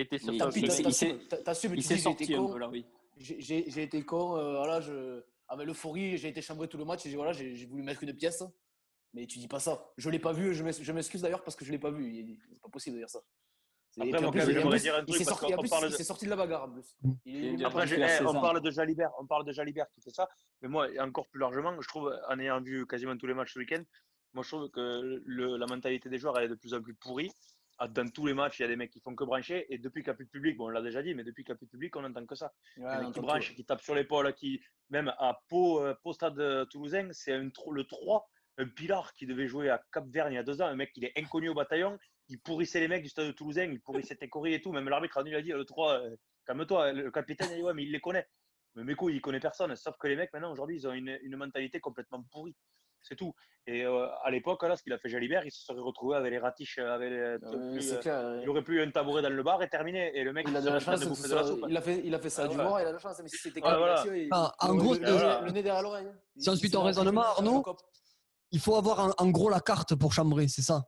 Il 0.56 0.64
était 0.64 0.82
sur 0.82 0.82
son 0.92 1.18
t'as- 1.28 1.36
t'assumes, 1.38 1.70
tu 1.72 1.76
dis, 1.78 1.82
j'ai 1.96 2.10
été 2.10 2.24
con. 2.36 2.48
oui. 2.70 2.86
J'ai- 3.16 3.68
été 3.82 4.04
euh, 4.36 4.56
voilà, 4.58 4.80
je, 4.80 5.22
avec 5.48 5.66
l'euphorie, 5.66 6.16
j'ai 6.18 6.28
été 6.28 6.40
chambré 6.42 6.68
tout 6.68 6.76
le 6.78 6.84
match 6.84 7.04
j'ai 7.10 7.16
voilà, 7.16 7.32
voulu 7.66 7.82
mettre 7.82 8.02
une 8.04 8.14
pièce. 8.14 8.44
Mais 9.14 9.26
tu 9.26 9.38
dis 9.38 9.48
pas 9.48 9.58
ça. 9.58 9.90
Je 9.96 10.10
l'ai 10.10 10.18
pas 10.18 10.32
vu, 10.34 10.54
je 10.54 10.62
m'ex- 10.62 10.82
je 10.82 10.92
m'excuse 10.92 11.22
d'ailleurs 11.22 11.42
parce 11.42 11.56
que 11.56 11.64
je 11.64 11.72
l'ai 11.72 11.78
pas 11.78 11.90
vu. 11.90 12.38
C'est 12.52 12.60
pas 12.62 12.68
possible 12.68 12.96
de 12.96 13.00
dire 13.00 13.08
ça. 13.10 13.20
Après, 14.00 14.20
moi, 14.22 14.30
plus, 14.30 14.44
plus, 14.44 14.52
dire 14.82 14.94
un 14.94 15.00
il 15.00 15.06
truc, 15.06 15.16
s'est 15.18 15.24
parce 15.24 15.38
sorti, 15.40 15.52
en 15.52 15.56
qu'on 15.56 15.62
plus, 15.62 15.70
parle 15.70 15.84
il 15.86 15.90
de- 15.90 15.96
s'est 15.96 16.04
sorti 16.04 16.24
de 16.24 16.30
la 16.30 16.36
bagarre 16.36 16.64
en 16.64 16.70
plus. 16.70 16.96
Il- 17.24 17.34
Il 17.34 17.44
il- 17.60 17.64
Après, 17.64 17.82
de 17.82 17.86
j'ai- 17.88 17.96
faire 17.96 18.08
16 18.18 18.26
on 18.26 18.40
parle 18.40 18.60
de 18.60 18.70
Jalibert, 18.70 19.10
on 19.18 19.26
parle 19.26 19.44
de 19.44 19.52
Jalibert 19.52 19.86
qui 19.90 20.00
fait 20.00 20.10
ça, 20.10 20.28
mais 20.62 20.68
moi, 20.68 20.88
encore 21.00 21.26
plus 21.28 21.40
largement, 21.40 21.80
je 21.80 21.88
trouve, 21.88 22.14
en 22.28 22.38
ayant 22.38 22.60
vu 22.60 22.86
quasiment 22.86 23.16
tous 23.16 23.26
les 23.26 23.34
matchs 23.34 23.54
ce 23.54 23.58
week-end, 23.58 23.82
moi, 24.34 24.42
je 24.44 24.48
trouve 24.48 24.68
que 24.70 25.20
le- 25.24 25.56
la 25.56 25.66
mentalité 25.66 26.08
des 26.08 26.18
joueurs 26.18 26.38
elle 26.38 26.44
est 26.44 26.48
de 26.48 26.54
plus 26.54 26.74
en 26.74 26.82
plus 26.82 26.94
pourrie. 26.94 27.30
Ah, 27.80 27.86
Dans 27.86 28.08
tous 28.10 28.26
les 28.26 28.34
matchs, 28.34 28.58
il 28.58 28.62
y 28.62 28.64
a 28.64 28.68
des 28.68 28.74
mecs 28.74 28.90
qui 28.90 28.98
font 29.00 29.14
que 29.14 29.22
brancher, 29.22 29.72
et 29.72 29.78
depuis 29.78 30.02
qu'il 30.02 30.10
n'y 30.10 30.14
a 30.14 30.16
plus 30.16 30.24
de 30.24 30.30
public, 30.30 30.56
bon, 30.56 30.64
on 30.66 30.68
l'a 30.70 30.82
déjà 30.82 31.00
dit, 31.00 31.14
mais 31.14 31.22
depuis 31.22 31.44
qu'il 31.44 31.52
n'y 31.52 31.56
a 31.56 31.58
plus 31.58 31.66
de 31.66 31.70
public, 31.70 31.94
on 31.94 32.00
n'entend 32.02 32.26
que 32.26 32.34
ça. 32.34 32.52
Ouais, 32.76 32.98
Les 32.98 33.04
mecs 33.04 33.14
qui 33.14 33.20
branchent, 33.20 33.54
qui 33.54 33.64
tapent 33.64 33.82
sur 33.82 33.94
l'épaule, 33.94 34.34
qui, 34.34 34.60
même 34.90 35.12
à 35.18 35.40
Pau, 35.48 35.80
euh, 35.84 35.94
Pau 36.02 36.12
Stade 36.12 36.40
euh, 36.40 36.64
Toulousain, 36.64 37.08
c'est 37.12 37.38
le 37.38 37.84
3, 37.84 38.28
un 38.58 38.66
pilar 38.66 39.12
qui 39.14 39.26
devait 39.26 39.46
jouer 39.46 39.70
à 39.70 39.80
Cap-Verne 39.92 40.32
il 40.32 40.34
y 40.34 40.38
a 40.38 40.42
deux 40.42 40.60
ans, 40.60 40.66
un 40.66 40.74
mec 40.74 40.92
qui 40.92 41.04
est 41.04 41.12
inconnu 41.16 41.50
au 41.50 41.54
bataillon, 41.54 41.96
il 42.28 42.38
pourrissait 42.40 42.80
les 42.80 42.88
mecs 42.88 43.02
du 43.02 43.08
stade 43.08 43.26
de 43.26 43.32
Toulousain, 43.32 43.64
il 43.72 43.80
pourrissait 43.80 44.14
Técory 44.16 44.54
et 44.54 44.60
tout, 44.60 44.72
même 44.72 44.88
l'arbitre 44.88 45.18
a 45.18 45.22
dit, 45.22 45.30
il 45.30 45.36
a 45.36 45.42
dit, 45.42 45.50
le 45.50 45.64
3, 45.64 46.00
euh, 46.00 46.16
calme-toi, 46.46 46.92
le 46.92 47.10
capitaine, 47.10 47.48
il 47.50 47.54
a 47.54 47.56
dit, 47.56 47.62
ouais, 47.62 47.74
mais 47.74 47.84
il 47.84 47.92
les 47.92 48.00
connaît. 48.00 48.26
Mais 48.74 48.84
mes 48.84 48.94
couilles, 48.94 49.16
il 49.16 49.20
connaît 49.20 49.40
personne, 49.40 49.74
sauf 49.76 49.96
que 49.98 50.06
les 50.08 50.16
mecs, 50.16 50.32
maintenant, 50.32 50.52
aujourd'hui, 50.52 50.76
ils 50.76 50.86
ont 50.86 50.92
une, 50.92 51.18
une 51.22 51.36
mentalité 51.36 51.80
complètement 51.80 52.22
pourrie. 52.30 52.54
C'est 53.00 53.16
tout. 53.16 53.32
Et 53.66 53.84
euh, 53.84 54.08
à 54.24 54.30
l'époque, 54.30 54.62
là, 54.64 54.76
ce 54.76 54.82
qu'il 54.82 54.92
a 54.92 54.98
fait 54.98 55.08
Jalibert, 55.08 55.44
il 55.46 55.52
se 55.52 55.64
serait 55.64 55.80
retrouvé 55.80 56.16
avec 56.16 56.30
les 56.32 56.38
ratiches, 56.38 56.78
avec 56.78 57.10
les, 57.10 57.16
Euh, 57.16 57.38
plus, 57.72 57.80
C'est 57.82 57.94
euh, 57.96 58.00
clair. 58.00 58.40
il 58.42 58.48
aurait 58.48 58.62
plus 58.64 58.78
eu 58.78 58.82
un 58.82 58.90
tabouret 58.90 59.22
dans 59.22 59.30
le 59.30 59.42
bar 59.42 59.62
et 59.62 59.68
terminé. 59.68 60.10
Et 60.18 60.24
le 60.24 60.32
mec, 60.32 60.46
Il 60.48 60.56
a 60.56 60.60
de 60.60 60.68
la 60.68 60.80
chance. 60.80 61.00
de 61.00 61.14
ce 61.14 61.28
de 61.28 61.34
la 61.34 61.44
soupe. 61.44 61.64
Il 61.68 61.76
a 61.76 61.80
fait, 61.80 62.02
il 62.04 62.14
a 62.14 62.18
fait 62.18 62.28
ça 62.28 62.42
Ah, 62.44 62.48
du 62.48 62.54
voilà. 62.56 62.68
mort, 62.70 62.80
il 62.80 62.86
a 62.86 62.88
de 62.88 62.94
la 62.94 62.98
chance. 62.98 63.20
Mais 63.22 63.28
si 63.28 63.36
c'était 63.38 63.60
Ah, 63.62 63.78
voilà. 63.78 64.04
Il- 64.16 64.28
Ah, 64.32 64.52
en 64.58 64.74
il 64.74 64.78
gros, 64.78 64.94
le, 64.94 65.00
euh, 65.06 65.50
nez 65.52 65.62
derrière 65.62 65.82
l'oreille. 65.82 66.08
Si 66.36 66.50
on 66.50 66.56
suit 66.56 66.70
ton 66.70 66.82
raisonnement, 66.82 67.22
Arnaud, 67.22 67.64
il 68.50 68.58
faut 68.60 68.74
avoir 68.74 68.98
en, 69.00 69.10
en 69.16 69.30
gros 69.30 69.48
la 69.48 69.60
carte 69.60 69.94
pour 69.94 70.12
chambrer, 70.12 70.48
c'est 70.48 70.62
ça? 70.62 70.84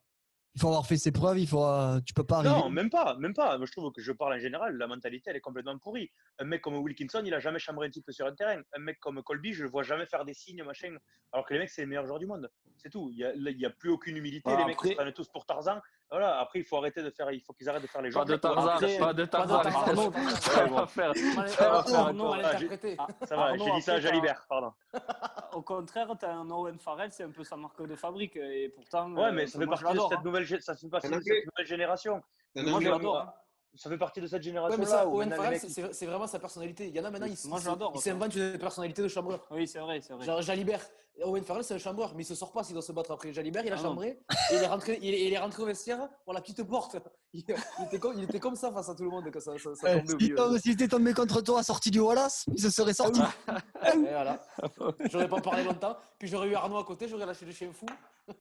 Il 0.57 0.61
faut 0.61 0.67
avoir 0.67 0.85
fait 0.85 0.97
ses 0.97 1.13
preuves, 1.13 1.39
il 1.39 1.47
faut, 1.47 1.65
euh, 1.65 2.01
tu 2.05 2.13
peux 2.13 2.25
pas 2.25 2.39
arriver. 2.39 2.53
Non, 2.53 2.69
même 2.71 2.91
pas, 2.91 3.17
même 3.19 3.35
pas. 3.35 3.57
Moi, 3.57 3.67
je 3.67 3.73
trouve 3.73 3.93
que 3.93 4.03
je 4.03 4.11
parle 4.11 4.35
en 4.35 4.39
général, 4.41 4.77
la 4.77 4.89
mentalité, 4.89 5.31
elle 5.31 5.37
est 5.37 5.41
complètement 5.41 5.79
pourrie. 5.79 6.11
Un 6.41 6.45
mec 6.45 6.61
comme 6.61 6.75
Wilkinson, 6.77 7.23
il 7.25 7.33
a 7.35 7.39
jamais 7.39 7.61
chambré 7.61 7.87
un 7.87 7.91
type 7.91 8.11
sur 8.11 8.27
un 8.27 8.35
terrain. 8.35 8.61
Un 8.75 8.81
mec 8.81 8.99
comme 8.99 9.23
Colby, 9.23 9.53
je 9.53 9.63
le 9.63 9.71
vois 9.71 9.85
jamais 9.85 10.07
faire 10.07 10.25
des 10.25 10.35
signes, 10.35 10.65
machin. 10.65 10.97
Alors 11.33 11.47
que 11.47 11.55
les 11.55 11.61
mecs, 11.61 11.71
c'est 11.71 11.83
les 11.83 11.87
meilleurs 11.87 12.07
joueurs 12.07 12.19
du 12.19 12.27
monde. 12.27 12.51
C'est 12.79 12.91
tout. 12.91 13.11
Il 13.13 13.19
y 13.19 13.25
a, 13.25 13.33
il 13.33 13.61
y 13.61 13.65
a 13.67 13.71
plus 13.71 13.91
aucune 13.91 14.17
humilité. 14.17 14.51
Ah, 14.53 14.57
les 14.59 14.65
mecs 14.65 14.75
après- 14.75 14.89
se 14.91 14.95
prennent 14.95 15.13
tous 15.13 15.29
pour 15.29 15.47
Tarzan. 15.47 15.81
Voilà. 16.11 16.41
Après, 16.41 16.59
il 16.59 16.65
faut 16.65 16.77
arrêter 16.77 17.03
de 17.03 17.11
faire, 17.11 17.31
il 17.31 17.41
faut 17.41 17.53
qu'ils 17.53 17.69
arrêtent 17.69 17.83
de 17.83 17.87
faire 17.87 18.03
les 18.03 18.09
Pas 18.11 18.13
joueurs. 18.15 18.25
de 18.27 18.37
Tarzan, 18.37 18.67
Après- 18.69 18.99
pas 18.99 19.13
de 19.15 19.25
pas 19.25 19.47
de 19.47 19.53
Tarzan. 19.53 19.63
Pas 19.63 19.65
de 19.69 19.75
Tarzan. 19.75 20.13
Ça 20.41 20.65
va 20.67 20.87
faire- 20.87 21.15
ça 21.49 21.71
va 21.71 21.85
Ah, 21.89 22.57
j'ai- 22.59 22.67
interprété. 22.67 22.97
Ça 23.27 23.37
va, 23.37 23.43
Arnaud, 23.45 23.65
j'ai 23.65 23.71
dit 23.73 23.83
ça 23.83 23.93
à 23.95 24.01
Jalibert, 24.01 24.45
pardon. 24.49 24.73
Au 25.53 25.63
contraire, 25.63 26.09
tu 26.19 26.25
as 26.27 26.33
un 26.35 26.51
Owen 26.51 26.79
Farrell, 26.79 27.11
c'est 27.13 27.25
un 27.25 27.31
peu 27.31 27.45
sa 27.45 27.57
marque 27.57 27.87
de 27.87 27.95
fabrique. 27.97 28.37
Et 28.37 28.69
pourtant, 28.75 29.11
Ouais, 29.13 29.31
mais 29.33 29.47
ça 29.47 29.59
fait 29.59 29.67
moi, 29.67 29.77
je 29.77 29.83
partie 29.83 29.85
de 29.85 29.89
l'adore, 29.99 30.09
cette 30.11 30.19
hein. 30.19 30.23
nouvelle, 30.25 30.47
ça 30.63 30.75
fait 30.77 30.89
partie 30.89 31.09
de 31.09 31.21
cette 31.21 31.47
nouvelle 31.47 31.67
génération. 31.67 32.23
Moi, 32.57 32.81
hein. 33.23 33.33
ça 33.77 33.89
fait 33.91 33.99
partie 33.99 34.21
de 34.21 34.27
cette 34.27 34.39
Ouais, 34.39 34.43
génération-là. 34.43 34.77
mais 34.85 34.91
ça, 34.91 35.07
Owen 35.07 35.31
Farrell, 35.31 35.51
mecs, 35.53 35.61
c'est- 35.93 36.07
vraiment 36.07 36.27
sa 36.27 36.39
personnalité. 36.41 36.89
Il 36.89 36.97
y 36.97 37.01
en 37.01 37.05
a 37.05 37.11
maintenant, 37.11 37.27
ils 37.29 37.49
Moi, 37.49 37.61
j'adore 37.63 37.97
ça. 37.97 38.03
s'inventent 38.11 38.35
une 38.35 38.59
personnalité 38.59 39.03
de 39.03 39.09
chambreur. 39.09 39.47
Oui, 39.51 39.69
c'est 39.69 39.79
vrai, 39.79 40.01
c'est 40.01 40.13
vrai. 40.13 40.25
Genre 40.27 40.43
Jalibert, 40.43 40.81
Owen 41.23 41.45
Farrell 41.45 41.63
c'est 41.65 41.75
un 41.75 41.79
chambreur, 41.79 42.15
mais 42.15 42.23
il 42.23 42.27
se 42.27 42.35
sort 42.35 42.53
pas 42.53 42.65
s'il 42.65 42.73
doit 42.73 42.83
se 42.83 42.93
battre 42.93 43.11
après. 43.13 43.33
Jalibert, 43.33 43.65
il 43.65 43.73
a 43.73 43.77
Ah 43.79 43.83
chambré, 43.83 44.19
et 44.51 44.55
il 44.55 44.63
est 44.63 44.67
rentré, 44.67 44.99
il 45.03 45.15
est, 45.15 45.27
il 45.27 45.33
est 45.33 45.39
rentré 45.39 45.63
au 45.63 45.67
vestiaire 45.67 46.09
pour 46.25 46.33
la 46.33 46.41
petite 46.41 46.63
porte. 46.63 46.97
Il, 47.33 47.45
il 47.47 47.85
était 47.85 48.01
comme, 48.01 48.19
il 48.19 48.25
était 48.25 48.41
comme 48.41 48.57
ça 48.57 48.73
face 48.73 48.89
à 48.89 48.95
tout 48.97 49.05
le 49.05 49.11
monde 49.11 49.31
quand 49.33 49.39
ça, 49.39 49.53
ça, 49.57 49.73
ça 49.77 49.85
Ouais, 49.87 50.03
tombait 50.03 50.41
au 50.41 50.59
S'il 50.59 50.73
était 50.73 50.89
tombé 50.89 51.15
contre 51.15 51.41
toi, 51.43 51.63
sorti 51.63 51.93
du 51.93 52.01
Wallace, 52.01 52.45
il 52.53 52.61
se 52.61 52.71
serait 52.71 52.93
sorti. 52.93 53.21
Et 53.95 53.99
voilà. 53.99 54.45
J'aurais 55.09 55.29
pas 55.29 55.41
parlé 55.41 55.63
longtemps. 55.63 55.97
Puis 56.19 56.27
j'aurais 56.27 56.49
eu 56.49 56.55
Arnaud 56.57 56.79
à 56.79 56.85
côté, 56.85 57.07
j'aurais 57.07 57.27
lâché 57.27 57.47
le 57.47 57.53
chien 57.53 57.71
fou. 57.73 57.87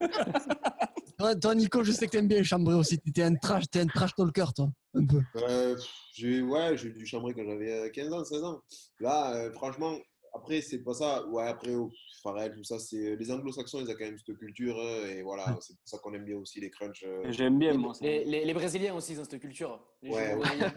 Toi, 1.18 1.34
toi, 1.36 1.54
Nico, 1.54 1.84
je 1.84 1.92
sais 1.92 2.06
que 2.06 2.12
t'aimes 2.12 2.28
bien 2.28 2.42
chambrer 2.42 2.74
aussi. 2.74 2.98
T'es 2.98 3.22
un 3.22 3.34
trash, 3.34 3.64
t'es 3.70 3.80
un 3.80 3.86
trash 3.86 4.14
talker, 4.14 4.46
toi. 4.56 4.68
Un 4.94 5.04
peu. 5.04 5.20
Euh, 5.36 5.76
j'ai 6.14 6.40
ouais, 6.40 6.78
j'ai 6.78 6.90
dû 6.90 7.04
chambrer 7.04 7.34
quand 7.34 7.44
j'avais 7.44 7.72
euh, 7.72 7.90
15 7.90 8.12
ans, 8.14 8.24
16 8.24 8.44
ans. 8.44 8.60
Là, 9.00 9.34
euh, 9.34 9.52
franchement, 9.52 9.96
après, 10.34 10.60
c'est 10.60 10.78
pas 10.82 10.94
ça. 10.94 11.26
Ouais, 11.28 11.46
après, 11.46 11.74
oh, 11.74 11.90
Farrell, 12.22 12.54
tout 12.54 12.64
ça, 12.64 12.78
c'est 12.78 13.16
les 13.16 13.30
anglo-saxons, 13.30 13.80
ils 13.80 13.90
ont 13.90 13.94
quand 13.94 14.04
même 14.04 14.18
cette 14.18 14.36
culture. 14.38 14.78
euh, 14.78 15.06
et 15.06 15.22
voilà, 15.22 15.56
c'est 15.60 15.74
pour 15.76 15.88
ça 15.88 15.98
qu'on 15.98 16.12
aime 16.14 16.24
bien 16.24 16.36
aussi 16.36 16.60
les 16.60 16.70
crunchs. 16.70 17.04
euh. 17.06 17.30
J'aime 17.32 17.58
bien, 17.58 17.74
moi. 17.74 17.92
Les, 18.00 18.24
les, 18.24 18.44
les 18.44 18.54
Brésiliens 18.54 18.94
aussi, 18.94 19.12
ils 19.14 19.20
ont 19.20 19.24
cette 19.24 19.40
culture. 19.40 19.82
Les 20.02 20.10
Ouais, 20.10 20.34
ouais. 20.34 20.36
brésiliens. 20.36 20.74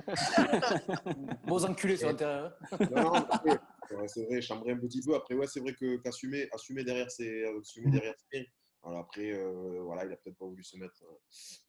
Beaux 1.46 1.66
enculés 1.66 1.98
sur 1.98 2.10
le 2.10 2.16
terrain. 2.16 2.54
hein. 2.72 2.78
Non, 2.92 3.04
non, 3.04 3.14
après, 3.14 3.60
c'est 4.08 4.26
vrai, 4.26 4.42
chambrer 4.42 4.72
un 4.74 4.80
petit 4.80 5.02
peu. 5.02 5.16
Après, 5.16 5.36
ouais, 5.36 5.48
c'est 5.48 5.60
vrai 5.60 5.74
que 5.74 5.98
qu'assumer 5.98 6.48
assumer 6.54 6.84
derrière, 6.84 7.10
c'est 7.12 7.44
assumer 7.60 7.92
derrière, 7.92 8.14
c'est 8.18 8.40
bien. 8.40 8.48
Alors 8.86 9.00
après, 9.00 9.32
euh, 9.32 9.80
voilà, 9.84 10.06
il 10.06 10.12
a 10.12 10.18
peut-être 10.18 10.38
pas 10.38 10.46
voulu 10.46 10.64
se 10.64 10.76
mettre 10.78 11.02
euh, 11.04 11.16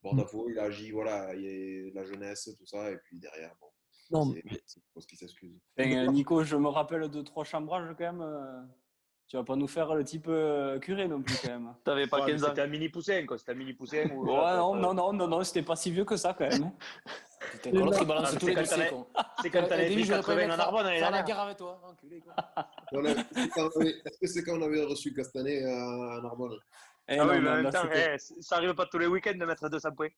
porte-à-faux. 0.03 0.49
Il 0.51 0.59
a 0.59 0.65
agi, 0.65 0.91
voilà, 0.91 1.33
il 1.35 1.43
y 1.43 1.91
a 1.91 1.95
la 1.95 2.05
jeunesse, 2.05 2.51
tout 2.59 2.67
ça. 2.67 2.91
Et 2.91 2.97
puis 3.05 3.21
derrière, 3.21 3.55
bon, 3.61 3.69
Non, 4.11 4.35
parce 4.95 5.07
qu'il 5.07 5.19
s'excuse. 5.19 5.59
Ben, 5.77 5.93
euh, 6.09 6.13
Nico, 6.13 6.43
je 6.45 6.57
me 6.57 6.69
rappelle 6.69 7.09
de 7.09 7.23
trois 7.23 7.45
chambrages 7.45 7.89
quand 7.97 8.05
même. 8.05 8.21
euh, 8.23 8.63
Tu 9.27 9.37
vas 9.37 9.45
pas 9.45 9.57
nous 9.57 9.67
faire 9.67 9.95
le 9.95 10.05
type 10.05 10.27
euh, 10.29 10.79
curé 10.79 11.09
non 11.09 11.23
plus 11.23 11.37
quand 11.43 11.49
même. 11.49 11.75
T'avais 11.85 12.07
pas 12.07 12.19
Ouais, 12.19 12.27
mais 12.27 12.33
15 12.33 12.45
ans. 12.45 12.49
C'était 12.49 12.61
un 12.63 12.67
mini 12.67 12.89
poussin, 12.91 13.25
quoi. 13.27 13.39
C'était 13.39 13.53
un 13.53 13.55
mini 13.57 13.73
poussin. 13.73 14.09
où- 14.15 14.27
Ouais, 14.27 14.57
non, 14.57 14.75
non, 14.75 14.93
non, 14.95 15.13
non, 15.13 15.27
non, 15.29 15.43
c'était 15.45 15.63
pas 15.63 15.77
si 15.77 15.91
vieux 15.91 16.05
que 16.05 16.17
ça 16.17 16.35
quand 16.35 16.49
même. 16.49 16.71
Putain, 17.53 17.73
quand 17.73 17.85
l'autre 17.85 17.99
il 18.01 18.07
balance 18.07 18.33
mais 18.33 18.39
tous 18.39 18.47
c'est 18.47 18.51
les 18.51 18.55
quand 18.55 18.61
dossiers, 18.77 18.89
con. 18.91 19.07
C'est 19.43 19.51
quand 19.51 19.59
Euh, 19.63 19.69
t'avais 19.69 19.83
Davy, 19.85 19.95
pris 19.95 20.05
j'aurais 20.05 20.21
pas 20.21 20.27
80 20.27 20.43
aimé 20.43 20.53
en 20.53 20.57
faire- 20.57 20.65
Narbonne 20.73 20.87
faire 20.87 21.11
la 21.11 21.23
guerre 21.23 21.41
avec 21.41 21.57
toi, 21.59 21.81
enculé, 21.85 22.21
quoi. 22.21 22.35
Est-ce 24.07 24.19
que 24.19 24.27
c'est 24.27 24.43
quand 24.45 24.59
on 24.59 24.63
avait 24.63 24.83
reçu 24.85 25.13
Castanet 25.13 25.63
à, 25.65 26.21
Narbonne? 26.23 26.59
Eh 27.09 27.19
Ah 27.19 27.27
oui, 27.29 27.39
mais 27.41 27.51
en 27.51 27.55
même 27.63 27.71
temps, 27.71 27.87
eh, 27.95 28.17
ça 28.19 28.57
arrive 28.57 28.75
pas 28.75 28.87
tous 28.87 28.99
les 28.99 29.07
week-ends 29.07 29.37
de 29.39 29.45
mettre 29.45 29.69
200 29.69 29.93
points. 29.93 30.09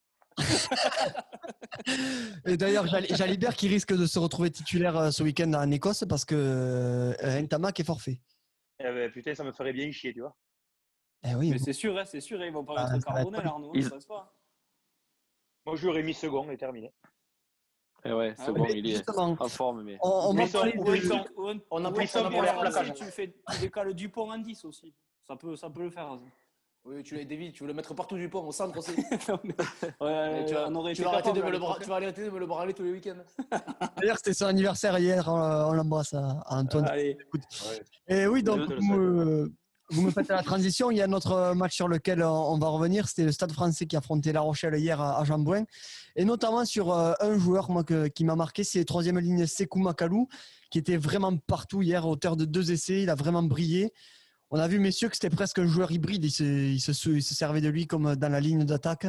Et 2.46 2.56
d'ailleurs, 2.56 2.86
Jal- 2.86 3.06
Jalibert 3.14 3.54
qui 3.54 3.68
risque 3.68 3.94
de 3.96 4.06
se 4.06 4.18
retrouver 4.18 4.50
titulaire 4.50 4.96
euh, 4.96 5.10
ce 5.10 5.22
week-end 5.22 5.52
en 5.54 5.70
Écosse 5.70 6.04
parce 6.08 6.24
que 6.24 6.34
euh, 6.34 7.42
Ntamak 7.42 7.78
est 7.80 7.84
forfait. 7.84 8.20
Eh 8.80 8.84
ben, 8.84 9.10
putain, 9.10 9.34
ça 9.34 9.44
me 9.44 9.52
ferait 9.52 9.72
bien 9.72 9.90
chier, 9.90 10.12
tu 10.12 10.20
vois. 10.20 10.36
Eh 11.28 11.34
oui, 11.34 11.50
Mais 11.50 11.58
c'est 11.58 11.72
sûr, 11.72 11.98
hein, 11.98 12.04
c'est 12.04 12.20
sûr, 12.20 12.42
ils 12.44 12.52
vont 12.52 12.64
pas 12.64 12.74
Ah, 12.76 12.82
mettre 12.92 12.96
être 12.96 13.04
Carbonel, 13.14 13.42
pas- 13.42 13.48
Arnaud, 13.48 13.72
Ils- 13.74 13.84
ça 13.84 13.98
se 14.00 14.06
passe. 14.06 14.28
Moi, 15.64 15.76
je 15.76 15.82
lui 15.82 15.88
aurais 15.88 16.02
mis 16.02 16.14
second 16.14 16.48
et 16.50 16.56
terminé. 16.56 16.92
Eh 18.04 18.12
ouais, 18.12 18.34
c'est 18.36 18.44
Ah 18.46 18.52
bon, 18.52 18.62
ouais, 18.62 18.78
il 18.78 18.88
est 18.88 19.08
en 19.18 19.48
forme. 19.48 19.82
Mais... 19.82 19.98
on, 20.00 20.08
on 20.30 20.46
ça, 20.46 20.62
on 20.62 20.68
On 20.68 20.84
pas 20.84 20.90
on 21.70 21.80
pas 24.08 24.22
en 24.22 24.38
10 24.38 24.64
aussi. 24.64 24.94
Ça 25.26 25.34
peut, 25.34 25.56
ça 25.56 25.68
peut 25.70 25.82
le 25.82 25.90
faire. 25.90 26.06
ça. 26.16 26.45
Oui, 26.88 27.02
tu 27.02 27.16
l'as 27.16 27.24
David, 27.24 27.52
tu 27.52 27.62
veux 27.64 27.68
le 27.68 27.74
mettre 27.74 27.92
partout 27.94 28.16
du 28.16 28.28
pont, 28.28 28.46
au 28.46 28.52
centre 28.52 28.78
aussi. 28.78 28.92
Non, 29.28 29.40
mais- 29.42 29.54
ouais, 30.00 30.42
Et 30.42 30.46
tu 30.46 30.54
vas, 30.54 30.68
tu 30.94 31.04
arrêter 31.04 31.32
de 31.32 31.42
me 31.42 31.50
le 31.50 31.58
bra- 31.58 31.70
l'époque. 31.70 31.82
tu 31.82 31.88
vas 31.88 31.96
arrêter 31.96 32.24
de 32.24 32.30
me 32.30 32.38
le 32.38 32.46
branler 32.46 32.74
tous 32.74 32.84
les 32.84 32.92
week-ends. 32.92 33.16
D'ailleurs, 34.00 34.16
c'était 34.18 34.34
son 34.34 34.46
anniversaire 34.46 34.96
hier. 34.98 35.24
On, 35.26 35.32
on 35.32 35.72
l'embrasse 35.72 36.14
à, 36.14 36.42
à 36.46 36.56
Antoine. 36.58 36.86
Allez, 36.86 37.18
Et 38.06 38.26
oui, 38.28 38.42
donc, 38.44 38.68
le 38.68 38.76
vous 38.76 38.94
me, 38.94 39.52
vous 39.90 40.02
me 40.02 40.10
faites 40.12 40.28
la 40.28 40.44
transition. 40.44 40.92
Il 40.92 40.98
y 40.98 41.02
a 41.02 41.08
notre 41.08 41.54
match 41.54 41.74
sur 41.74 41.88
lequel 41.88 42.22
on, 42.22 42.52
on 42.54 42.58
va 42.58 42.68
revenir. 42.68 43.08
C'était 43.08 43.24
le 43.24 43.32
Stade 43.32 43.50
français 43.50 43.86
qui 43.86 43.96
affrontait 43.96 44.32
La 44.32 44.40
Rochelle 44.42 44.74
hier 44.76 45.00
à, 45.00 45.18
à 45.18 45.24
Jean-Bouin. 45.24 45.64
Et 46.14 46.24
notamment 46.24 46.64
sur 46.64 46.92
euh, 46.92 47.14
un 47.20 47.36
joueur 47.36 47.68
moi, 47.70 47.82
que- 47.82 48.06
qui 48.06 48.24
m'a 48.24 48.36
marqué, 48.36 48.62
c'est 48.62 48.84
troisième 48.84 49.18
ligne 49.18 49.44
Sekou 49.46 49.80
Makalou, 49.80 50.28
qui 50.70 50.78
était 50.78 50.96
vraiment 50.98 51.36
partout 51.36 51.82
hier, 51.82 52.06
auteur 52.06 52.36
de 52.36 52.44
deux 52.44 52.70
essais. 52.70 53.02
Il 53.02 53.10
a 53.10 53.16
vraiment 53.16 53.42
brillé. 53.42 53.92
On 54.50 54.58
a 54.58 54.68
vu, 54.68 54.78
messieurs, 54.78 55.08
que 55.08 55.14
c'était 55.16 55.34
presque 55.34 55.58
un 55.58 55.66
joueur 55.66 55.90
hybride. 55.90 56.24
Il 56.24 56.30
se, 56.30 56.44
il 56.44 56.80
se, 56.80 57.08
il 57.10 57.22
se 57.22 57.34
servait 57.34 57.60
de 57.60 57.68
lui 57.68 57.86
comme 57.86 58.14
dans 58.14 58.28
la 58.32 58.40
ligne 58.40 58.64
d'attaque. 58.64 59.06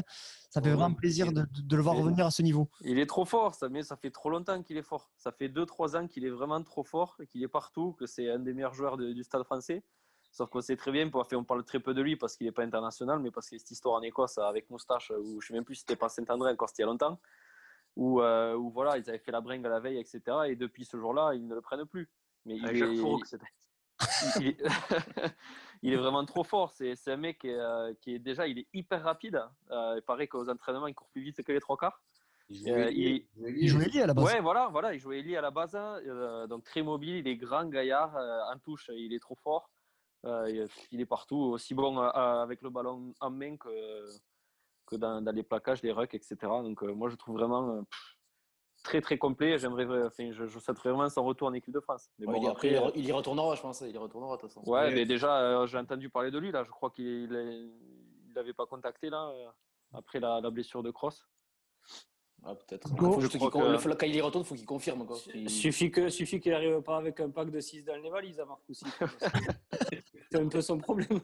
Ça 0.50 0.62
fait 0.62 0.69
vraiment 0.71 0.93
plaisir 0.95 1.32
de, 1.32 1.45
de 1.62 1.76
le 1.76 1.82
voir 1.82 1.95
revenir 2.06 2.26
à 2.26 2.32
ce 2.32 2.41
niveau. 2.41 2.69
Il 2.82 2.97
est 3.00 3.06
trop 3.06 3.26
fort, 3.26 3.54
ça, 3.54 3.69
mais 3.69 3.84
ça 3.84 3.97
fait 3.97 4.10
trop 4.10 4.30
longtemps 4.30 4.63
qu'il 4.63 4.78
est 4.78 4.82
fort. 4.82 5.12
Ça 5.17 5.32
fait 5.32 5.50
2-3 5.50 5.95
ans 5.97 6.08
qu'il 6.08 6.26
est 6.26 6.30
vraiment 6.30 6.63
trop 6.63 6.84
fort, 6.84 7.17
et 7.21 7.28
qu'il 7.28 7.43
est 7.43 7.47
partout, 7.47 7.93
que 7.93 8.06
c'est 8.08 8.32
un 8.32 8.39
des 8.39 8.54
meilleurs 8.54 8.73
joueurs 8.73 8.97
de- 8.97 9.13
du 9.13 9.23
stade 9.23 9.43
français. 9.43 9.84
Sauf 10.32 10.50
qu'on 10.50 10.62
sait 10.62 10.76
très 10.76 10.91
bien, 10.91 11.10
on 11.34 11.43
parle 11.43 11.63
très 11.63 11.80
peu 11.80 11.93
de 11.93 12.02
lui 12.02 12.15
parce 12.15 12.36
qu'il 12.36 12.45
n'est 12.47 12.52
pas 12.52 12.63
international, 12.63 13.19
mais 13.19 13.32
parce 13.32 13.47
qu'il 13.50 13.58
y 13.58 13.60
a 13.60 13.60
cette 13.60 13.71
histoire 13.71 13.95
en 13.95 14.02
Écosse 14.02 14.38
avec 14.39 14.69
Moustache, 14.69 15.12
où 15.12 15.30
je 15.30 15.36
ne 15.36 15.41
sais 15.41 15.54
même 15.54 15.63
plus 15.65 15.76
si 15.76 15.82
c'était 15.82 15.95
pas 15.95 16.10
Saint-André, 16.10 16.52
encore 16.52 16.69
c'était 16.69 16.84
il 16.84 16.86
y 16.86 16.89
a 16.89 16.91
longtemps, 16.91 17.19
où, 17.95 18.21
euh, 18.21 18.56
où 18.56 18.69
voilà, 18.71 18.97
ils 18.97 19.08
avaient 19.10 19.19
fait 19.19 19.32
la 19.32 19.41
bringue 19.41 19.65
à 19.65 19.69
la 19.69 19.80
veille, 19.80 19.97
etc. 20.00 20.21
Et 20.47 20.56
depuis 20.56 20.86
ce 20.86 20.97
jour-là, 20.97 21.34
ils 21.36 21.45
ne 21.47 21.56
le 21.56 21.62
prennent 21.62 21.86
plus. 21.86 22.10
Mais 22.45 22.56
il 22.58 22.65
est, 22.65 22.76
Jacques 22.76 22.95
Fourreau. 22.97 23.19
Il, 24.39 24.47
est... 24.47 24.57
il 25.81 25.93
est 25.93 25.97
vraiment 25.97 26.25
trop 26.25 26.43
fort. 26.43 26.71
C'est 26.73 26.95
c'est 26.95 27.12
un 27.12 27.17
mec 27.17 27.39
qui 27.39 27.49
est, 27.49 27.60
euh, 27.60 27.93
qui 28.01 28.15
est 28.15 28.19
déjà 28.19 28.47
il 28.47 28.60
est 28.60 28.67
hyper 28.73 29.03
rapide. 29.03 29.41
Euh, 29.71 29.95
il 29.97 30.01
paraît 30.01 30.27
qu'aux 30.27 30.49
entraînements, 30.49 30.88
il 30.88 30.93
court 30.95 31.10
plus 31.10 31.21
vite 31.21 31.41
que 31.43 31.51
les 31.51 31.60
trois 31.60 31.77
quarts. 31.77 32.01
Il 32.49 32.69
Euh, 32.71 32.75
jouait 32.83 32.93
il- 32.93 33.13
lié, 33.13 33.27
Il 33.57 33.67
jouait 33.67 33.86
lié 33.89 34.01
à 34.03 34.07
la 34.07 34.13
base. 34.13 34.23
Ouais, 34.25 34.39
voilà, 34.39 34.67
voilà, 34.69 34.93
il 34.93 34.99
jouait 34.99 35.19
Eli 35.19 35.36
à 35.36 35.41
la 35.41 35.51
base, 35.51 35.75
hein, 35.75 35.99
euh, 36.05 36.47
donc 36.47 36.63
très 36.63 36.81
mobile, 36.81 37.17
il 37.17 37.27
est 37.27 37.36
grand, 37.36 37.65
gaillard, 37.65 38.15
euh, 38.15 38.39
en 38.53 38.57
touche, 38.57 38.89
il 38.93 39.13
est 39.13 39.19
trop 39.19 39.36
fort, 39.36 39.69
Euh, 40.25 40.67
il- 40.91 41.01
est 41.01 41.05
partout, 41.05 41.38
aussi 41.38 41.73
bon 41.75 41.99
euh, 41.99 42.07
euh, 42.07 42.41
avec 42.41 42.62
le 42.62 42.69
ballon 42.69 43.13
en 43.19 43.29
main 43.29 43.55
que, 43.57 43.69
que 44.86 44.95
dans, 44.95 45.21
dans 45.21 45.31
les 45.31 45.43
plaquages, 45.43 45.81
les 45.83 45.91
rucks, 45.91 46.13
etc. 46.15 46.36
Donc 46.63 46.81
euh, 46.83 46.93
moi 46.93 47.10
je 47.10 47.15
trouve 47.17 47.36
vraiment 47.36 47.69
euh, 47.77 47.81
pff, 47.81 48.16
très 48.83 49.01
très 49.01 49.17
complet. 49.17 49.57
J'aimerais, 49.57 49.85
enfin, 50.05 50.31
je, 50.31 50.45
je 50.47 50.59
souhaite 50.59 50.77
vraiment 50.77 51.09
son 51.09 51.23
retour 51.23 51.47
en 51.47 51.53
équipe 51.53 51.73
de 51.73 51.79
France. 51.79 52.09
Mais 52.19 52.25
Ouais, 52.27 52.33
bon, 52.35 52.41
il, 52.41 52.45
y- 52.45 52.49
après, 52.49 52.67
il 52.69 52.73
y- 52.73 52.77
euh, 52.77 52.91
il 52.95 53.05
y 53.05 53.11
retournera, 53.11 53.55
je 53.55 53.61
pense. 53.61 53.81
Il 53.81 53.93
y 53.93 53.97
retournera, 53.97 54.35
de 54.35 54.41
toute 54.41 54.51
façon. 54.51 54.69
ouais, 54.69 54.93
mais 54.93 55.05
déjà 55.05 55.39
euh, 55.41 55.67
j'ai 55.67 55.77
entendu 55.77 56.09
parler 56.09 56.31
de 56.31 56.39
lui 56.39 56.51
là. 56.51 56.63
Je 56.63 56.69
crois 56.71 56.89
qu'il 56.91 57.05
il 57.31 58.33
l'avait 58.35 58.53
pas 58.53 58.65
contacté 58.65 59.09
là 59.09 59.29
euh, 59.33 59.47
après 59.93 60.19
la, 60.19 60.39
la 60.41 60.49
blessure 60.49 60.83
de 60.83 60.91
Cross. 60.91 61.27
Ah, 62.43 62.53
peut-être. 62.53 62.87
Faut 62.89 63.17
que- 63.17 63.27
faut- 63.29 63.49
Quand 63.49 64.05
il 64.05 64.15
y 64.15 64.21
retourne, 64.21 64.43
il 64.43 64.47
faut 64.47 64.53
qu'il 64.55 64.65
confirme. 64.65 65.05
Quoi. 65.07 65.17
Suffit 65.47 65.89
que 65.89 66.07
suffit 66.09 66.39
qu'il 66.39 66.51
n'arrive 66.51 66.81
pas 66.81 66.97
avec 66.97 67.19
un 67.19 67.31
pack 67.31 67.49
de 67.49 67.59
6 67.59 67.83
dans 67.83 67.95
les 67.95 68.09
valises 68.11 68.39
à 68.39 68.45
Marc 68.45 68.61
aussi. 68.69 68.85
C'est 70.31 70.39
un 70.39 70.47
peu 70.47 70.61
son 70.61 70.77
problème. 70.77 71.19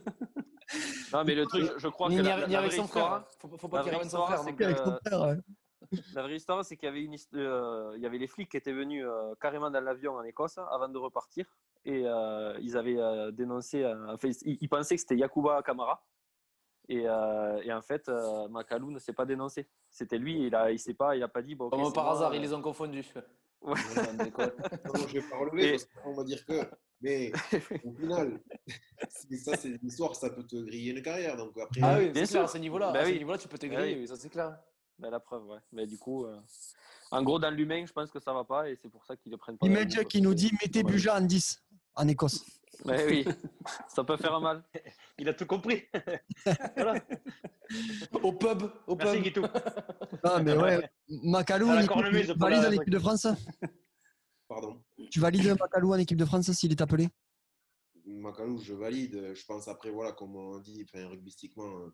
Non, 1.13 1.23
mais 1.23 1.35
le 1.35 1.45
truc, 1.45 1.69
je 1.77 1.87
crois 1.89 2.09
Ni, 2.09 2.15
que 2.17 2.21
ni 2.21 2.27
la, 2.27 2.33
avec- 2.35 2.47
la 2.49 2.61
vraie 2.61 2.71
son 2.71 2.85
histoire, 2.85 3.05
frère. 3.07 3.13
hein. 3.19 3.25
Faut, 3.39 3.57
faut 3.57 3.67
pas 3.67 3.83
qu'il 3.83 3.91
ramène 3.91 4.09
son 4.09 4.25
frère. 4.25 5.37
La 6.15 6.23
vraie 6.23 6.35
histoire, 6.35 6.63
c'est 6.65 6.75
qu'il 6.77 6.85
y 6.87 6.89
avait 6.89 7.03
une 7.03 7.15
euh, 7.35 7.93
il 7.95 8.01
y 8.01 8.05
avait 8.05 8.17
les 8.17 8.27
flics 8.27 8.49
qui 8.49 8.57
étaient 8.57 8.73
venus 8.73 9.03
euh, 9.05 9.33
carrément 9.39 9.69
dans 9.71 9.81
l'avion 9.81 10.13
en 10.15 10.23
Écosse 10.23 10.57
avant 10.57 10.89
de 10.89 10.97
repartir 10.97 11.45
et 11.85 12.03
euh, 12.05 12.57
ils 12.61 12.77
avaient 12.77 12.97
euh, 12.97 13.31
dénoncé, 13.31 13.83
euh, 13.83 14.13
enfin, 14.13 14.29
ils, 14.45 14.57
ils 14.61 14.69
pensaient 14.69 14.95
que 14.95 15.01
c'était 15.01 15.17
Yakuba 15.17 15.61
Kamara 15.63 16.05
et, 16.89 17.03
euh, 17.07 17.61
et 17.63 17.71
en 17.73 17.81
fait 17.81 18.07
euh, 18.09 18.47
Makalou 18.49 18.91
ne 18.91 18.99
s'est 18.99 19.13
pas 19.13 19.25
dénoncé. 19.25 19.67
C'était 19.89 20.17
lui, 20.17 20.47
il 20.47 20.55
a, 20.55 20.71
il 20.71 20.79
s'est 20.79 20.93
pas, 20.93 21.15
il 21.15 21.23
a 21.23 21.27
pas 21.27 21.41
dit 21.41 21.55
bon. 21.55 21.69
Comme 21.69 21.91
par 21.93 22.05
moi, 22.05 22.13
hasard, 22.13 22.31
euh, 22.31 22.35
ils 22.35 22.41
les 22.41 22.53
ont 22.53 22.61
confondus. 22.61 23.05
Ouais. 23.61 23.73
Non, 24.85 25.07
je 25.07 25.13
vais 25.13 25.21
pas 25.29 25.37
relever 25.37 25.67
Et- 25.67 25.71
parce 25.71 25.85
qu'on 25.85 26.13
va 26.13 26.23
dire 26.23 26.45
que. 26.45 26.61
Mais 27.01 27.33
au 27.83 27.91
final, 27.93 28.39
ça, 29.09 29.57
c'est 29.57 29.67
une 29.67 29.79
histoire, 29.87 30.15
ça 30.15 30.29
peut 30.29 30.43
te 30.45 30.55
griller 30.55 30.93
une 30.93 31.01
carrière. 31.01 31.35
Donc 31.35 31.51
après, 31.57 31.81
Ah 31.83 31.97
oui, 31.97 32.11
Bien 32.11 32.23
clair, 32.25 32.43
à 32.43 32.47
sûr. 32.47 32.49
ce 32.49 32.57
niveau-là, 32.59 32.91
Bah 32.93 32.99
à 32.99 33.05
ce 33.05 33.09
oui. 33.11 33.17
niveau-là, 33.17 33.37
tu 33.37 33.47
peux 33.49 33.57
te 33.57 33.65
Bah 33.67 33.75
griller, 33.75 33.97
oui, 33.99 34.07
ça 34.07 34.15
c'est 34.15 34.29
clair. 34.29 34.57
Ben, 35.03 35.11
la 35.11 35.19
preuve, 35.19 35.45
ouais. 35.47 35.57
Mais 35.73 35.85
du 35.85 35.97
coup, 35.97 36.23
euh, 36.23 36.39
en 37.11 37.21
gros, 37.23 37.37
dans 37.37 37.53
l'humain, 37.53 37.85
je 37.85 37.91
pense 37.91 38.09
que 38.09 38.21
ça 38.21 38.31
va 38.31 38.45
pas 38.45 38.69
et 38.69 38.77
c'est 38.81 38.87
pour 38.87 39.03
ça 39.03 39.17
qu'ils 39.17 39.33
le 39.33 39.37
prennent 39.37 39.57
pas. 39.57 39.67
Image 39.67 40.01
qui 40.05 40.21
nous 40.21 40.33
dit 40.33 40.49
mettez. 40.61 40.81
Buja 40.81 41.17
en 41.17 41.21
10 41.21 41.61
en 41.95 42.07
Écosse. 42.07 42.45
Ouais, 42.85 43.05
oui, 43.05 43.25
ça 43.89 44.05
peut 44.05 44.15
faire 44.15 44.39
mal. 44.39 44.63
Il 45.19 45.27
a 45.27 45.33
tout 45.33 45.45
compris. 45.45 45.83
voilà. 46.77 47.01
Au 48.23 48.31
pub, 48.31 48.63
au 48.87 48.95
Merci, 48.95 49.15
pub. 49.15 49.23
Guitou. 49.23 49.45
Ah, 50.23 50.41
mais 50.41 50.57
ouais, 50.57 50.89
Macalou, 51.09 51.67
cornemuse 51.85 52.27
tu 52.27 52.39
valides 52.39 52.65
en 52.65 52.71
équipe 52.71 52.89
de 52.89 52.99
France 52.99 53.27
pardon. 54.47 54.81
Tu 55.11 55.19
valides 55.19 55.57
Macalou 55.59 55.93
en 55.93 55.97
équipe 55.97 56.17
de 56.17 56.25
France 56.25 56.49
s'il 56.51 56.71
est 56.71 56.81
appelé? 56.81 57.09
Macalou, 58.05 58.57
je 58.59 58.73
valide. 58.73 59.33
Je 59.33 59.45
pense 59.45 59.67
après, 59.67 59.89
voilà, 59.89 60.13
comme 60.13 60.35
on 60.35 60.59
dit, 60.59 60.85
enfin, 60.87 61.09
rugbystiquement, 61.09 61.79
euh, 61.79 61.93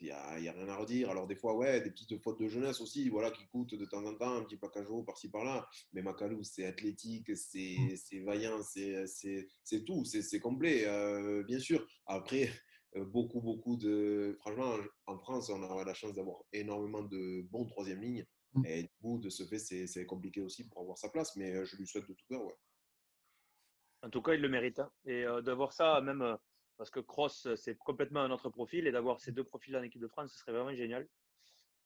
il 0.00 0.04
n'y 0.06 0.10
a, 0.12 0.38
il 0.38 0.44
y 0.44 0.48
a 0.48 0.52
rien 0.52 0.68
à 0.68 0.76
redire. 0.76 1.10
Alors, 1.10 1.26
des 1.26 1.36
fois, 1.36 1.54
ouais, 1.56 1.80
des 1.80 1.90
petites 1.90 2.20
fautes 2.22 2.40
de 2.40 2.48
jeunesse 2.48 2.80
aussi, 2.80 3.08
voilà, 3.08 3.30
qui 3.30 3.46
coûtent 3.48 3.74
de 3.74 3.84
temps 3.86 4.04
en 4.04 4.14
temps, 4.14 4.34
un 4.36 4.44
petit 4.44 4.58
haut 4.90 5.02
par-ci 5.02 5.30
par-là. 5.30 5.66
Mais 5.92 6.02
Macalou, 6.02 6.42
c'est 6.42 6.66
athlétique, 6.66 7.36
c'est 7.36 7.76
c'est 7.96 8.20
vaillant, 8.20 8.62
c'est 8.62 9.06
c'est- 9.06 9.46
c'est 9.62 9.84
tout, 9.84 10.04
c'est 10.04 10.22
c'est 10.22 10.40
complet, 10.40 10.84
euh, 10.86 11.42
bien 11.44 11.58
sûr. 11.58 11.86
Après, 12.06 12.50
euh, 12.96 13.04
beaucoup, 13.04 13.40
beaucoup 13.40 13.76
de. 13.76 14.36
Franchement, 14.40 14.76
en 15.06 15.18
France, 15.18 15.50
on 15.50 15.62
a 15.62 15.84
la 15.84 15.94
chance 15.94 16.14
d'avoir 16.14 16.38
énormément 16.52 17.02
de 17.02 17.42
bons 17.50 17.66
troisième 17.66 18.00
lignes. 18.00 18.26
Mm. 18.54 18.66
Et 18.66 18.82
du 18.84 18.94
coup, 19.02 19.18
de 19.18 19.28
ce 19.28 19.44
fait, 19.44 19.58
c'est 19.58 19.86
c'est 19.86 20.06
compliqué 20.06 20.40
aussi 20.40 20.66
pour 20.68 20.80
avoir 20.82 20.96
sa 20.98 21.08
place. 21.10 21.36
Mais 21.36 21.54
euh, 21.54 21.64
je 21.64 21.76
lui 21.76 21.86
souhaite 21.86 22.08
de 22.08 22.14
tout 22.14 22.24
cœur. 22.28 22.44
Ouais. 22.44 22.54
En 24.02 24.10
tout 24.10 24.22
cas, 24.22 24.34
il 24.34 24.40
le 24.40 24.48
mérite. 24.48 24.78
hein. 24.78 24.90
Et 25.06 25.24
euh, 25.24 25.42
d'avoir 25.42 25.72
ça, 25.72 26.00
même 26.00 26.22
euh, 26.22 26.36
parce 26.76 26.90
que 26.90 27.00
Cross, 27.00 27.46
euh, 27.46 27.56
c'est 27.56 27.76
complètement 27.76 28.20
un 28.20 28.30
autre 28.30 28.50
profil, 28.50 28.86
et 28.86 28.92
d'avoir 28.92 29.20
ces 29.20 29.32
deux 29.32 29.44
profils 29.44 29.76
en 29.76 29.82
équipe 29.82 30.00
de 30.00 30.08
France, 30.08 30.32
ce 30.32 30.38
serait 30.38 30.52
vraiment 30.52 30.74
génial. 30.74 31.08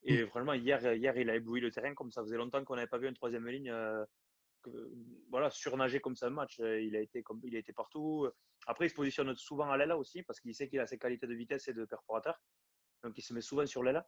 Et 0.02 0.26
franchement, 0.26 0.54
hier, 0.54 0.84
euh, 0.84 0.96
hier, 0.96 1.16
il 1.16 1.28
a 1.28 1.36
ébloui 1.36 1.60
le 1.60 1.70
terrain 1.70 1.94
comme 1.94 2.10
ça 2.10 2.22
faisait 2.22 2.36
longtemps 2.38 2.64
qu'on 2.64 2.74
n'avait 2.76 2.86
pas 2.88 2.98
vu 2.98 3.06
une 3.06 3.14
troisième 3.14 3.46
ligne 3.46 3.70
euh, 3.70 4.04
que- 4.62 4.90
voilà, 5.30 5.50
surnager 5.50 6.00
comme 6.00 6.16
ça 6.16 6.26
un 6.26 6.30
match. 6.30 6.58
Il 6.58 6.96
a, 6.96 7.00
été, 7.00 7.22
comme- 7.22 7.40
il 7.44 7.54
a 7.54 7.58
été 7.58 7.72
partout. 7.72 8.26
Après, 8.66 8.86
il 8.86 8.90
se 8.90 8.94
positionne 8.94 9.34
souvent 9.36 9.70
à 9.70 9.76
l'aile 9.76 9.92
aussi 9.92 10.22
parce 10.22 10.40
qu'il 10.40 10.54
sait 10.54 10.68
qu'il 10.68 10.80
a 10.80 10.86
ses 10.86 10.98
qualités 10.98 11.26
de 11.26 11.34
vitesse 11.34 11.68
et 11.68 11.74
de 11.74 11.84
perforateur. 11.84 12.40
Donc, 13.02 13.16
il 13.18 13.22
se 13.22 13.32
met 13.34 13.40
souvent 13.42 13.66
sur 13.66 13.82
l'aile. 13.82 14.02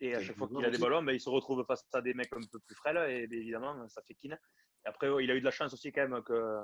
Et 0.00 0.14
à 0.14 0.20
chaque 0.22 0.36
fois 0.36 0.46
qu'il 0.48 0.64
a 0.64 0.70
des 0.70 0.78
ballons, 0.78 1.02
ben, 1.02 1.12
il 1.12 1.20
se 1.20 1.28
retrouve 1.28 1.64
face 1.64 1.86
à 1.92 2.00
des 2.00 2.14
mecs 2.14 2.32
un 2.32 2.40
peu 2.50 2.58
plus 2.60 2.74
frêles 2.74 3.10
et 3.10 3.26
ben, 3.26 3.38
évidemment, 3.38 3.88
ça 3.88 4.00
fait 4.02 4.14
kin. 4.14 4.32
Et 4.32 4.88
après, 4.88 5.08
il 5.22 5.30
a 5.30 5.34
eu 5.34 5.40
de 5.40 5.44
la 5.44 5.50
chance 5.50 5.72
aussi 5.74 5.90
quand 5.92 6.08
même 6.08 6.22
que 6.22 6.58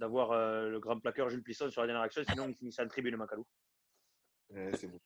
d'avoir 0.00 0.32
euh, 0.32 0.68
le 0.68 0.80
grand 0.80 0.98
plaqueur 0.98 1.28
Jules 1.28 1.42
Plisson 1.42 1.70
sur 1.70 1.82
la 1.82 1.86
dernière 1.86 2.02
action, 2.02 2.22
sinon 2.28 2.48
il 2.48 2.54
finissait 2.54 2.82
en 2.82 2.88
tribune 2.88 3.16
Macalou. 3.16 3.46
Ouais, 4.50 4.70
c'est 4.74 4.88
bon. 4.88 4.98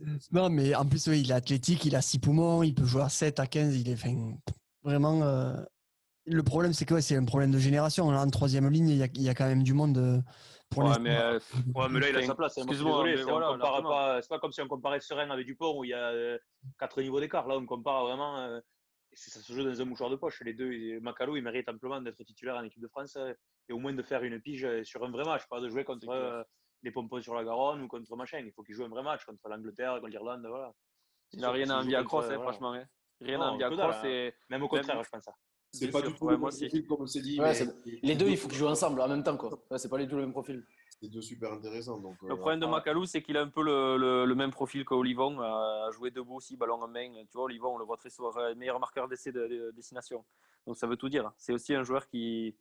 Non, 0.32 0.48
mais 0.48 0.74
en 0.74 0.86
plus, 0.86 1.06
oui, 1.08 1.20
il 1.20 1.30
est 1.30 1.34
athlétique, 1.34 1.84
il 1.84 1.94
a 1.94 2.00
6 2.00 2.20
poumons, 2.20 2.62
il 2.62 2.74
peut 2.74 2.84
jouer 2.86 3.02
à 3.02 3.08
7, 3.10 3.38
à 3.38 3.46
15. 3.46 3.76
Il 3.78 3.88
est 3.90 4.02
vraiment. 4.82 5.22
euh, 5.22 5.62
Le 6.24 6.42
problème, 6.42 6.72
c'est 6.72 6.86
que 6.86 6.94
ouais, 6.94 7.02
c'est 7.02 7.16
un 7.16 7.24
problème 7.24 7.50
de 7.50 7.58
génération. 7.58 8.10
Là, 8.10 8.22
en 8.22 8.30
troisième 8.30 8.68
ligne, 8.70 8.88
il 8.88 8.96
y 8.96 9.02
a, 9.02 9.08
il 9.14 9.22
y 9.22 9.28
a 9.28 9.34
quand 9.34 9.46
même 9.46 9.62
du 9.62 9.74
monde 9.74 9.98
euh, 9.98 10.20
pour 10.70 10.84
Ouais, 10.84 10.98
mais, 11.00 11.16
euh, 11.16 11.38
Ouais, 11.74 11.88
mais 11.90 12.00
là, 12.00 12.08
il 12.10 12.16
a 12.16 12.22
sa 12.22 12.34
place. 12.34 12.56
hein. 12.56 12.62
Excuse-moi, 12.62 12.92
désolé, 12.92 13.10
mais 13.10 13.16
c'est- 13.18 13.30
voilà, 13.30 13.50
on 13.50 13.52
compare 13.54 13.72
largement. 13.72 13.88
pas. 13.90 14.22
C'est 14.22 14.28
pas 14.28 14.38
comme 14.38 14.52
si 14.52 14.62
on 14.62 14.68
comparait 14.68 15.00
Serein 15.00 15.28
avec 15.30 15.44
Dupont 15.44 15.78
où 15.78 15.84
il 15.84 15.90
y 15.90 15.94
a 15.94 16.08
euh, 16.10 16.38
quatre 16.78 17.02
niveaux 17.02 17.20
d'écart. 17.20 17.46
Là, 17.46 17.58
on 17.58 17.66
compare 17.66 18.04
vraiment. 18.04 18.60
C'est- 19.12 19.30
ça 19.30 19.40
se 19.40 19.52
joue 19.52 19.62
dans 19.64 19.80
un 19.80 19.84
mouchoir 19.84 20.10
de 20.10 20.16
poche. 20.16 20.40
Les 20.42 20.54
deux, 20.54 20.72
et 20.72 21.00
Macalou, 21.00 21.36
il 21.36 21.42
mérite 21.42 21.68
amplement 21.68 22.00
d'être 22.00 22.22
titulaire 22.24 22.56
en 22.56 22.62
équipe 22.64 22.82
de 22.82 22.88
France 22.88 23.16
euh, 23.16 23.32
et 23.68 23.72
au 23.72 23.78
moins 23.78 23.92
de 23.92 24.02
faire 24.02 24.22
une 24.22 24.40
pige 24.40 24.64
euh, 24.64 24.84
sur 24.84 25.04
un 25.04 25.10
vrai 25.10 25.24
match, 25.24 25.46
pas 25.48 25.60
de 25.60 25.68
jouer 25.68 25.84
contre 25.84 26.08
euh, 26.10 26.42
les 26.82 26.90
pompons 26.90 27.20
sur 27.20 27.34
la 27.34 27.44
Garonne 27.44 27.82
ou 27.82 27.88
contre 27.88 28.14
machin. 28.16 28.38
Il 28.38 28.52
faut 28.52 28.62
qu'il 28.62 28.74
joue 28.74 28.84
un 28.84 28.88
vrai 28.88 29.02
match 29.02 29.24
contre 29.24 29.48
l'Angleterre, 29.48 29.94
contre 30.00 30.08
l'Irlande. 30.08 30.44
Voilà. 30.46 30.72
Il 31.32 31.40
n'a 31.40 31.50
rien 31.50 31.64
S'il 31.66 31.72
à 31.72 31.76
joue 31.76 31.82
envier 31.84 31.96
à 31.96 32.04
Cross, 32.04 32.24
hein, 32.24 32.28
voilà. 32.36 32.42
franchement. 32.42 32.72
hein. 32.74 32.84
Rien 33.20 33.38
Non, 33.38 33.44
à 33.44 33.48
envier 33.50 33.64
à 33.64 33.70
Cross. 33.70 33.96
hein. 33.96 34.08
et 34.08 34.34
Même 34.48 34.62
au 34.62 34.68
contraire, 34.68 35.02
je 35.04 35.08
pense 35.10 35.24
ça. 35.24 35.32
C'est 35.72 35.88
pas 35.92 36.00
sûr, 36.00 36.08
du 36.10 36.14
tout 36.18 36.24
ouais, 36.24 36.32
le 36.32 36.38
moi 36.38 36.48
même 36.48 36.54
aussi. 36.56 36.66
profil, 36.66 36.86
comme 36.86 37.02
on 37.02 37.06
s'est 37.06 37.20
dit. 37.20 37.38
Ouais, 37.40 37.46
mais 37.48 37.54
c'est- 37.54 38.00
Les 38.02 38.16
deux, 38.16 38.26
il 38.28 38.36
faut 38.36 38.48
qu'ils 38.48 38.58
jouent 38.58 38.66
ensemble 38.66 39.00
en 39.00 39.06
même 39.08 39.22
temps. 39.22 39.36
quoi. 39.36 39.50
Ouais, 39.70 39.78
c'est 39.78 39.88
pas 39.88 39.98
du 39.98 40.08
tout 40.08 40.16
le 40.16 40.22
même 40.22 40.32
profil. 40.32 40.64
C'est 41.00 41.08
deux 41.08 41.22
super 41.22 41.52
intéressants. 41.52 41.98
Donc, 41.98 42.16
Le 42.22 42.32
euh, 42.32 42.36
problème 42.36 42.60
de 42.60 42.66
Macalou, 42.66 43.06
c'est 43.06 43.22
qu'il 43.22 43.36
a 43.38 43.40
un 43.40 43.48
peu 43.48 43.62
le, 43.62 43.96
le- 43.96 44.26
le 44.26 44.34
même 44.34 44.50
profil 44.50 44.84
qu'Olivon, 44.84 45.40
à 45.40 45.88
jouer 45.92 46.10
debout 46.10 46.34
aussi, 46.36 46.56
ballon 46.56 46.74
en 46.82 46.88
main. 46.88 47.08
Tu 47.30 47.36
vois, 47.36 47.44
Olivon, 47.44 47.74
on 47.74 47.78
le 47.78 47.84
voit 47.86 47.96
très 47.96 48.10
souvent, 48.10 48.30
euh, 48.36 48.54
meilleur 48.54 48.78
marqueur 48.78 49.08
d'essai 49.08 49.32
de, 49.32 49.46
de 49.46 49.70
destination. 49.74 50.22
Donc 50.66 50.76
ça 50.76 50.86
veut 50.86 50.96
tout 50.96 51.08
dire. 51.08 51.32
C'est 51.38 51.54
aussi 51.54 51.74
un 51.74 51.84
joueur 51.84 52.06
qui, 52.06 52.54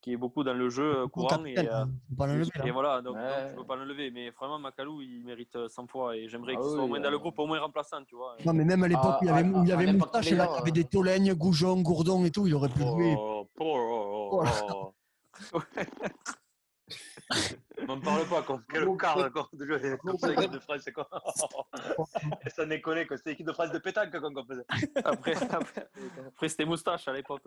qui 0.00 0.12
est 0.12 0.16
beaucoup 0.16 0.42
dans 0.42 0.54
le 0.54 0.68
jeu 0.70 1.02
euh, 1.02 1.06
courant. 1.06 1.44
Et, 1.44 1.56
euh, 1.56 1.72
hein, 1.84 1.88
pas 2.18 2.26
et 2.66 2.70
voilà, 2.72 3.00
donc, 3.00 3.14
Ouais. 3.14 3.22
donc 3.22 3.50
tu 3.50 3.54
peux 3.58 3.64
pas 3.64 3.76
l'enlever. 3.76 4.10
Mais 4.10 4.30
vraiment, 4.30 4.58
Macalou, 4.58 5.00
il 5.00 5.22
mérite 5.24 5.54
euh, 5.54 5.68
100 5.68 5.86
fois. 5.86 6.16
Et 6.16 6.28
j'aimerais 6.28 6.54
Ah 6.56 6.60
qu'il 6.60 6.70
soit 6.72 6.82
au 6.82 6.88
moins 6.88 6.98
dans 6.98 7.10
le 7.10 7.16
euh, 7.16 7.20
groupe, 7.20 7.38
au 7.38 7.46
moins 7.46 7.60
remplaçant, 7.60 8.02
tu 8.04 8.16
vois. 8.16 8.36
Non, 8.44 8.54
mais 8.54 8.64
même 8.64 8.82
à 8.82 8.88
l'époque 8.88 9.04
Ah, 9.06 9.18
il 9.22 9.26
y 9.28 9.30
avait, 9.30 9.48
ah, 9.54 9.60
il 9.62 9.68
y 9.68 9.72
avait 9.72 9.92
Moustache, 9.92 10.26
il 10.32 10.36
y 10.36 10.40
avait 10.40 10.68
euh. 10.68 10.72
des 10.72 10.84
Tolègnes, 10.84 11.32
Goujon, 11.34 11.80
Gourdon 11.80 12.24
et 12.24 12.32
tout, 12.32 12.48
il 12.48 12.54
aurait 12.54 12.70
pu 12.70 12.80
jouer. 12.80 13.14
Oh, 13.16 13.46
oh, 13.60 14.30
oh, 14.42 14.42
oh. 15.54 15.60
M'en 17.88 17.98
parle 18.00 18.26
pas, 18.28 18.42
quoi. 18.42 18.60
Quel 18.70 18.86
quart 18.96 19.16
de 19.16 19.96
comme 19.96 20.18
ça, 20.18 20.28
l'équipe 20.28 20.50
de 20.50 20.58
France, 20.58 20.80
c'est 20.84 20.92
quoi 20.92 21.08
Ça 22.54 22.66
déconne, 22.66 23.06
quoi. 23.06 23.16
C'était 23.16 23.30
l'équipe 23.30 23.46
de 23.46 23.52
France 23.52 23.72
de 23.72 23.78
pétanque, 23.78 24.10
qu'on 24.20 24.44
faisait. 24.44 24.64
Après, 25.04 25.34
après, 25.50 25.88
après, 26.26 26.48
c'était 26.48 26.64
Moustache 26.64 27.08
à 27.08 27.12
l'époque. 27.12 27.42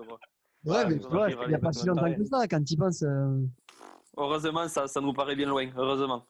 Ouais, 0.65 0.86
mais 0.88 1.00
tu 1.00 1.08
vois, 1.08 1.30
il 1.30 1.47
n'y 1.47 1.54
a 1.56 1.60
pas 1.60 1.71
si 1.71 1.86
longtemps 1.86 2.13
que 2.13 2.23
ça, 2.26 2.47
quand 2.47 2.63
tu 2.63 2.76
penses. 2.76 3.04
euh. 3.04 3.41
Heureusement, 4.17 4.67
ça, 4.67 4.88
ça 4.88 5.00
nous 5.00 5.13
paraît 5.13 5.36
bien 5.36 5.47
loin. 5.47 5.67
Heureusement. 5.78 6.26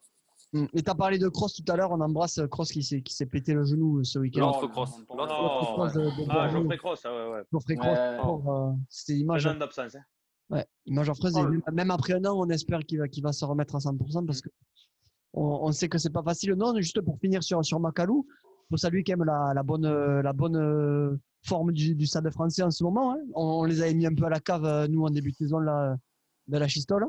Mm. 0.53 0.65
Et 0.73 0.81
tu 0.83 0.89
as 0.89 0.95
parlé 0.95 1.17
de 1.19 1.27
Cross 1.27 1.55
tout 1.55 1.71
à 1.71 1.75
l'heure, 1.75 1.91
on 1.91 1.99
embrasse 1.99 2.39
Cross 2.49 2.71
qui 2.71 2.81
s'est 2.83 3.01
qui 3.01 3.13
s'est 3.13 3.25
pété 3.25 3.53
le 3.53 3.65
genou 3.65 3.99
euh, 3.99 4.03
ce 4.03 4.17
week-end. 4.19 4.39
L'autre 4.41 4.67
cross. 4.67 4.91
L'autre 5.09 5.27
non. 5.27 5.27
cross. 5.27 5.67
Cross 5.73 5.93
de- 5.93 5.99
de 6.01 6.25
Ah. 6.29 6.47
Geoffrey 6.49 6.77
Cross, 6.77 7.01
ah 7.05 7.11
ouais, 7.11 7.31
ouais. 7.33 7.41
Geoffrey 7.51 7.75
Cross, 7.75 7.97
Ouais. 7.97 8.17
pour, 8.21 8.53
euh, 8.53 8.71
c'était 8.89 9.19
image, 9.19 9.45
Un 9.47 9.55
an 9.55 9.59
d'absence. 9.59 9.95
Hein. 9.95 10.03
Ouais, 10.49 10.65
image 10.85 11.09
affreuse. 11.09 11.37
Et 11.37 11.41
Oh, 11.41 11.49
même, 11.49 11.61
même 11.73 11.91
après 11.91 12.13
un 12.13 12.25
an, 12.25 12.35
on 12.37 12.49
espère 12.49 12.79
qu'il 12.85 12.99
va, 13.21 13.31
se 13.33 13.45
remettre 13.45 13.75
à 13.75 13.79
100% 13.79 14.25
parce 14.25 14.41
que 14.41 14.49
on, 15.33 15.43
on 15.67 15.71
sait 15.71 15.89
que 15.89 15.97
c'est 15.97 16.09
pas 16.11 16.23
facile. 16.23 16.53
Non, 16.53 16.75
juste 16.77 17.01
pour 17.01 17.19
finir 17.19 17.43
sur, 17.43 17.63
sur 17.63 17.79
Macalou, 17.79 18.25
faut 18.69 18.77
saluer 18.77 19.03
quand 19.03 19.17
même 19.17 19.25
la, 19.27 19.53
la 19.53 19.63
bonne, 19.63 19.85
euh, 19.85 20.21
la 20.21 20.33
bonne 20.33 20.55
euh, 20.57 21.15
forme 21.45 21.71
du, 21.71 21.95
du 21.95 22.05
stade 22.05 22.29
français 22.31 22.63
en 22.63 22.71
ce 22.71 22.83
moment. 22.83 23.13
hein. 23.13 23.19
On, 23.33 23.61
on 23.61 23.63
les 23.63 23.81
avait 23.81 23.93
mis 23.93 24.05
un 24.05 24.13
peu 24.15 24.25
à 24.25 24.29
la 24.29 24.39
cave, 24.39 24.65
euh, 24.65 24.87
nous, 24.87 25.03
en 25.03 25.09
début 25.09 25.31
de 25.31 25.35
saison, 25.37 25.59
là, 25.59 25.95
de 26.47 26.57
la 26.57 26.67
chistole. 26.67 27.05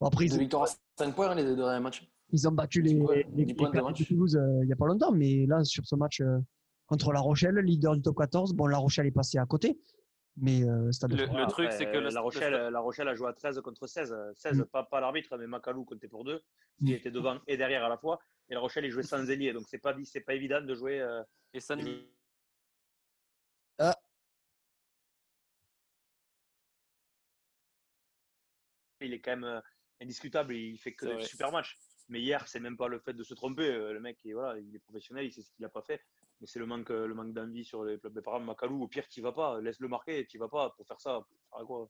Bon, 0.00 0.06
après, 0.06 0.26
ils, 0.26 0.38
victoires 0.38 0.64
à 0.64 0.68
5 0.98 1.14
points, 1.14 1.34
les 1.34 1.44
deux 1.44 1.56
derniers 1.56 1.82
matchs. 1.82 2.08
ils 2.32 2.48
ont 2.48 2.52
battu 2.52 2.80
les, 2.82 2.94
les, 3.34 3.44
les 3.44 3.54
points 3.54 3.70
de 3.70 4.04
Toulouse 4.04 4.36
euh, 4.36 4.60
il 4.62 4.66
n'y 4.66 4.72
a 4.72 4.76
pas 4.76 4.86
longtemps, 4.86 5.12
mais 5.12 5.46
là, 5.46 5.62
sur 5.64 5.86
ce 5.86 5.94
match 5.94 6.20
euh, 6.20 6.38
contre 6.86 7.12
La 7.12 7.20
Rochelle, 7.20 7.56
leader 7.56 7.94
du 7.94 8.02
top 8.02 8.16
14, 8.18 8.54
bon, 8.54 8.66
La 8.66 8.78
Rochelle 8.78 9.06
est 9.06 9.10
passée 9.10 9.38
à 9.38 9.46
côté, 9.46 9.78
mais 10.36 10.62
euh, 10.64 10.90
Stade 10.92 11.10
de 11.12 11.16
Le- 11.16 11.26
France. 11.26 11.38
le 11.38 11.46
truc, 11.46 11.72
c'est 11.72 11.86
que 11.86 11.96
le- 11.98 12.00
la, 12.04 12.10
le- 12.10 12.20
Rochelle, 12.20 12.52
la 12.72 12.80
Rochelle 12.80 13.08
a 13.08 13.14
joué 13.14 13.28
à 13.28 13.32
13 13.32 13.60
contre 13.60 13.86
16. 13.86 14.12
euh, 14.12 14.32
16, 14.34 14.58
Mm. 14.60 14.64
pas, 14.66 14.82
pas 14.84 15.00
l'arbitre, 15.00 15.36
mais 15.38 15.46
Macalou 15.46 15.84
comptait 15.84 16.08
pour 16.08 16.24
deux. 16.24 16.42
Mm. 16.80 16.86
qui 16.86 16.92
était 16.94 17.10
devant 17.12 17.40
et 17.46 17.56
derrière 17.56 17.84
à 17.84 17.88
la 17.88 17.96
fois. 17.96 18.18
Et 18.48 18.54
la 18.54 18.60
Rochelle, 18.60 18.84
il 18.84 18.90
jouait 18.90 19.04
sans 19.04 19.30
ailier. 19.30 19.52
Donc, 19.52 19.64
c'est 19.68 19.78
pas, 19.78 19.94
c'est 20.04 20.20
pas 20.22 20.34
évident 20.34 20.60
de 20.60 20.74
jouer. 20.74 21.00
euh, 21.00 21.22
Et 21.52 21.60
ça, 21.60 21.76
Ah. 23.78 23.94
il 29.00 29.12
est 29.12 29.20
quand 29.20 29.32
même 29.32 29.44
euh, 29.44 29.60
indiscutable. 30.00 30.54
Il 30.54 30.78
fait 30.78 30.94
que 30.94 31.06
C'est 31.06 31.16
des 31.16 31.22
super 31.24 31.52
matchs. 31.52 31.78
Mais 32.08 32.20
hier, 32.20 32.46
c'est 32.48 32.60
même 32.60 32.76
pas 32.76 32.88
le 32.88 32.98
fait 32.98 33.14
de 33.14 33.22
se 33.22 33.34
tromper. 33.34 33.70
Le 33.72 33.98
mec, 34.00 34.18
il, 34.24 34.34
voilà, 34.34 34.58
il 34.60 34.74
est 34.74 34.78
professionnel, 34.78 35.24
il 35.26 35.32
sait 35.32 35.42
ce 35.42 35.50
qu'il 35.52 35.64
a 35.64 35.68
pas 35.70 35.82
fait. 35.82 36.02
Mais 36.40 36.46
c'est 36.46 36.58
le 36.58 36.66
manque, 36.66 36.90
euh, 36.90 37.06
le 37.06 37.14
manque 37.14 37.32
d'envie 37.32 37.64
sur 37.64 37.84
les 37.84 37.98
clubs. 37.98 38.20
Par 38.20 38.34
exemple, 38.34 38.46
Macalou, 38.48 38.82
au 38.82 38.88
pire, 38.88 39.06
tu 39.08 39.20
vas 39.20 39.32
pas. 39.32 39.60
Laisse-le 39.60 39.88
marquer, 39.88 40.26
tu 40.26 40.38
vas 40.38 40.48
pas 40.48 40.70
pour 40.70 40.86
faire 40.86 41.00
ça. 41.00 41.20
Pour 41.50 41.66
quoi? 41.66 41.88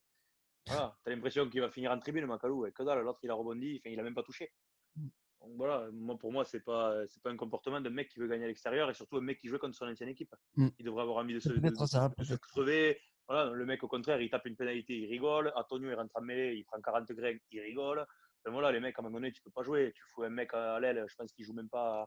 Voilà. 0.67 0.97
Tu 1.05 1.11
as 1.11 1.15
l'impression 1.15 1.49
qu'il 1.49 1.61
va 1.61 1.71
finir 1.71 1.91
en 1.93 1.99
tribune, 1.99 2.27
Macalou. 2.27 2.67
Et 2.67 2.73
que 2.73 2.83
dalle, 2.83 3.03
l'autre, 3.03 3.21
il 3.23 3.31
a 3.31 3.35
rebondi, 3.35 3.81
enfin, 3.81 3.91
il 3.91 4.01
a 4.01 4.03
même 4.03 4.15
pas 4.15 4.23
touché. 4.23 4.53
Donc 4.97 5.57
voilà, 5.57 5.91
moi, 5.93 6.17
pour 6.17 6.33
moi, 6.33 6.45
c'est 6.45 6.61
pas, 6.65 7.07
c'est 7.07 7.23
pas 7.23 7.31
un 7.31 7.37
comportement 7.37 7.81
d'un 7.81 7.91
mec 7.91 8.09
qui 8.09 8.19
veut 8.19 8.27
gagner 8.27 8.45
à 8.45 8.49
l'extérieur 8.49 8.89
et 8.89 8.95
surtout 8.95 9.17
un 9.17 9.21
mec 9.21 9.39
qui 9.39 9.49
joue 9.49 9.59
contre 9.59 9.77
son 9.77 9.87
ancienne 9.87 10.09
équipe. 10.09 10.35
Mm. 10.57 10.69
Il 10.79 10.85
devrait 10.87 11.03
avoir 11.03 11.19
envie 11.19 11.35
de 11.35 11.41
se, 11.41 11.51
de- 11.51 11.87
ça, 11.87 12.11
de 12.17 12.25
se 12.25 12.35
crever. 12.35 12.99
Voilà, 13.29 13.51
le 13.51 13.67
mec, 13.67 13.83
au 13.83 13.89
contraire, 13.89 14.21
il 14.21 14.31
tape 14.31 14.47
une 14.47 14.57
pénalité, 14.57 14.97
il 14.97 15.07
rigole. 15.07 15.53
Antonio, 15.55 15.91
il 15.91 15.95
rentre 15.95 16.17
en 16.17 16.23
mêlée, 16.23 16.55
il 16.57 16.65
prend 16.65 16.81
40 16.81 17.11
grains, 17.13 17.37
il 17.51 17.61
rigole. 17.61 18.01
Enfin, 18.01 18.53
voilà, 18.53 18.73
les 18.73 18.81
mecs, 18.81 18.99
à 18.99 19.03
un 19.03 19.05
moment 19.05 19.19
donné, 19.19 19.33
tu 19.33 19.43
peux 19.43 19.51
pas 19.51 19.63
jouer. 19.63 19.93
Tu 19.95 20.03
fous 20.09 20.23
un 20.23 20.31
mec 20.31 20.53
à 20.55 20.79
l'aile, 20.81 21.05
je 21.09 21.15
pense 21.15 21.33
qu'il 21.33 21.45
joue 21.45 21.55
même 21.55 21.69
pas 21.69 22.07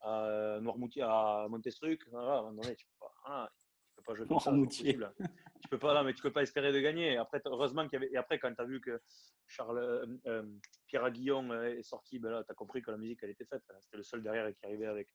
à, 0.00 0.54
à 0.56 0.60
Noirmoutier, 0.60 1.02
à 1.02 1.46
Montestruc. 1.48 2.06
Voilà, 2.10 2.34
à 2.34 2.38
un 2.38 2.42
moment 2.42 2.62
donné, 2.62 2.76
tu 2.76 2.86
peux 2.86 2.94
pas, 3.00 3.12
voilà, 3.24 3.52
tu 3.56 3.94
peux 3.96 4.02
pas 4.02 4.14
jouer 4.14 4.26
comme 4.26 4.40
ça. 4.40 4.50
Tu 5.60 5.68
peux 5.68 5.78
pas, 5.78 5.94
non, 5.94 6.04
mais 6.04 6.14
tu 6.14 6.22
peux 6.22 6.32
pas 6.32 6.42
espérer 6.42 6.72
de 6.72 6.78
gagner. 6.80 7.16
Après, 7.16 7.40
heureusement 7.44 7.82
qu'il 7.88 7.94
y 7.94 7.96
avait, 7.96 8.12
et 8.12 8.16
après, 8.16 8.38
quand 8.38 8.54
tu 8.54 8.60
as 8.60 8.64
vu 8.64 8.80
que 8.80 9.00
Charles, 9.46 9.78
euh, 9.78 10.06
euh, 10.26 10.42
Pierre 10.86 11.04
Aguillon 11.04 11.50
euh, 11.50 11.76
est 11.76 11.82
sorti, 11.82 12.18
ben 12.20 12.30
là, 12.30 12.44
tu 12.44 12.52
as 12.52 12.54
compris 12.54 12.80
que 12.80 12.90
la 12.92 12.96
musique, 12.96 13.18
elle 13.22 13.30
était 13.30 13.44
faite. 13.44 13.62
C'était 13.80 13.96
le 13.96 14.02
seul 14.04 14.22
derrière 14.22 14.48
qui 14.54 14.64
arrivait 14.66 14.86
avec, 14.86 15.08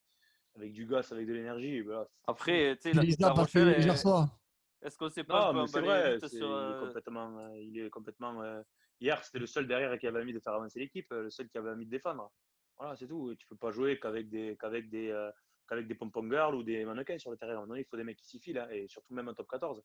avec 0.56 0.74
du 0.74 0.86
gaz, 0.86 1.12
avec 1.13 1.28
de 1.28 1.34
l'énergie. 1.34 1.82
ben 1.82 1.93
là, 1.93 2.08
Après, 2.28 2.76
tu 2.76 2.82
sais, 2.82 2.91
Il 2.91 3.15
la, 3.22 3.28
la 3.28 3.34
Rochelle, 3.34 3.69
est- 3.69 3.96
soir. 3.96 4.38
est-ce 4.82 4.98
qu'on 4.98 5.10
sait 5.10 5.24
pas 5.24 5.54
c'est 5.67 5.80
vrai, 5.80 6.19
il, 6.34 6.43
euh, 6.43 6.74
est 6.74 6.80
complètement, 6.80 7.39
euh, 7.39 7.58
il 7.62 7.80
est 7.80 7.89
complètement. 7.89 8.41
euh, 8.43 8.62
hier, 9.00 9.24
c'était 9.24 9.39
le 9.39 9.48
seul 9.48 9.65
derrière 9.65 9.98
qui 9.98 10.08
avait 10.08 10.22
envie 10.22 10.34
de 10.34 10.39
faire 10.41 10.54
avancer 10.54 10.80
l'équipe, 10.80 11.10
euh, 11.13 11.24
le 11.24 11.30
seul 11.30 11.48
qui 11.48 11.58
avait 11.58 11.69
envie 11.72 11.86
de 11.86 11.91
défendre. 11.91 12.32
Voilà, 12.78 12.96
c'est 12.96 13.08
tout. 13.08 13.32
Et 13.32 13.36
tu 13.36 13.46
peux 13.48 13.56
pas 13.56 13.72
jouer 13.72 14.00
qu'avec 14.00 14.30
des, 14.30 14.58
qu'avec 14.60 14.90
des, 14.90 15.10
euh, 15.10 15.32
qu'avec 15.68 15.88
des 15.88 15.96
pompon 15.96 16.28
girls 16.30 16.56
ou 16.56 16.64
des 16.64 16.84
mannequins 16.86 17.18
sur 17.18 17.32
le 17.32 17.38
terrain. 17.38 17.66
Donné, 17.66 17.82
il 17.82 17.86
faut 17.86 17.98
des 17.98 18.04
mecs 18.04 18.18
qui 18.18 18.26
s'y 18.26 18.40
filent, 18.40 18.58
hein, 18.60 18.68
et 18.72 18.88
surtout 18.88 19.14
même 19.14 19.28
en 19.30 19.34
top 19.34 19.48
14. 19.50 19.84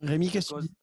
Rémi, 0.00 0.30
qu'est-ce 0.30 0.52
que 0.54 0.60
tu 0.60 0.66
dis? 0.68 0.74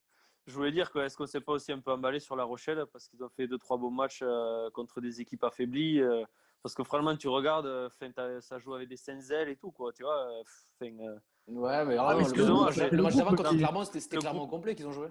Je 0.46 0.54
voulais 0.54 0.72
dire, 0.72 0.90
quoi, 0.90 1.04
est-ce 1.04 1.16
qu'on 1.16 1.26
s'est 1.26 1.42
pas 1.42 1.52
aussi 1.52 1.70
un 1.70 1.80
peu 1.80 1.92
emballé 1.92 2.18
sur 2.18 2.34
La 2.34 2.44
Rochelle 2.44 2.84
parce 2.92 3.08
qu'ils 3.08 3.22
ont 3.22 3.28
fait 3.28 3.46
deux 3.46 3.58
trois 3.58 3.76
bons 3.76 3.90
matchs 3.90 4.20
euh, 4.22 4.70
contre 4.70 5.00
des 5.00 5.20
équipes 5.20 5.44
affaiblies 5.44 6.00
euh, 6.00 6.24
Parce 6.62 6.74
que 6.74 6.82
franchement, 6.82 7.14
tu 7.16 7.28
regardes, 7.28 7.66
euh, 7.66 8.40
ça 8.40 8.58
joue 8.58 8.74
avec 8.74 8.88
des 8.88 8.96
Senzel 8.96 9.50
et 9.50 9.56
tout, 9.56 9.70
quoi, 9.70 9.92
tu 9.92 10.02
vois. 10.02 10.26
euh, 10.30 10.42
'fin, 10.78 10.98
euh, 10.98 11.18
Ouais, 11.46 11.84
mais 11.84 11.96
Ah, 11.98 12.14
mais 12.16 12.24
le, 12.24 13.02
match- 13.02 13.16
d'avant 13.16 13.30
contre 13.36 13.56
Clermont, 13.56 13.84
c'était 13.84 14.16
Clermont 14.16 14.46
complet 14.46 14.74
qu'ils 14.74 14.86
ont 14.86 14.92
joué. 14.92 15.08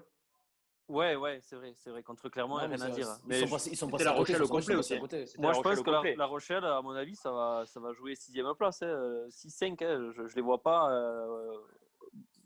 Ouais, 0.90 1.16
ouais, 1.16 1.40
c'est 1.42 1.56
vrai, 1.56 1.74
c'est 1.78 1.90
vrai. 1.90 2.04
Contre 2.04 2.28
Clermont, 2.30 2.60
il 2.60 2.68
n'y 2.68 2.74
a 2.74 2.78
rien 2.78 2.86
à 2.86 2.90
dire. 2.90 3.08
Ils 3.24 3.30
Mais 3.30 3.40
sont 3.40 3.46
je- 3.48 3.52
passés, 3.52 3.70
ils 3.72 3.76
sont 3.78 3.86
C'était 3.86 3.92
passés 3.94 4.04
La 4.06 4.12
Rochelle 4.12 4.36
ils 4.36 4.42
au 4.42 4.46
sont 4.46 4.54
complet 4.54 4.76
aussi. 4.76 5.00
Moi, 5.38 5.54
je 5.54 5.62
pense 5.62 5.82
que 5.82 6.18
la, 6.18 6.26
Rochelle, 6.26 6.66
à 6.66 6.82
mon 6.82 6.92
avis, 6.92 7.16
ça 7.16 7.32
va, 7.32 7.64
ça 7.66 7.80
va 7.80 7.94
jouer 7.94 8.16
sixième 8.16 8.54
place. 8.58 8.82
hein. 8.82 9.26
6-5, 9.30 9.82
hein. 9.84 10.12
je 10.16 10.22
ne 10.24 10.28
les 10.36 10.42
vois 10.42 10.62
pas 10.62 10.92
euh, 10.92 11.58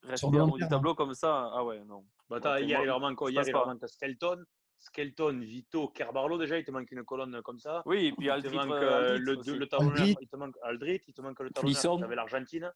rester 0.04 0.30
le 0.32 0.42
haut 0.44 0.58
du 0.58 0.68
tableau 0.68 0.94
comme 0.96 1.14
ça. 1.14 1.52
Ah 1.54 1.64
ouais, 1.64 1.80
non. 1.86 2.04
Bah, 2.30 2.36
Ouais, 2.38 2.42
t'as- 2.42 2.58
t'es 2.60 2.66
hier, 2.66 2.78
moi- 2.80 2.86
il 2.86 2.88
leur 2.88 3.00
manque, 3.00 3.20
hier, 3.30 3.44
il 3.46 3.52
leur 3.52 3.68
manque 3.68 3.88
Skelton. 3.88 4.44
Skelton, 4.80 5.40
Vito, 5.40 5.88
Kerbarlo, 5.88 6.38
déjà, 6.38 6.58
il 6.60 6.66
te 6.66 6.72
manque 6.72 6.92
une 6.92 7.06
colonne 7.06 7.42
comme 7.42 7.58
ça. 7.58 7.84
Oui, 7.86 8.08
et 8.08 8.12
puis 8.12 8.26
Il 8.26 8.28
te 8.28 8.32
Aldrit, 8.34 8.56
manque 8.58 8.72
euh, 8.72 8.82
euh, 8.82 9.12
Aldrit 9.14 9.20
le, 9.34 9.38
aussi. 9.38 9.58
le 9.58 9.66
talonneur, 9.68 9.92
Aldrit. 9.98 10.16
il 10.20 10.28
te 10.28 10.36
manque 10.36 10.56
Aldrit, 10.62 11.02
il 11.08 11.14
te 11.14 11.22
manque 11.22 11.40
le 11.40 11.50
talonneur, 11.52 11.98
tu 11.98 12.04
avais 12.04 12.16
l'Argentine. 12.16 12.74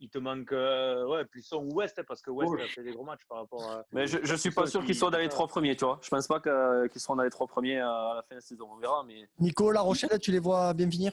Il 0.00 0.08
te 0.08 0.18
manque 0.18 0.52
euh, 0.52 1.04
ouais, 1.06 1.24
Plisson 1.24 1.64
ou 1.64 1.74
West, 1.74 1.98
hein, 1.98 2.04
parce 2.06 2.22
que 2.22 2.30
West 2.30 2.52
a 2.54 2.68
fait 2.68 2.84
des 2.84 2.92
gros 2.92 3.04
matchs 3.04 3.24
par 3.28 3.38
rapport 3.38 3.62
à. 3.68 3.84
Mais 3.92 4.06
je, 4.06 4.18
je 4.22 4.34
suis 4.36 4.50
pas 4.50 4.66
sûr 4.66 4.80
qu'ils 4.80 4.90
qui- 4.90 4.94
soient 4.94 5.10
dans 5.10 5.18
les 5.18 5.28
trois 5.28 5.48
premiers, 5.48 5.74
tu 5.74 5.84
vois. 5.84 5.98
Je 6.02 6.08
pense 6.08 6.28
pas 6.28 6.40
qu'ils 6.40 7.00
seront 7.00 7.16
dans 7.16 7.24
les 7.24 7.30
trois 7.30 7.46
premiers 7.48 7.78
à 7.80 8.12
la 8.16 8.22
fin 8.22 8.34
de 8.34 8.36
la 8.36 8.40
saison. 8.40 8.68
On 8.70 8.76
verra, 8.78 9.02
mais 9.02 9.28
Nico, 9.40 9.70
La 9.72 9.80
Rochelle, 9.80 10.18
tu 10.20 10.30
les 10.30 10.38
vois 10.38 10.72
bien 10.74 10.88
finir 10.88 11.12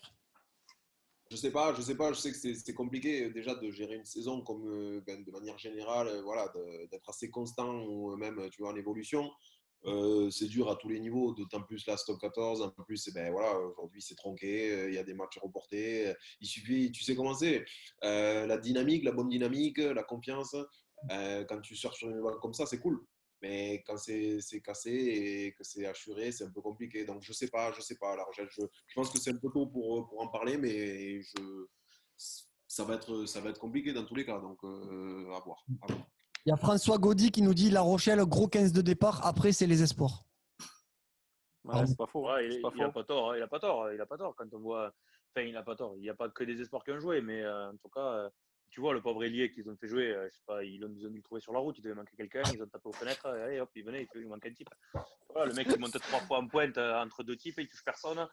Je 1.31 1.35
sais 1.35 1.51
pas, 1.51 1.73
je 1.73 1.81
sais 1.81 1.95
pas, 1.95 2.13
je 2.13 2.19
sais 2.19 2.31
que 2.31 2.37
c'est 2.37 2.53
c'est 2.53 2.73
compliqué 2.73 3.25
euh, 3.25 3.33
déjà 3.33 3.55
de 3.55 3.69
gérer 3.71 3.95
une 3.95 4.05
saison 4.05 4.41
comme 4.41 4.67
euh, 4.67 5.01
ben, 5.05 5.23
de 5.23 5.31
manière 5.31 5.57
générale, 5.57 6.07
euh, 6.07 6.21
voilà, 6.21 6.47
d'être 6.91 7.09
assez 7.09 7.29
constant 7.31 7.81
ou 7.85 8.15
même 8.15 8.47
tu 8.51 8.61
vois 8.61 8.71
en 8.71 8.75
évolution. 8.75 9.29
Euh, 9.85 10.29
c'est 10.31 10.47
dur 10.47 10.69
à 10.69 10.75
tous 10.75 10.89
les 10.89 10.99
niveaux, 10.99 11.33
d'autant 11.33 11.61
plus 11.61 11.85
la 11.87 11.97
Stop 11.97 12.19
14. 12.19 12.61
En 12.61 12.71
plus, 12.83 13.07
eh 13.07 13.11
ben, 13.11 13.31
voilà, 13.31 13.57
aujourd'hui 13.59 14.01
c'est 14.01 14.15
tronqué, 14.15 14.71
euh, 14.71 14.89
il 14.89 14.95
y 14.95 14.97
a 14.97 15.03
des 15.03 15.13
matchs 15.13 15.37
reportés. 15.37 16.07
euh, 16.07 16.13
Il 16.41 16.47
suffit, 16.47 16.91
tu 16.91 17.03
sais 17.03 17.15
comment 17.15 17.33
c'est, 17.33 17.63
euh, 18.03 18.45
la 18.47 18.57
dynamique, 18.57 19.03
la 19.03 19.11
bonne 19.11 19.29
dynamique, 19.29 19.77
la 19.77 20.03
confiance. 20.03 20.55
quand 21.09 21.61
tu 21.61 21.75
sors 21.75 21.93
sur 21.93 22.09
une 22.09 22.21
vague 22.21 22.39
comme 22.41 22.53
ça, 22.53 22.65
c'est 22.65 22.79
cool. 22.79 23.05
Mais 23.41 23.83
quand 23.85 23.97
c'est 23.97 24.39
cassé 24.63 24.89
et 24.91 25.53
que 25.53 25.63
c'est 25.63 25.85
assuré, 25.85 26.31
c'est 26.31 26.43
un 26.45 26.51
peu 26.51 26.61
compliqué. 26.61 27.05
Donc 27.05 27.21
je 27.21 27.31
sais 27.33 27.49
pas, 27.49 27.71
je 27.71 27.81
sais 27.81 27.97
pas. 27.97 28.15
Rochelle, 28.23 28.49
je, 28.49 28.61
je 28.87 28.95
pense 28.95 29.11
que 29.11 29.19
c'est 29.19 29.29
un 29.31 29.37
peu 29.37 29.49
tôt 29.53 29.67
pour, 29.67 30.07
pour 30.09 30.21
en 30.21 30.27
parler, 30.27 30.57
mais 30.57 31.21
je, 31.21 31.67
ça, 32.67 32.83
va 32.83 32.95
être, 32.95 33.25
ça 33.25 33.39
va 33.41 33.51
être 33.51 33.59
compliqué 33.59 33.93
dans 33.93 34.05
tous 34.05 34.15
les 34.15 34.25
cas. 34.25 34.39
Donc 34.39 34.57
à 34.63 35.39
voir. 35.45 35.63
Il 36.47 36.51
y 36.51 36.53
a 36.53 36.55
François 36.55 36.97
Gaudy 36.97 37.29
qui 37.29 37.41
nous 37.41 37.53
dit 37.53 37.69
La 37.69 37.81
Rochelle, 37.81 38.23
gros 38.23 38.47
15 38.47 38.71
de 38.71 38.79
départ. 38.79 39.25
Après, 39.25 39.51
c'est 39.51 39.67
les 39.67 39.83
espoirs. 39.83 40.23
ouais, 41.65 41.85
c'est 41.85 41.97
pas 41.97 42.05
faux. 42.05 42.25
Ouais, 42.25 42.47
il, 42.47 42.61
pas 42.61 42.71
il 42.73 42.81
a 42.83 42.89
pas 42.89 43.03
tort, 43.03 43.31
hein, 43.31 43.35
il 43.35 43.41
a 43.43 43.47
pas 43.49 43.59
tort, 43.59 43.91
il 43.91 43.99
a 43.99 44.05
pas 44.05 44.17
tort 44.17 44.33
quand 44.33 44.53
on 44.53 44.59
voit. 44.59 44.93
Enfin, 45.35 45.45
il 45.45 45.57
a 45.57 45.61
pas 45.63 45.75
tort. 45.75 45.95
Il 45.97 46.03
n'y 46.03 46.09
a 46.09 46.15
pas 46.15 46.29
que 46.29 46.45
des 46.45 46.61
espoirs 46.61 46.85
qui 46.85 46.91
ont 46.91 46.99
joué, 46.99 47.19
mais 47.19 47.41
euh, 47.43 47.69
en 47.69 47.75
tout 47.75 47.89
cas, 47.89 47.99
euh, 47.99 48.29
tu 48.69 48.79
vois 48.79 48.93
le 48.93 49.01
pauvre 49.01 49.25
ailier 49.25 49.51
qu'ils 49.51 49.69
ont 49.69 49.75
fait 49.75 49.89
jouer. 49.89 50.13
euh, 50.13 50.29
je 50.31 50.37
sais 50.37 50.43
pas, 50.45 50.63
ils 50.63 50.81
ont, 50.85 50.93
ils 50.95 51.05
ont 51.05 51.09
dû 51.09 51.17
le 51.17 51.21
trouver 51.21 51.41
sur 51.41 51.51
la 51.51 51.59
route. 51.59 51.77
Il 51.79 51.81
devait 51.81 51.95
manquer 51.95 52.15
quelqu'un. 52.15 52.43
Ils 52.53 52.63
ont 52.63 52.67
tapé 52.67 52.87
aux 52.87 52.93
fenêtres. 52.93 53.25
et 53.35 53.41
allez, 53.41 53.59
hop, 53.59 53.69
il 53.75 53.83
venait, 53.83 54.07
il, 54.15 54.27
manque 54.29 54.45
un 54.45 54.53
type. 54.53 54.69
Voilà, 55.33 55.47
le 55.47 55.53
mec 55.53 55.67
qui 55.67 55.77
monte 55.77 55.99
trois 55.99 56.21
fois 56.21 56.37
en 56.37 56.47
pointe 56.47 56.77
euh, 56.77 57.03
entre 57.03 57.23
deux 57.23 57.35
types, 57.35 57.55
il 57.57 57.67
touche 57.67 57.83
personne. 57.83 58.25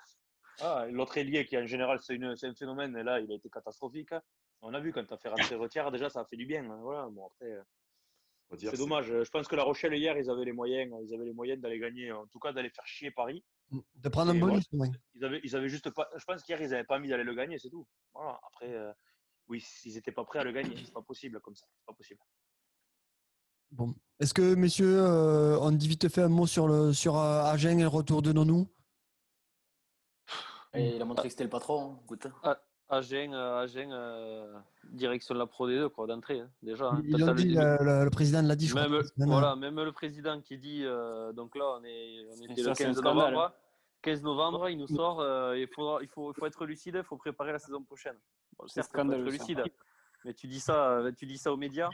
Ah, 0.60 0.86
L'autre 0.88 1.18
ailier 1.18 1.44
qui 1.46 1.58
en 1.58 1.66
général 1.66 1.98
c'est 2.00 2.14
un 2.22 2.54
phénomène. 2.54 2.96
Et 2.96 3.02
là, 3.02 3.18
il 3.18 3.32
a 3.32 3.34
été 3.34 3.50
catastrophique. 3.50 4.14
On 4.62 4.72
a 4.72 4.78
vu 4.78 4.92
quand 4.92 5.04
tu 5.04 5.12
as 5.12 5.18
fait 5.18 5.30
rentrer 5.30 5.56
Retière, 5.56 5.90
déjà 5.90 6.08
ça 6.08 6.20
a 6.20 6.24
fait 6.26 6.36
du 6.36 6.46
bien. 6.46 6.64
hein, 6.70 6.78
Voilà, 6.80 7.08
bon 7.10 7.26
après. 7.26 7.50
euh, 7.50 7.60
On 7.60 7.62
va 7.62 7.62
dire, 7.62 8.33
C'est 8.56 8.76
dommage. 8.76 9.06
Je 9.06 9.30
pense 9.30 9.48
que 9.48 9.56
La 9.56 9.64
Rochelle 9.64 9.94
hier, 9.94 10.16
ils 10.16 10.30
avaient 10.30 10.44
les 10.44 10.52
moyens, 10.52 10.92
ils 11.02 11.14
avaient 11.14 11.24
les 11.24 11.32
moyens 11.32 11.60
d'aller 11.60 11.78
gagner, 11.78 12.12
en 12.12 12.26
tout 12.26 12.38
cas 12.38 12.52
d'aller 12.52 12.70
faire 12.70 12.86
chier 12.86 13.10
Paris. 13.10 13.44
De 13.96 14.08
prendre 14.08 14.30
un 14.30 14.38
bonus. 14.38 14.64
Ils 15.14 15.24
avaient, 15.24 15.40
ils 15.42 15.56
avaient 15.56 15.68
juste 15.68 15.90
pas. 15.90 16.08
Je 16.16 16.24
pense 16.24 16.42
qu'hier, 16.42 16.60
ils 16.60 16.70
n'avaient 16.70 16.84
pas 16.84 16.98
envie 16.98 17.08
d'aller 17.08 17.24
le 17.24 17.34
gagner, 17.34 17.58
c'est 17.58 17.70
tout. 17.70 17.86
Voilà. 18.12 18.38
Après, 18.46 18.72
euh, 18.72 18.92
oui, 19.48 19.64
ils 19.84 19.94
n'étaient 19.94 20.12
pas 20.12 20.24
prêts 20.24 20.38
à 20.40 20.44
le 20.44 20.52
gagner. 20.52 20.76
C'est 20.84 20.92
pas 20.92 21.02
possible 21.02 21.40
comme 21.40 21.56
ça. 21.56 21.66
C'est 21.78 21.86
pas 21.86 21.94
possible. 21.94 22.20
Bon. 23.70 23.94
Est-ce 24.20 24.34
que, 24.34 24.54
messieurs, 24.54 25.00
euh, 25.00 25.58
on 25.60 25.72
dit 25.72 25.88
vite 25.88 26.08
fait 26.08 26.22
un 26.22 26.28
mot 26.28 26.46
sur, 26.46 26.68
le, 26.68 26.92
sur 26.92 27.16
euh, 27.16 27.42
Agen 27.42 27.78
et 27.80 27.82
le 27.82 27.88
retour 27.88 28.22
de 28.22 28.32
Nonou 28.32 28.68
Et 30.74 30.94
il 30.94 31.02
a 31.02 31.04
montré 31.04 31.24
que 31.24 31.30
c'était 31.30 31.44
le 31.44 31.50
patron. 31.50 31.98
hein. 32.44 32.56
Écoute. 32.90 32.96
Agen, 32.96 33.32
euh, 33.34 33.62
Agen 33.62 33.90
euh, 33.92 34.58
direction 34.84 35.34
de 35.34 35.38
la 35.40 35.46
Pro 35.46 35.68
D2, 35.68 35.88
quoi, 35.88 36.06
d'entrée, 36.06 36.40
hein, 36.40 36.50
déjà. 36.62 36.86
hein. 36.90 37.02
Ils 37.04 37.16
le- 37.16 37.34
dit, 37.34 37.48
le, 37.54 37.76
le- 37.82 38.04
le 38.04 38.10
président 38.10 38.42
l'a 38.42 38.56
dit, 38.56 38.66
je 38.68 38.74
même, 38.74 38.88
crois. 38.88 39.26
voilà, 39.26 39.56
même 39.56 39.76
le 39.80 39.92
président 39.92 40.40
qui 40.40 40.58
dit, 40.58 40.82
euh, 40.84 41.32
donc 41.32 41.54
là, 41.56 41.64
on, 41.80 41.84
est, 41.84 42.26
on 42.38 42.42
était 42.44 42.62
ça, 42.62 42.68
le 42.70 42.74
c'est 42.74 42.84
un 42.84 42.88
15 42.88 42.96
scandale. 42.98 43.32
novembre. 43.34 43.52
15 44.02 44.22
novembre, 44.22 44.68
il 44.68 44.76
nous 44.78 44.86
sort, 44.86 45.20
euh, 45.20 45.56
il, 45.58 45.66
faudra, 45.68 45.98
il, 46.02 46.08
faut, 46.08 46.30
il 46.32 46.34
faut 46.38 46.46
être 46.46 46.66
lucide, 46.66 46.96
il 46.98 47.04
faut 47.04 47.16
préparer 47.16 47.52
la 47.52 47.58
saison 47.58 47.82
prochaine. 47.82 48.16
Bon, 48.58 48.66
C'est 48.68 48.82
certes, 48.82 48.90
il 48.92 48.96
faut 48.96 49.00
être 49.00 49.06
scandaleux, 49.06 49.30
lucide, 49.30 49.62
mais 50.26 50.34
tu 50.34 50.46
dis 50.46 50.60
ça, 50.60 51.00
tu 51.16 51.24
dis 51.26 51.38
ça 51.38 51.52
aux 51.52 51.56
médias. 51.56 51.88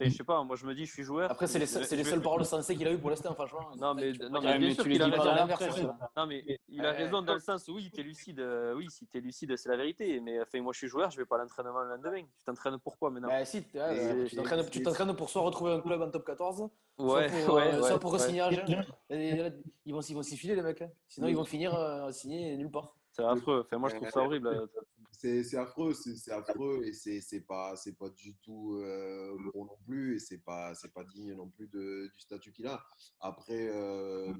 Enfin, 0.00 0.10
je 0.10 0.16
sais 0.16 0.24
pas, 0.24 0.42
moi 0.44 0.56
je 0.56 0.64
me 0.64 0.74
dis, 0.74 0.86
je 0.86 0.92
suis 0.92 1.02
joueur. 1.02 1.30
Après, 1.30 1.46
c'est 1.46 1.58
les, 1.58 1.66
c'est 1.66 1.94
les 1.94 2.04
seules 2.04 2.22
paroles 2.22 2.44
sensées 2.46 2.74
qu'il 2.74 2.88
a 2.88 2.92
eues 2.92 2.98
pour 2.98 3.10
l'instant, 3.10 3.34
franchement. 3.34 3.70
Non, 3.78 3.92
mais, 3.94 4.12
non, 4.12 4.40
mais 4.40 4.48
Ouais, 4.52 4.58
bien 4.58 4.68
mais 4.68 4.74
sûr 4.74 4.82
tu 4.84 4.88
lui 4.88 4.94
qu'il 4.96 5.02
a 5.02 5.10
dis 5.10 5.16
pas 5.16 5.56
raison. 5.56 5.94
Non, 6.16 6.26
mais 6.26 6.58
il 6.68 6.80
a 6.80 6.90
Ouais. 6.92 6.96
raison 6.96 7.20
dans 7.22 7.34
le 7.34 7.40
sens 7.40 7.68
où 7.68 7.74
oui, 7.74 7.90
tu 7.92 8.00
es 8.00 8.02
lucide. 8.02 8.40
euh, 8.40 8.74
oui, 8.74 8.86
si 8.90 9.06
tu 9.06 9.18
es 9.18 9.20
lucide, 9.20 9.54
c'est 9.58 9.68
la 9.68 9.76
vérité. 9.76 10.18
Mais 10.20 10.40
enfin, 10.40 10.60
moi, 10.62 10.72
je 10.72 10.78
suis 10.78 10.88
joueur, 10.88 11.10
je 11.10 11.18
vais 11.18 11.26
pas 11.26 11.36
à 11.36 11.40
l'entraînement 11.42 11.80
le 11.82 11.90
lendemain. 11.90 12.22
Tu 12.22 12.44
t'entraînes 12.46 12.78
pourquoi 12.78 13.10
maintenant? 13.10 13.28
Bah, 13.28 13.44
si, 13.44 13.58
ouais, 13.74 14.22
Et- 14.22 14.24
tu 14.26 14.36
t'entraînes- 14.36 14.70
tu 14.70 14.82
t'entraînes 14.82 15.14
pour 15.14 15.28
soit 15.28 15.42
retrouver 15.42 15.72
un 15.72 15.80
club 15.80 16.00
en 16.00 16.10
top 16.10 16.24
14, 16.24 16.60
Ouais, 16.98 17.28
soit 17.28 17.44
pour, 17.46 17.54
ouais, 17.56 17.74
euh, 17.74 17.80
ouais, 17.82 17.88
soit 17.88 17.98
pour 18.00 18.12
ouais. 18.14 18.18
signer 18.18 18.40
Agen. 18.40 18.64
Et 19.10 19.36
là, 19.36 19.50
Ils 19.84 19.92
vont, 19.92 20.00
ils 20.00 20.14
vont 20.14 20.22
s'y 20.22 20.36
filer, 20.38 20.54
les 20.54 20.62
mecs. 20.62 20.80
hein. 20.80 20.88
Sinon, 21.08 21.28
ils 21.28 21.36
vont 21.36 21.44
finir 21.44 21.74
euh, 21.74 22.10
signés 22.12 22.56
nulle 22.56 22.70
part. 22.70 22.94
C'est 23.12 23.24
affreux. 23.24 23.64
Enfin, 23.66 23.76
moi, 23.76 23.90
je 23.90 23.96
trouve 23.96 24.08
ça 24.08 24.20
horrible. 24.22 24.46
euh, 24.46 24.66
C'est 25.20 25.56
affreux, 25.58 25.92
c'est 25.92 26.16
c'est 26.16 26.32
affreux 26.32 26.82
et 26.82 26.92
c'est 26.94 27.40
pas, 27.42 27.74
pas 27.98 28.08
du 28.08 28.34
tout 28.36 28.76
euh, 28.76 29.36
bon 29.52 29.66
non 29.66 29.76
plus 29.84 30.16
et 30.16 30.18
c'est 30.18 30.38
pas, 30.38 30.72
pas 30.94 31.04
digne 31.04 31.34
non 31.34 31.50
plus 31.50 31.68
de, 31.68 32.10
du 32.10 32.20
statut 32.20 32.52
qu'il 32.52 32.66
a. 32.66 32.82
Après, 33.20 33.68
euh, 33.68 34.32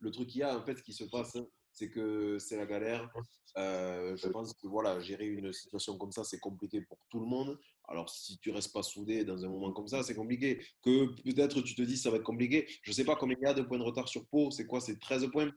le 0.00 0.10
truc 0.10 0.30
qu'il 0.30 0.40
y 0.40 0.42
a, 0.42 0.58
en 0.58 0.64
fait, 0.64 0.76
ce 0.76 0.82
qui 0.82 0.92
se 0.92 1.04
passe, 1.04 1.38
c'est 1.70 1.90
que 1.90 2.40
c'est 2.40 2.56
la 2.56 2.66
galère. 2.66 3.08
Euh, 3.56 4.16
je 4.16 4.26
pense 4.26 4.52
que 4.54 4.66
voilà, 4.66 4.98
gérer 4.98 5.26
une 5.26 5.52
situation 5.52 5.96
comme 5.96 6.10
ça, 6.10 6.24
c'est 6.24 6.40
compliqué 6.40 6.80
pour 6.80 6.98
tout 7.08 7.20
le 7.20 7.26
monde. 7.26 7.56
Alors, 7.86 8.10
si 8.10 8.36
tu 8.38 8.50
restes 8.50 8.72
pas 8.72 8.82
soudé 8.82 9.24
dans 9.24 9.44
un 9.44 9.48
moment 9.48 9.72
comme 9.72 9.86
ça, 9.86 10.02
c'est 10.02 10.16
compliqué. 10.16 10.60
Que 10.82 11.06
peut-être 11.22 11.60
tu 11.62 11.76
te 11.76 11.82
dis 11.82 11.96
ça 11.96 12.10
va 12.10 12.16
être 12.16 12.24
compliqué. 12.24 12.66
Je 12.82 12.90
sais 12.90 13.04
pas 13.04 13.14
combien 13.14 13.36
il 13.40 13.44
y 13.44 13.46
a 13.46 13.54
de 13.54 13.62
points 13.62 13.78
de 13.78 13.84
retard 13.84 14.08
sur 14.08 14.26
Pau. 14.26 14.50
C'est 14.50 14.66
quoi 14.66 14.80
C'est 14.80 14.98
13 14.98 15.28
points? 15.30 15.52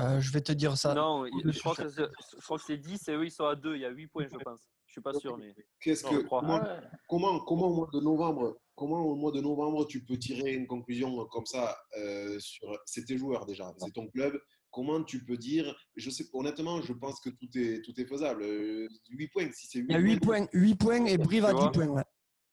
Euh, 0.00 0.20
je 0.20 0.32
vais 0.32 0.40
te 0.40 0.52
dire 0.52 0.76
ça. 0.76 0.94
Non, 0.94 1.26
je 1.26 1.58
crois 1.58 1.74
que 1.74 1.88
c'est 1.88 2.02
je 2.38 2.42
crois 2.44 2.58
que 2.58 2.64
c'est 2.64 2.78
10 2.78 3.08
et 3.08 3.12
eux, 3.12 3.24
ils 3.26 3.30
sont 3.30 3.44
à 3.44 3.54
2. 3.54 3.74
Il 3.76 3.82
y 3.82 3.84
a 3.84 3.90
8 3.90 4.06
points, 4.08 4.26
je 4.30 4.38
pense. 4.38 4.60
Je 4.86 4.92
suis 4.92 5.00
pas 5.02 5.12
sûr, 5.14 5.36
mais. 5.38 5.54
Qu'est-ce 5.80 6.04
que 6.04 6.22
comment, 6.28 6.56
Ouais. 6.62 6.80
comment, 7.08 7.40
comment 7.40 7.66
au 7.68 7.74
mois 7.74 7.88
de 7.92 8.00
novembre, 8.00 8.58
comment 8.74 9.00
au 9.00 9.14
mois 9.14 9.32
de 9.32 9.40
novembre 9.40 9.86
tu 9.86 10.02
peux 10.04 10.18
tirer 10.18 10.52
une 10.54 10.66
conclusion 10.66 11.24
comme 11.26 11.46
ça 11.46 11.76
euh, 11.98 12.38
sur 12.40 12.78
c'est 12.86 13.04
tes 13.04 13.16
joueurs 13.18 13.46
déjà, 13.46 13.72
c'est 13.78 13.92
ton 13.92 14.06
club. 14.08 14.38
Comment 14.70 15.02
tu 15.04 15.22
peux 15.24 15.36
dire, 15.36 15.74
je 15.96 16.08
sais 16.08 16.24
honnêtement, 16.32 16.80
je 16.80 16.94
pense 16.94 17.20
que 17.20 17.28
tout 17.28 17.48
est 17.56 17.82
tout 17.84 17.92
est 18.00 18.06
faisable. 18.06 18.42
Euh, 18.42 18.88
8 19.10 19.28
points, 19.28 19.50
si 19.52 19.66
c'est 19.66 19.78
8, 19.80 19.86
Il 19.90 19.92
y 19.92 19.96
a 19.96 19.98
8 19.98 20.20
points, 20.20 20.46
8 20.54 20.74
points 20.76 21.04
et 21.06 21.18
Brive 21.18 21.44
à 21.44 21.50
Tu 21.50 21.56
10 21.56 21.60
vois? 21.60 21.70
points. 21.72 21.88
Ouais. 21.88 22.02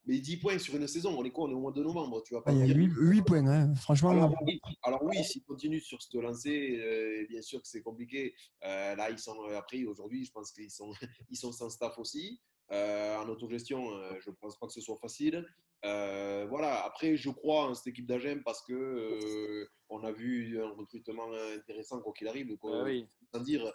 Mais 0.10 0.20
10 0.20 0.38
points 0.38 0.58
sur 0.58 0.76
une 0.76 0.88
saison, 0.88 1.16
on 1.18 1.24
est 1.24 1.30
quoi? 1.30 1.46
On 1.46 1.52
est 1.52 1.54
au 1.54 1.60
mois 1.60 1.72
de 1.72 1.84
novembre, 1.84 2.22
tu 2.24 2.34
vas 2.34 2.42
pas 2.42 2.50
Ah, 2.52 2.54
il 2.54 2.60
y 2.60 2.64
a 2.64 2.68
me 2.68 2.74
dire. 2.88 2.98
8, 2.98 3.10
8 3.18 3.22
points, 3.22 3.48
hein. 3.48 3.76
franchement. 3.76 4.10
Alors 4.10 4.34
oui, 4.42 4.60
alors 4.84 5.04
oui, 5.04 5.24
s'ils 5.24 5.44
continuent 5.44 5.80
sur 5.80 6.02
ce 6.02 6.18
lancer, 6.18 6.80
euh, 6.80 7.26
bien 7.30 7.42
sûr 7.42 7.62
que 7.62 7.68
c'est 7.68 7.82
compliqué. 7.84 8.34
Euh, 8.64 8.96
là, 8.96 9.10
ils 9.12 9.20
sont 9.20 9.38
après 9.56 9.84
aujourd'hui, 9.86 10.26
je 10.26 10.32
pense 10.32 10.52
qu'ils 10.52 10.72
sont 10.72 10.92
ils 11.30 11.38
sont 11.38 11.52
sans 11.52 11.70
staff 11.70 11.98
aussi. 12.00 12.40
Euh, 12.72 13.18
en 13.18 13.28
autogestion, 13.30 13.92
euh, 13.96 14.14
je 14.20 14.30
ne 14.30 14.36
pense 14.36 14.58
pas 14.58 14.68
que 14.68 14.74
ce 14.74 14.82
soit 14.82 14.98
facile. 14.98 15.46
Euh, 15.86 16.46
voilà. 16.50 16.84
Après, 16.86 17.16
je 17.16 17.30
crois 17.30 17.66
en 17.70 17.74
cette 17.74 17.88
équipe 17.88 18.06
d'Agen 18.06 18.42
parce 18.44 18.62
que 18.64 18.74
euh, 18.74 19.68
on 19.90 20.04
a 20.04 20.12
vu 20.12 20.62
un 20.62 20.70
recrutement 20.70 21.30
intéressant 21.56 22.00
quoi 22.02 22.14
qu'il 22.14 22.28
arrive. 22.28 22.56
Quoi. 22.58 22.82
Ah 22.82 22.84
oui. 22.84 23.08
Sans 23.34 23.42
dire, 23.42 23.74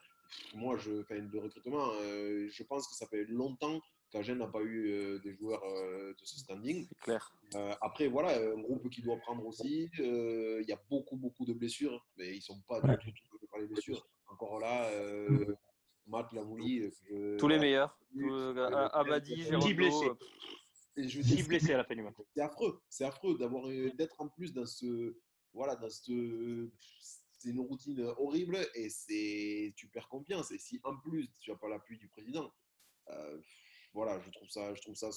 moi, 0.55 0.77
je 0.77 1.03
fais 1.05 1.21
de 1.21 1.39
recrutement. 1.39 1.89
euh, 2.03 2.49
je 2.51 2.63
pense 2.63 2.87
que 2.87 2.95
ça 2.95 3.07
fait 3.07 3.25
longtemps 3.25 3.81
qu'Agen 4.15 4.37
n'a 4.37 4.47
pas 4.47 4.61
eu 4.63 4.91
euh, 4.91 5.19
des 5.19 5.35
joueurs 5.35 5.63
euh, 5.65 6.13
de 6.13 6.25
ce 6.25 6.39
standing. 6.39 6.87
C'est 6.89 6.99
clair. 7.01 7.35
Euh, 7.57 7.75
après, 7.81 8.07
voilà, 8.09 8.39
un 8.39 8.61
groupe 8.61 8.89
qui 8.91 9.03
doit 9.03 9.17
prendre 9.19 9.45
aussi. 9.45 9.91
euh, 10.01 10.61
Il 10.63 10.69
y 10.69 10.73
a 10.73 10.81
beaucoup, 10.89 11.17
beaucoup 11.17 11.45
de 11.45 11.53
blessures, 11.53 12.07
mais 12.17 12.31
ils 12.33 12.37
ne 12.37 12.41
sont 12.43 12.61
pas 12.69 12.81
Ouais. 12.81 12.97
du 12.99 13.13
tout 13.13 13.27
touchés 13.29 13.47
par 13.51 13.61
les 13.61 13.67
blessures. 13.67 14.07
Encore 14.29 14.61
là, 14.61 14.89
euh, 14.91 15.55
Matt 16.07 16.33
Lamouli. 16.33 16.91
je- 17.09 17.37
Tous 17.39 17.49
les 17.49 17.59
meilleurs. 17.59 17.99
Euh. 18.17 18.89
Abadi, 18.93 19.43
Géronto. 19.43 19.75
blessés. 19.75 20.11
Et 20.97 21.09
je 21.09 21.19
veux 21.19 21.25
10 21.25 21.37
dire, 21.37 21.49
blessés 21.49 21.73
à 21.75 21.79
la 21.79 21.85
fin 21.85 21.97
du 21.97 22.03
match. 22.03 22.15
c'est 22.37 22.41
affreux, 22.41 22.81
c'est 22.89 23.05
affreux 23.05 23.37
d'avoir 23.37 23.67
d'être 23.97 24.21
en 24.21 24.29
plus 24.29 24.53
dans 24.53 24.65
ce 24.65 25.17
voilà 25.53 25.75
dans 25.75 25.91
ce 25.91 26.71
c'est 27.37 27.51
une 27.51 27.59
routine 27.59 28.01
horrible 28.17 28.59
et 28.77 28.89
c'est 28.89 29.73
tu 29.77 29.89
perds 29.89 30.09
confiance 30.09 30.53
et 30.53 30.59
si 30.59 30.81
en 30.85 30.97
plus 30.99 31.29
tu 31.41 31.51
n'as 31.51 31.57
pas 31.57 31.69
l'appui 31.69 31.99
du 31.99 32.07
président 32.09 32.49
euh, 33.11 33.41
voilà 33.95 34.21
je 34.21 34.31
trouve 34.31 34.49
ça 34.51 34.75
je 34.75 34.83
trouve 34.83 34.95
ça 34.97 35.09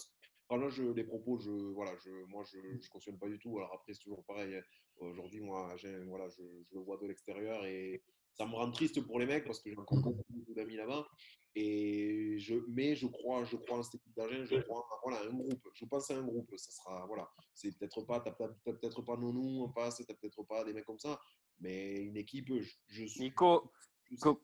enfin, 0.47 0.61
là 0.61 0.69
je 0.69 0.83
les 0.83 1.03
propos 1.03 1.37
je 1.39 1.51
voilà 1.51 1.93
je 1.97 2.11
moi 2.25 2.43
je 2.45 2.59
je 2.79 2.89
cautionne 2.89 3.17
pas 3.19 3.27
du 3.27 3.39
tout. 3.39 3.57
Alors 3.57 3.73
après 3.73 3.93
c'est 3.93 4.03
toujours 4.03 4.23
pareil 4.23 4.61
aujourd'hui 4.97 5.41
moi 5.41 5.75
voilà 6.07 6.29
je, 6.29 6.43
je 6.63 6.75
le 6.75 6.81
vois 6.81 6.97
de 6.97 7.07
l'extérieur 7.07 7.65
et 7.65 8.01
ça 8.33 8.45
me 8.45 8.53
rend 8.53 8.71
triste 8.71 9.01
pour 9.01 9.19
les 9.19 9.25
mecs 9.25 9.45
parce 9.45 9.59
que 9.59 9.69
j'ai 9.71 9.77
encore 9.77 9.99
beaucoup, 9.99 10.23
beaucoup 10.29 10.53
d'amis 10.53 10.75
là-bas. 10.77 11.07
Et 11.55 12.37
je 12.37 12.53
mais 12.67 12.95
je 12.95 13.07
crois 13.07 13.43
je 13.45 13.55
crois 13.57 13.79
en 13.79 13.83
cette 13.83 13.95
équipe 13.95 14.13
je 14.15 14.61
crois 14.61 14.79
en, 14.79 14.99
voilà 15.03 15.23
un 15.27 15.33
groupe. 15.33 15.67
Je 15.73 15.85
pense 15.85 16.11
à 16.11 16.15
un 16.17 16.21
groupe. 16.21 16.55
Ça 16.55 16.71
sera 16.71 17.05
voilà 17.07 17.27
c'est 17.55 17.75
peut-être 17.77 18.03
pas 18.03 18.19
t'as 18.19 18.31
peut-être 18.31 19.01
pas 19.01 19.17
Nonou 19.17 19.63
en 19.63 19.69
face 19.71 20.03
t'as 20.07 20.13
peut-être 20.13 20.43
pas 20.43 20.63
des 20.63 20.73
mecs 20.73 20.85
comme 20.85 20.99
ça 20.99 21.19
mais 21.59 22.03
une 22.03 22.17
équipe 22.17 22.53
je, 22.61 22.75
je 22.85 23.05
suis 23.05 23.21
Nico, 23.21 23.61
co- 23.61 23.71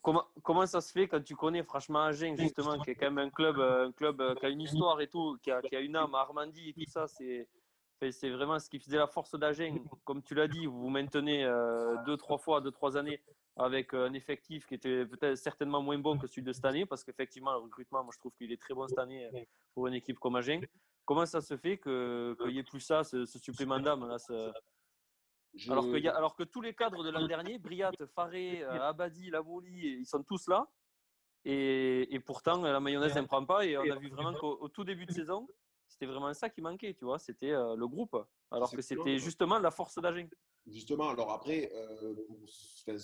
comment, 0.01 0.25
comment 0.43 0.65
ça 0.65 0.81
se 0.81 0.91
fait 0.91 1.07
quand 1.07 1.23
tu 1.23 1.35
connais 1.35 1.63
franchement 1.63 2.03
Agen, 2.03 2.35
justement, 2.43 2.77
qui 2.79 2.91
est 2.91 2.95
quand 2.95 3.11
même 3.11 3.27
un 3.27 3.29
club, 3.29 3.59
euh, 3.59 3.87
un 3.87 3.91
club 3.91 4.19
euh, 4.21 4.35
qui 4.35 4.45
a 4.45 4.49
une 4.49 4.61
histoire 4.61 4.99
et 5.01 5.07
tout, 5.07 5.37
qui 5.41 5.51
a, 5.51 5.61
qui 5.61 5.75
a 5.75 5.79
une 5.79 5.95
âme, 5.95 6.13
Armandie 6.15 6.69
et 6.69 6.73
tout 6.73 6.89
ça, 6.91 7.07
c'est. 7.07 7.47
C'est 8.11 8.31
vraiment 8.31 8.59
ce 8.59 8.69
qui 8.69 8.79
faisait 8.79 8.97
la 8.97 9.07
force 9.07 9.33
d'Agen. 9.39 9.77
Comme 10.03 10.21
tu 10.21 10.35
l'as 10.35 10.49
dit, 10.49 10.65
vous 10.65 10.77
vous 10.77 10.89
maintenez 10.89 11.45
euh, 11.45 11.95
deux, 12.05 12.17
trois 12.17 12.37
fois, 12.37 12.59
deux, 12.59 12.71
trois 12.71 12.97
années 12.97 13.21
avec 13.55 13.93
un 13.93 14.11
effectif 14.11 14.65
qui 14.65 14.73
était 14.75 15.05
peut-être 15.05 15.37
certainement 15.37 15.81
moins 15.81 15.97
bon 15.97 16.17
que 16.17 16.27
celui 16.27 16.41
de 16.43 16.51
cette 16.51 16.65
année, 16.65 16.85
parce 16.85 17.01
qu'effectivement, 17.05 17.53
le 17.53 17.59
recrutement, 17.59 18.03
moi, 18.03 18.11
je 18.13 18.19
trouve 18.19 18.33
qu'il 18.33 18.51
est 18.51 18.59
très 18.61 18.73
bon 18.73 18.89
cette 18.89 18.99
année 18.99 19.29
pour 19.73 19.87
une 19.87 19.93
équipe 19.93 20.19
comme 20.19 20.35
Agen. 20.35 20.59
Comment 21.05 21.25
ça 21.25 21.39
se 21.39 21.55
fait 21.55 21.77
que- 21.77 22.35
qu'il 22.41 22.51
n'y 22.51 22.59
ait 22.59 22.63
plus 22.63 22.81
ça, 22.81 23.05
ce, 23.05 23.23
ce 23.25 23.39
supplément 23.39 23.79
d'âme 23.79 24.05
là, 24.05 24.19
ce- 24.19 24.51
Je- 25.55 25.71
alors, 25.71 25.85
que 25.85 25.97
y 25.97 26.07
a- 26.07 26.15
alors 26.15 26.35
que 26.35 26.43
tous 26.43 26.61
les 26.61 26.73
cadres 26.73 27.03
de 27.03 27.09
l'an 27.09 27.27
dernier, 27.27 27.59
Briat, 27.59 27.91
Faré, 28.15 28.63
euh, 28.63 28.81
Abadi, 28.81 29.29
Lamouli, 29.29 29.97
ils 29.99 30.05
sont 30.05 30.23
tous 30.23 30.47
là. 30.47 30.67
Et, 31.45 32.13
et 32.13 32.19
pourtant, 32.19 32.61
la 32.61 32.79
mayonnaise 32.79 33.15
n'en 33.21 33.27
prend 33.27 33.45
pas. 33.45 33.65
Et 33.65 33.77
on 33.77 33.81
a 33.91 33.95
vu 33.97 34.09
vraiment 34.09 34.33
qu'au 34.33 34.57
au 34.61 34.69
tout 34.69 34.83
début 34.83 35.05
de 35.05 35.11
saison, 35.11 35.47
c'était 35.87 36.05
vraiment 36.05 36.33
ça 36.33 36.49
qui 36.49 36.61
manquait, 36.61 36.93
tu 36.93 37.05
vois. 37.05 37.19
C'était 37.19 37.51
euh, 37.51 37.75
le 37.75 37.87
groupe. 37.87 38.15
Alors 38.49 38.69
que 38.77 38.81
c'était 38.81 39.17
justement 39.19 39.59
la 39.59 39.69
force 39.71 39.99
d'Agen. 39.99 40.29
Justement, 40.65 41.09
alors 41.09 41.31
après, 41.31 41.69
euh, 41.75 42.13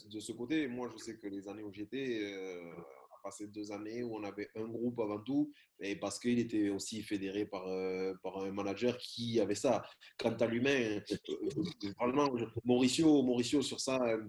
de 0.05 0.19
ce 0.19 0.31
côté, 0.31 0.67
moi 0.67 0.88
je 0.91 0.97
sais 0.97 1.17
que 1.17 1.27
les 1.27 1.47
années 1.49 1.63
où 1.63 1.73
j'étais, 1.73 2.19
euh, 2.23 2.71
passé 3.21 3.47
deux 3.47 3.71
années 3.71 4.03
où 4.03 4.15
on 4.15 4.23
avait 4.23 4.49
un 4.55 4.67
groupe 4.67 4.99
avant 4.99 5.19
tout, 5.19 5.51
et 5.79 5.95
parce 5.95 6.19
qu'il 6.19 6.39
était 6.39 6.69
aussi 6.69 7.01
fédéré 7.01 7.45
par, 7.45 7.67
euh, 7.67 8.13
par 8.23 8.38
un 8.39 8.51
manager 8.51 8.97
qui 8.97 9.39
avait 9.39 9.55
ça. 9.55 9.84
Quant 10.17 10.36
à 10.36 10.45
l'humain, 10.47 10.99
euh, 11.29 11.43
vraiment, 11.99 12.36
je- 12.38 12.45
Mauricio, 12.65 13.21
Mauricio 13.23 13.62
sur 13.62 13.79
ça, 13.79 14.01
euh, 14.03 14.23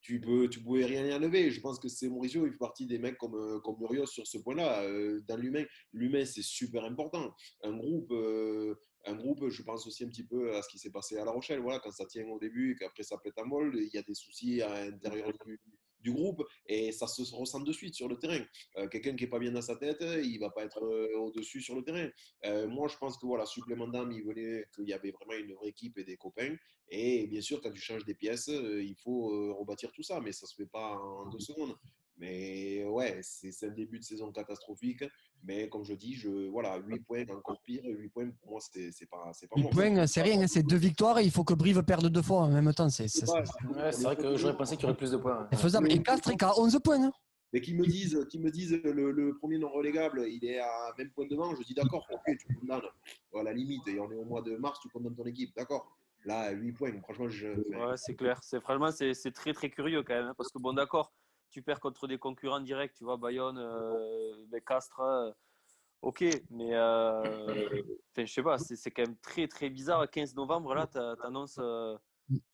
tu 0.00 0.20
peux, 0.20 0.48
tu 0.48 0.62
pouvais 0.62 0.84
rien 0.84 1.04
y 1.04 1.12
enlever. 1.12 1.50
Je 1.50 1.60
pense 1.60 1.80
que 1.80 1.88
c'est 1.88 2.08
Mauricio, 2.08 2.46
il 2.46 2.52
fait 2.52 2.58
partie 2.58 2.86
des 2.86 2.98
mecs 2.98 3.18
comme, 3.18 3.34
euh, 3.34 3.58
comme 3.60 3.76
Murios 3.80 4.06
sur 4.06 4.24
ce 4.26 4.38
point-là. 4.38 4.84
Euh, 4.84 5.20
dans 5.26 5.36
l'humain, 5.36 5.64
l'humain 5.92 6.24
c'est 6.24 6.42
super 6.44 6.84
important. 6.84 7.34
Un 7.62 7.76
groupe, 7.76 8.12
euh, 8.12 8.76
un 9.04 9.14
groupe, 9.14 9.48
je 9.48 9.62
pense 9.62 9.84
aussi 9.86 10.04
un 10.04 10.08
petit 10.08 10.24
peu 10.24 10.54
à 10.54 10.62
ce 10.62 10.68
qui 10.68 10.78
s'est 10.78 10.90
passé 10.92 11.16
à 11.16 11.24
La 11.24 11.32
Rochelle. 11.32 11.60
Voilà, 11.60 11.80
quand 11.80 11.90
ça 11.90 12.06
tient 12.06 12.26
au 12.28 12.38
début 12.38 12.72
et 12.72 12.76
qu'après 12.76 13.02
ça 13.02 13.16
pète 13.18 13.36
à 13.38 13.44
molle, 13.44 13.72
il 13.76 13.90
y 13.92 13.98
a 13.98 14.02
des 14.02 14.14
soucis 14.14 14.62
à 14.62 14.84
l'intérieur 14.88 15.32
du, 15.44 15.60
du 16.06 16.12
groupe 16.12 16.42
et 16.66 16.92
ça 16.92 17.06
se 17.06 17.22
ressent 17.34 17.60
de 17.60 17.72
suite 17.72 17.94
sur 17.94 18.08
le 18.08 18.16
terrain. 18.16 18.42
Euh, 18.76 18.88
Quelqu'un 18.88 19.14
qui 19.16 19.24
n'est 19.24 19.30
pas 19.30 19.40
bien 19.40 19.52
dans 19.52 19.66
sa 19.70 19.76
tête, 19.76 20.02
il 20.32 20.38
va 20.38 20.50
pas 20.50 20.64
être 20.64 20.82
euh, 20.84 21.18
au-dessus 21.18 21.60
sur 21.60 21.74
le 21.74 21.82
terrain. 21.82 22.08
Euh, 22.44 22.68
moi, 22.68 22.86
je 22.88 22.96
pense 22.96 23.18
que 23.18 23.26
voilà, 23.26 23.44
supplément 23.44 23.88
d'âme, 23.88 24.12
il 24.12 24.22
voulait 24.22 24.66
qu'il 24.74 24.88
y 24.88 24.92
avait 24.92 25.10
vraiment 25.10 25.34
une 25.44 25.52
vraie 25.54 25.68
équipe 25.68 25.98
et 25.98 26.04
des 26.04 26.16
copains. 26.16 26.54
Et 26.88 27.26
bien 27.26 27.40
sûr, 27.40 27.60
quand 27.60 27.72
tu 27.72 27.80
changes 27.80 28.04
des 28.04 28.14
pièces, 28.14 28.48
il 28.48 28.96
faut 29.02 29.54
rebâtir 29.58 29.90
tout 29.92 30.04
ça, 30.04 30.20
mais 30.20 30.32
ça 30.32 30.46
se 30.46 30.54
fait 30.54 30.70
pas 30.78 30.96
en 30.96 31.26
deux 31.28 31.40
secondes. 31.40 31.74
Mais 32.18 32.84
ouais, 32.84 33.20
c'est 33.22 33.66
un 33.66 33.70
début 33.70 33.98
de 33.98 34.04
saison 34.04 34.32
catastrophique. 34.32 35.04
Mais 35.44 35.68
comme 35.68 35.84
je 35.84 35.92
dis, 35.94 36.14
je, 36.14 36.48
voilà, 36.48 36.78
8 36.78 37.00
points, 37.00 37.24
encore 37.28 37.60
pire. 37.62 37.82
8 37.84 38.08
points, 38.08 38.30
pour 38.40 38.52
moi, 38.52 38.60
c'est 38.72 38.90
c'est 38.90 39.06
pas, 39.06 39.30
c'est 39.34 39.46
pas 39.46 39.56
8 39.56 39.62
bon. 39.64 39.70
points, 39.70 40.06
c'est 40.06 40.22
rien, 40.22 40.40
hein, 40.40 40.46
c'est 40.46 40.62
deux 40.62 40.76
victoires 40.76 41.18
et 41.18 41.24
il 41.24 41.30
faut 41.30 41.44
que 41.44 41.54
Brive 41.54 41.82
perde 41.82 42.06
deux 42.08 42.22
fois 42.22 42.42
en 42.42 42.48
même 42.50 42.72
temps. 42.72 42.88
C'est 42.88 43.08
c'est- 43.08 43.26
Ouais, 43.30 43.90
vrai 43.92 44.16
que 44.16 44.36
j'aurais 44.36 44.56
pensé 44.56 44.76
qu'il 44.76 44.84
y 44.84 44.86
aurait 44.86 44.96
plus 44.96 45.10
de 45.10 45.18
points. 45.18 45.46
c'est 45.52 45.58
faisable. 45.58 45.92
Et 45.92 46.02
Castres 46.02 46.30
est 46.30 46.36
qu'à 46.36 46.58
11 46.58 46.78
points. 46.82 47.02
hein. 47.04 47.12
Mais 47.52 47.60
qui 47.60 47.74
me 47.74 47.86
disent, 47.86 48.26
qui 48.28 48.38
me 48.40 48.50
disent 48.50 48.72
le, 48.82 49.12
le 49.12 49.36
premier 49.38 49.58
non 49.58 49.70
relégable, 49.70 50.26
il 50.28 50.44
est 50.44 50.58
à 50.58 50.92
20 50.98 51.10
points 51.12 51.26
devant, 51.30 51.54
je 51.54 51.62
dis 51.62 51.74
d'accord, 51.74 52.04
ok, 52.10 52.36
tu 52.38 52.46
condamnes. 52.58 52.82
À 53.34 53.42
la 53.42 53.52
limite, 53.52 53.86
et 53.88 54.00
on 54.00 54.10
est 54.10 54.16
au 54.16 54.24
mois 54.24 54.42
de 54.42 54.56
mars, 54.56 54.80
tu 54.80 54.88
condamnes 54.88 55.14
ton 55.14 55.24
équipe, 55.26 55.54
d'accord. 55.54 55.96
Là, 56.24 56.50
8 56.50 56.72
points, 56.72 57.00
franchement, 57.02 57.28
je. 57.28 57.48
Ouais, 57.48 57.96
c'est 57.96 58.16
clair. 58.16 58.40
C'est 58.42 58.60
franchement, 58.60 58.90
c'est 58.90 59.14
c'est 59.14 59.30
très 59.30 59.52
très 59.52 59.70
curieux 59.70 60.02
quand 60.02 60.14
même, 60.14 60.26
hein, 60.26 60.34
parce 60.36 60.50
que 60.50 60.58
bon, 60.58 60.72
d'accord, 60.72 61.12
tu 61.56 61.62
perds 61.62 61.80
contre 61.80 62.06
des 62.06 62.18
concurrents 62.18 62.60
directs, 62.60 62.92
tu 62.92 63.04
vois, 63.04 63.16
Bayonne, 63.16 63.56
euh, 63.58 64.34
ben, 64.50 64.60
Castres, 64.60 65.00
euh, 65.00 65.30
ok, 66.02 66.22
mais 66.50 66.74
euh, 66.74 67.82
je 68.14 68.26
sais 68.26 68.42
pas, 68.42 68.58
c'est 68.58 68.76
c'est 68.76 68.90
quand 68.90 69.06
même 69.06 69.16
très 69.22 69.48
très 69.48 69.70
bizarre. 69.70 70.06
15 70.10 70.34
novembre, 70.34 70.74
là, 70.74 70.86
tu 70.86 70.98
annonces 71.24 71.56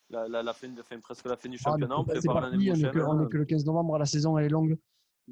la, 0.08 0.28
la, 0.28 0.42
la 0.44 0.52
fin, 0.52 0.68
de, 0.68 0.80
enfin, 0.80 1.00
presque 1.00 1.24
la 1.24 1.36
fin 1.36 1.48
du 1.48 1.58
Ah, 1.64 1.70
championnat, 1.70 1.98
on 1.98 2.04
c'est 2.04 2.12
prépare 2.12 2.34
pas 2.36 2.40
l'année 2.42 2.70
on 2.70 2.74
prochaine. 2.74 2.92
que- 2.92 3.00
on 3.00 3.26
est 3.26 3.28
que 3.28 3.36
le 3.38 3.44
15 3.44 3.64
novembre, 3.66 3.98
la 3.98 4.04
saison 4.06 4.38
elle 4.38 4.44
est 4.44 4.48
longue. 4.48 4.78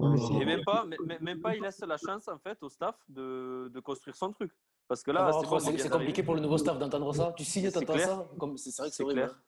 On 0.01 0.41
Et 0.41 0.45
même 0.45 0.65
pas, 0.65 0.85
même- 0.85 1.19
même 1.21 1.41
pas, 1.41 1.55
il 1.55 1.63
laisse 1.63 1.79
la 1.81 1.97
chance 1.97 2.27
en 2.27 2.39
fait 2.39 2.61
au 2.65 2.69
staff 2.69 2.97
de, 3.09 3.71
de 3.73 3.79
construire 3.81 4.17
son 4.17 4.33
truc. 4.33 4.51
Parce 4.89 5.05
que 5.05 5.13
là, 5.13 5.21
Alors, 5.27 5.43
c'est 5.61 5.87
on 5.87 5.91
compliqué 5.91 6.25
pour 6.25 6.35
le 6.35 6.41
nouveau 6.41 6.59
staff 6.59 6.77
d'entendre 6.77 7.13
ça. 7.15 7.33
Tu 7.37 7.45
signes, 7.45 7.71
t'entends 7.71 7.99
ça? 7.99 8.29
Comme- 8.37 8.57
C'est 8.57 8.73
c'est 8.73 8.83
vrai 8.83 8.91
que 8.91 8.97
c'est 8.97 8.97
C'est 8.97 9.05
horrible. 9.05 9.21
clair. 9.21 9.37
hein. 9.39 9.43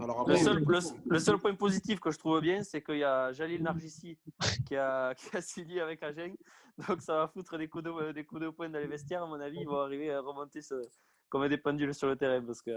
Alors 0.00 0.28
Le 0.28 0.36
seul, 0.36 0.64
le, 0.66 0.78
le 1.10 1.18
seul 1.18 1.38
point 1.38 1.54
positif 1.54 1.98
que 2.00 2.10
je 2.10 2.18
trouve 2.18 2.40
bien, 2.40 2.62
c'est 2.62 2.82
qu'il 2.82 2.98
y 2.98 3.04
a 3.04 3.32
Jalil 3.32 3.62
Nargissi 3.62 4.16
qui 4.66 4.76
a, 4.76 5.14
qui 5.16 5.36
a 5.36 5.40
signé 5.40 5.80
avec 5.80 6.02
Agen. 6.02 6.34
Donc 6.88 7.02
ça 7.02 7.14
va 7.16 7.28
foutre 7.28 7.58
des 7.58 7.68
coups, 7.68 7.84
de, 7.84 8.12
des 8.12 8.24
coups 8.24 8.40
de 8.42 8.50
poing 8.50 8.68
dans 8.70 8.78
les 8.78 8.86
vestiaires. 8.86 9.24
À 9.24 9.26
mon 9.26 9.40
avis, 9.40 9.58
ils 9.60 9.66
vont 9.66 9.80
arriver 9.80 10.12
à 10.12 10.20
remonter 10.20 10.62
ce- 10.62 10.88
comme 11.28 11.48
des 11.48 11.58
pendules 11.58 11.94
sur 11.94 12.06
le 12.08 12.16
terrain. 12.16 12.40
Parce 12.44 12.62
que 12.62 12.70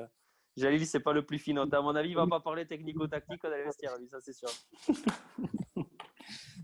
Jalil, 0.57 0.85
c'est 0.87 0.99
pas 0.99 1.13
le 1.13 1.23
plus 1.25 1.37
finot. 1.37 1.65
À 1.71 1.81
mon 1.81 1.95
avis, 1.95 2.09
il 2.09 2.15
va 2.15 2.25
pas 2.27 2.39
parler 2.39 2.65
technico-tactique 2.65 3.43
dans 3.43 3.49
les 3.49 3.63
vestiaires, 3.63 3.97
lui, 3.99 4.07
ça 4.09 4.17
c'est 4.21 4.33
sûr. 4.33 4.49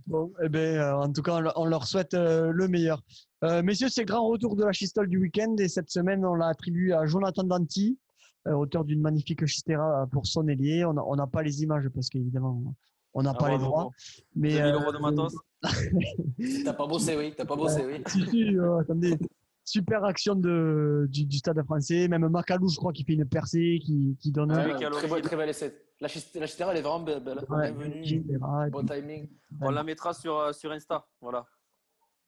Bon, 0.07 0.33
eh 0.43 0.49
ben, 0.49 0.77
euh, 0.77 0.95
en 0.95 1.13
tout 1.13 1.21
cas, 1.21 1.39
on 1.55 1.65
leur- 1.65 1.85
souhaite 1.85 2.13
euh, 2.15 2.51
le 2.51 2.67
meilleur. 2.67 3.01
Euh, 3.43 3.61
messieurs, 3.61 3.87
c'est 3.89 4.01
le 4.01 4.07
grand 4.07 4.27
retour 4.27 4.55
de 4.55 4.65
la 4.65 4.71
chistole 4.73 5.07
du 5.07 5.17
week-end 5.19 5.55
et 5.59 5.67
cette 5.69 5.89
semaine, 5.89 6.25
on 6.25 6.33
l'a 6.33 6.47
attribué 6.47 6.91
à 6.93 7.05
Jonathan 7.05 7.43
Danti, 7.43 7.97
auteur 8.45 8.83
d'une 8.85 9.01
magnifique 9.01 9.45
chistera 9.45 10.07
pour 10.11 10.25
son 10.25 10.47
ailier. 10.47 10.85
On 10.85 11.15
n'a 11.15 11.27
pas 11.27 11.43
les 11.43 11.63
images 11.63 11.87
parce 11.89 12.09
qu'évidemment, 12.09 12.75
on 13.13 13.23
n'a 13.23 13.31
Ah, 13.31 13.39
pas 13.39 13.49
les 13.49 13.57
droits. 13.57 13.69
bravo. 13.69 13.91
Mais 14.35 14.49
2000 14.53 14.61
euh, 14.63 14.79
euros 14.79 14.91
de 14.91 14.97
matos. 14.99 15.35
T'as 16.65 16.73
pas 16.73 16.87
bossé, 16.87 17.15
oui. 17.17 17.33
T'as 17.35 17.45
pas 17.45 17.55
bossé, 17.55 17.85
oui. 17.85 18.01
si, 18.07 18.25
si, 18.27 18.57
euh, 18.57 18.79
attendez, 18.79 19.17
super 19.63 20.03
action 20.03 20.35
de, 20.35 21.07
du, 21.09 21.25
du 21.25 21.37
stade 21.37 21.61
français. 21.63 22.07
Même 22.07 22.27
Macalou, 22.29 22.69
je 22.69 22.77
crois, 22.77 22.93
qui 22.93 23.03
fait 23.03 23.13
une 23.13 23.25
percée, 23.25 23.79
qui, 23.83 24.17
qui 24.19 24.31
donne 24.31 24.51
Ah 24.51 24.61
un 24.61 24.67
oui, 24.69 24.75
qui 24.75 24.85
a 24.85 24.89
très, 24.89 25.07
beau, 25.07 25.19
très 25.19 25.35
bel 25.35 25.49
essai. 25.49 25.75
La 25.99 26.07
la 26.35 26.47
chistera, 26.47 26.71
elle 26.71 26.79
est 26.79 26.81
vraiment 26.81 27.01
belle. 27.01 27.23
belle. 27.23 27.45
Ouais, 27.47 28.69
Bon 28.71 28.83
timing. 28.85 29.29
On 29.61 29.69
la 29.69 29.83
mettra 29.83 30.13
sur, 30.13 30.35
euh, 30.37 30.51
sur 30.53 30.71
Insta. 30.71 31.05
Voilà. 31.21 31.45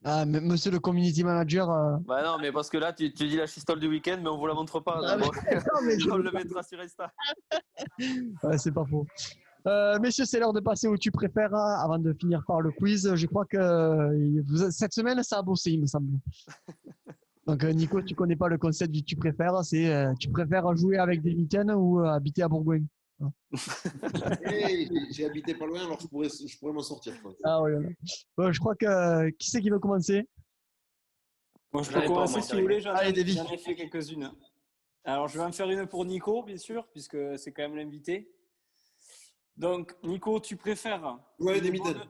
Ah, 0.05 0.25
mais 0.25 0.41
monsieur 0.41 0.71
le 0.71 0.79
community 0.79 1.23
manager. 1.23 1.69
euh, 1.71 1.97
Bah 2.05 2.23
non, 2.23 2.37
mais 2.41 2.51
parce 2.51 2.69
que 2.69 2.77
là, 2.77 2.91
tu, 2.91 3.13
tu 3.13 3.27
dis 3.27 3.37
la 3.37 3.47
chistole 3.47 3.79
du 3.79 3.87
week-end, 3.87 4.17
mais 4.21 4.29
on 4.29 4.37
vous 4.37 4.47
la 4.47 4.53
montre 4.53 4.79
pas. 4.81 4.99
Ah, 5.05 5.17
mais- 5.17 5.25
non, 5.55 5.81
mais 5.85 5.99
je 5.99 6.09
on 6.09 6.17
le 6.17 6.31
mettra 6.31 6.63
sur 6.63 6.79
Insta. 6.79 7.11
Ouais, 8.43 8.57
c'est 8.57 8.71
pas 8.73 8.85
faux. 8.85 9.05
Euh, 9.65 9.97
messieurs, 9.99 10.25
c'est 10.25 10.39
l'heure 10.39 10.51
de 10.51 10.59
passer 10.59 10.87
au 10.87 10.97
tu 10.97 11.09
préfères 11.11 11.53
hein, 11.55 11.77
avant 11.81 11.97
de 11.97 12.13
finir 12.13 12.41
par 12.45 12.59
le 12.61 12.71
quiz. 12.71 13.13
Je 13.15 13.27
crois 13.27 13.45
que 13.45 13.55
euh, 13.57 14.69
cette 14.71 14.93
semaine, 14.93 15.23
ça 15.23 15.37
a 15.39 15.41
bossé, 15.41 15.71
il 15.71 15.81
me 15.81 15.85
semble. 15.87 16.07
Donc, 17.47 17.63
euh, 17.63 17.71
Nico, 17.71 18.01
tu 18.01 18.13
connais 18.15 18.35
pas 18.35 18.47
le 18.49 18.57
concept 18.57 18.91
du 18.91 19.03
tu 19.03 19.15
préfères. 19.15 19.63
C'est 19.63 19.93
euh, 19.93 20.13
tu 20.19 20.29
préfères 20.29 20.75
jouer 20.75 20.97
avec 20.97 21.21
des 21.21 21.33
mitaines 21.35 21.71
ou 21.71 22.01
euh, 22.01 22.05
habiter 22.07 22.41
à 22.43 22.47
Bourgogne? 22.49 22.85
hey, 24.43 24.89
j'ai- 25.11 25.25
habité 25.25 25.53
pas 25.55 25.65
loin, 25.65 25.81
alors 25.85 25.99
je 25.99 26.07
pourrais, 26.07 26.29
je 26.29 26.57
pourrais 26.57 26.73
m'en 26.73 26.81
sortir. 26.81 27.13
Ah 27.43 27.61
oui. 27.61 27.73
oui. 27.75 27.95
Bon, 28.37 28.51
je 28.51 28.59
crois 28.59 28.75
que 28.75 29.29
qui 29.31 29.49
c'est 29.49 29.61
qui 29.61 29.69
veut 29.69 29.79
commencer? 29.79 30.27
Moi, 31.71 31.83
je 31.83 31.91
peux 31.91 32.01
commencer 32.05 32.41
si 32.41 32.55
vous 32.55 32.61
voulez. 32.61 32.81
J'en 32.81 32.93
Allez, 32.93 33.09
ai, 33.09 33.13
Davy. 33.13 33.33
j'en 33.33 33.49
ai 33.51 33.57
fait 33.57 33.75
quelques-unes. 33.75 34.31
Alors, 35.03 35.27
je 35.27 35.37
vais 35.37 35.43
en 35.43 35.51
faire 35.51 35.69
une 35.69 35.87
pour 35.87 36.05
Nico, 36.05 36.43
bien 36.43 36.57
sûr, 36.57 36.87
puisque 36.89 37.17
c'est 37.37 37.51
quand 37.51 37.63
même 37.63 37.75
l'invité. 37.75 38.31
Donc, 39.57 39.95
Nico, 40.03 40.39
tu 40.39 40.55
préfères. 40.55 41.19
Ouais, 41.39 41.57
une 41.59 41.71
des 41.71 41.79
bonne- 41.79 42.09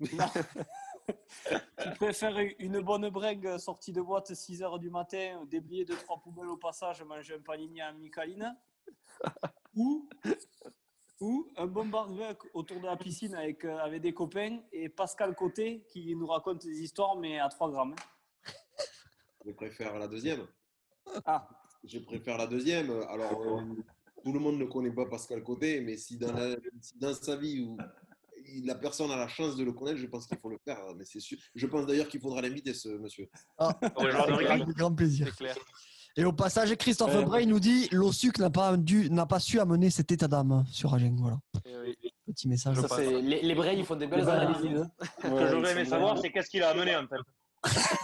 tu 1.82 1.90
préfères 1.96 2.36
une 2.58 2.80
bonne 2.80 3.08
bringue 3.10 3.56
sortie 3.58 3.92
de 3.92 4.02
boîte 4.02 4.34
6 4.34 4.60
h 4.60 4.78
du 4.78 4.90
matin, 4.90 5.44
déblayer 5.46 5.84
deux 5.84 5.96
trois 5.96 6.20
poubelles 6.20 6.48
au 6.48 6.56
passage, 6.56 7.02
manger 7.02 7.34
un 7.34 7.40
panini 7.40 7.80
à 7.80 7.92
Micaline 7.92 8.54
ou, 9.76 10.08
ou 11.20 11.52
un 11.56 11.66
bon 11.66 11.86
barbecue 11.86 12.48
autour 12.54 12.80
de 12.80 12.86
la 12.86 12.96
piscine 12.96 13.34
avec, 13.34 13.64
euh, 13.64 13.76
avec 13.78 14.00
des 14.02 14.12
copains 14.14 14.58
et 14.72 14.88
Pascal 14.88 15.34
Côté 15.34 15.84
qui 15.92 16.14
nous 16.16 16.26
raconte 16.26 16.62
des 16.62 16.80
histoires, 16.82 17.16
mais 17.16 17.38
à 17.38 17.48
3 17.48 17.70
grammes. 17.70 17.94
Je 19.44 19.52
préfère 19.52 19.96
la 19.98 20.08
deuxième. 20.08 20.46
Ah, 21.24 21.48
Je 21.84 21.98
préfère 22.00 22.36
la 22.38 22.46
deuxième. 22.46 22.90
Alors, 23.08 23.40
euh, 23.42 23.62
tout 24.24 24.32
le 24.32 24.40
monde 24.40 24.58
ne 24.58 24.64
connaît 24.64 24.90
pas 24.90 25.06
Pascal 25.06 25.42
Côté, 25.44 25.80
mais 25.80 25.96
si 25.96 26.16
dans, 26.18 26.32
la- 26.32 26.56
si 26.80 26.98
dans 26.98 27.14
sa 27.14 27.36
vie 27.36 27.60
où 27.60 27.76
la 28.64 28.74
personne 28.74 29.10
a 29.10 29.16
la 29.16 29.28
chance 29.28 29.56
de 29.56 29.62
le 29.64 29.72
connaître, 29.72 29.98
je 29.98 30.06
pense 30.06 30.26
qu'il 30.26 30.38
faut 30.38 30.48
le 30.48 30.58
faire. 30.64 30.80
Mais 30.96 31.04
c'est 31.04 31.20
sûr. 31.20 31.38
Je 31.54 31.66
pense 31.66 31.86
d'ailleurs 31.86 32.08
qu'il 32.08 32.20
faudra 32.20 32.40
l'inviter, 32.42 32.74
ce 32.74 32.88
monsieur. 32.88 33.28
Ah, 33.58 33.78
avec 33.82 34.66
grand 34.76 34.92
plaisir. 34.94 35.26
C'est 35.28 35.36
clair. 35.36 35.56
Et 36.18 36.24
au 36.24 36.32
passage, 36.32 36.74
Christophe 36.76 37.14
Euh, 37.14 37.22
Bray 37.22 37.46
nous 37.46 37.60
dit 37.60 37.88
l'OSUC 37.92 38.38
n'a 38.38 38.48
pas, 38.50 38.76
dû- 38.76 39.10
n'a 39.10 39.26
pas 39.26 39.38
su 39.40 39.60
amener 39.60 39.90
cet 39.90 40.10
état 40.12 40.28
d'âme 40.28 40.64
sur 40.70 40.94
Agen. 40.94 41.14
Voilà. 41.18 41.38
Oui. 41.84 41.96
Petit 42.26 42.48
message. 42.48 42.80
Ça, 42.80 42.88
c'est- 42.88 43.20
les, 43.20 43.42
les 43.42 43.54
Bray, 43.54 43.78
ils 43.78 43.84
font 43.84 43.96
des 43.96 44.06
belles 44.06 44.28
analyses. 44.28 44.80
hein. 44.80 44.90
Ce 45.22 45.28
que 45.28 45.46
j'aurais 45.50 45.72
aimé 45.72 45.84
savoir, 45.84 46.18
c'est 46.18 46.30
qu'est-ce 46.30 46.48
qu'il 46.50 46.62
a 46.62 46.70
amené 46.70 46.96
en 46.96 47.06
fait. 47.06 47.16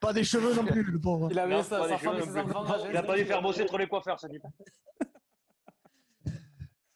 Pas 0.00 0.12
des 0.14 0.24
cheveux 0.24 0.54
non 0.54 0.64
plus, 0.64 0.82
le 0.82 0.98
pauvre. 0.98 1.28
Il 1.30 1.38
avait 1.38 1.54
Non, 1.56 1.62
sa, 1.62 1.78
pas 1.78 1.84
sa 1.88 1.92
les 1.92 1.98
femme 1.98 2.16
et 2.16 2.20
cheveux 2.20 2.32
ses 2.32 2.38
non 2.38 2.44
plus. 2.46 2.54
enfants. 2.56 2.74
Il 2.90 2.96
a 2.96 3.02
pas 3.02 3.16
dû 3.18 3.24
faire 3.26 3.42
bosser 3.42 3.66
trop 3.66 3.76
les 3.76 3.86
coiffeurs, 3.86 4.18
ça 4.18 4.28
dit. 4.32 4.38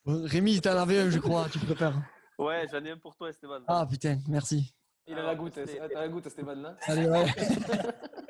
Rémi, 0.07 0.61
t'en 0.63 0.71
avais 0.77 1.01
un, 1.01 1.11
je 1.11 1.19
crois, 1.19 1.47
tu 1.53 1.59
préfères. 1.59 2.01
Ouais, 2.39 2.67
j'en 2.73 2.83
ai 2.85 2.91
un 2.93 2.97
pour 2.99 3.15
toi, 3.15 3.29
Esteban. 3.31 3.61
Ah 3.69 3.87
putain, 3.89 4.19
merci. 4.29 4.75
Il 5.07 5.19
a 5.19 5.23
la 5.23 5.35
goutte, 5.35 5.53
t'as 5.55 6.01
la 6.01 6.09
goutte, 6.09 6.29
Stéphane, 6.31 6.63
là. 6.63 6.77
Allez, 6.87 7.07
ouais. 7.09 7.27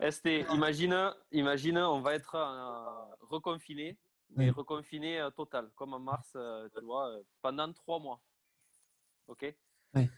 ST, 0.00 0.44
imagine, 0.52 1.14
imagine, 1.32 1.78
on 1.78 2.00
va 2.00 2.14
être 2.14 2.34
euh, 2.34 3.14
reconfiné, 3.20 3.96
mais 4.30 4.50
reconfiné 4.50 5.20
euh, 5.20 5.30
total, 5.30 5.70
comme 5.74 5.94
en 5.94 5.98
mars, 5.98 6.32
euh, 6.36 6.68
tu 6.76 6.84
vois, 6.84 7.16
pendant 7.40 7.72
trois 7.72 7.98
mois. 7.98 8.20
Ok? 9.26 9.54
Oui. 9.94 10.10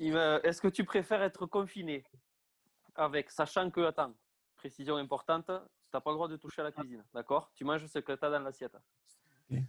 Est-ce 0.00 0.60
que 0.60 0.68
tu 0.68 0.84
préfères 0.84 1.22
être 1.22 1.46
confiné 1.46 2.04
avec, 2.94 3.30
sachant 3.30 3.70
que, 3.70 3.80
attends, 3.80 4.14
précision 4.56 4.96
importante, 4.96 5.46
tu 5.46 5.52
n'as 5.94 6.00
pas 6.00 6.10
le 6.10 6.16
droit 6.16 6.28
de 6.28 6.36
toucher 6.36 6.60
à 6.62 6.64
la 6.64 6.72
cuisine, 6.72 7.04
d'accord? 7.14 7.50
Tu 7.54 7.64
manges 7.64 7.86
ce 7.86 7.98
que 8.00 8.12
tu 8.12 8.24
as 8.24 8.30
dans 8.30 8.40
l'assiette. 8.40 8.76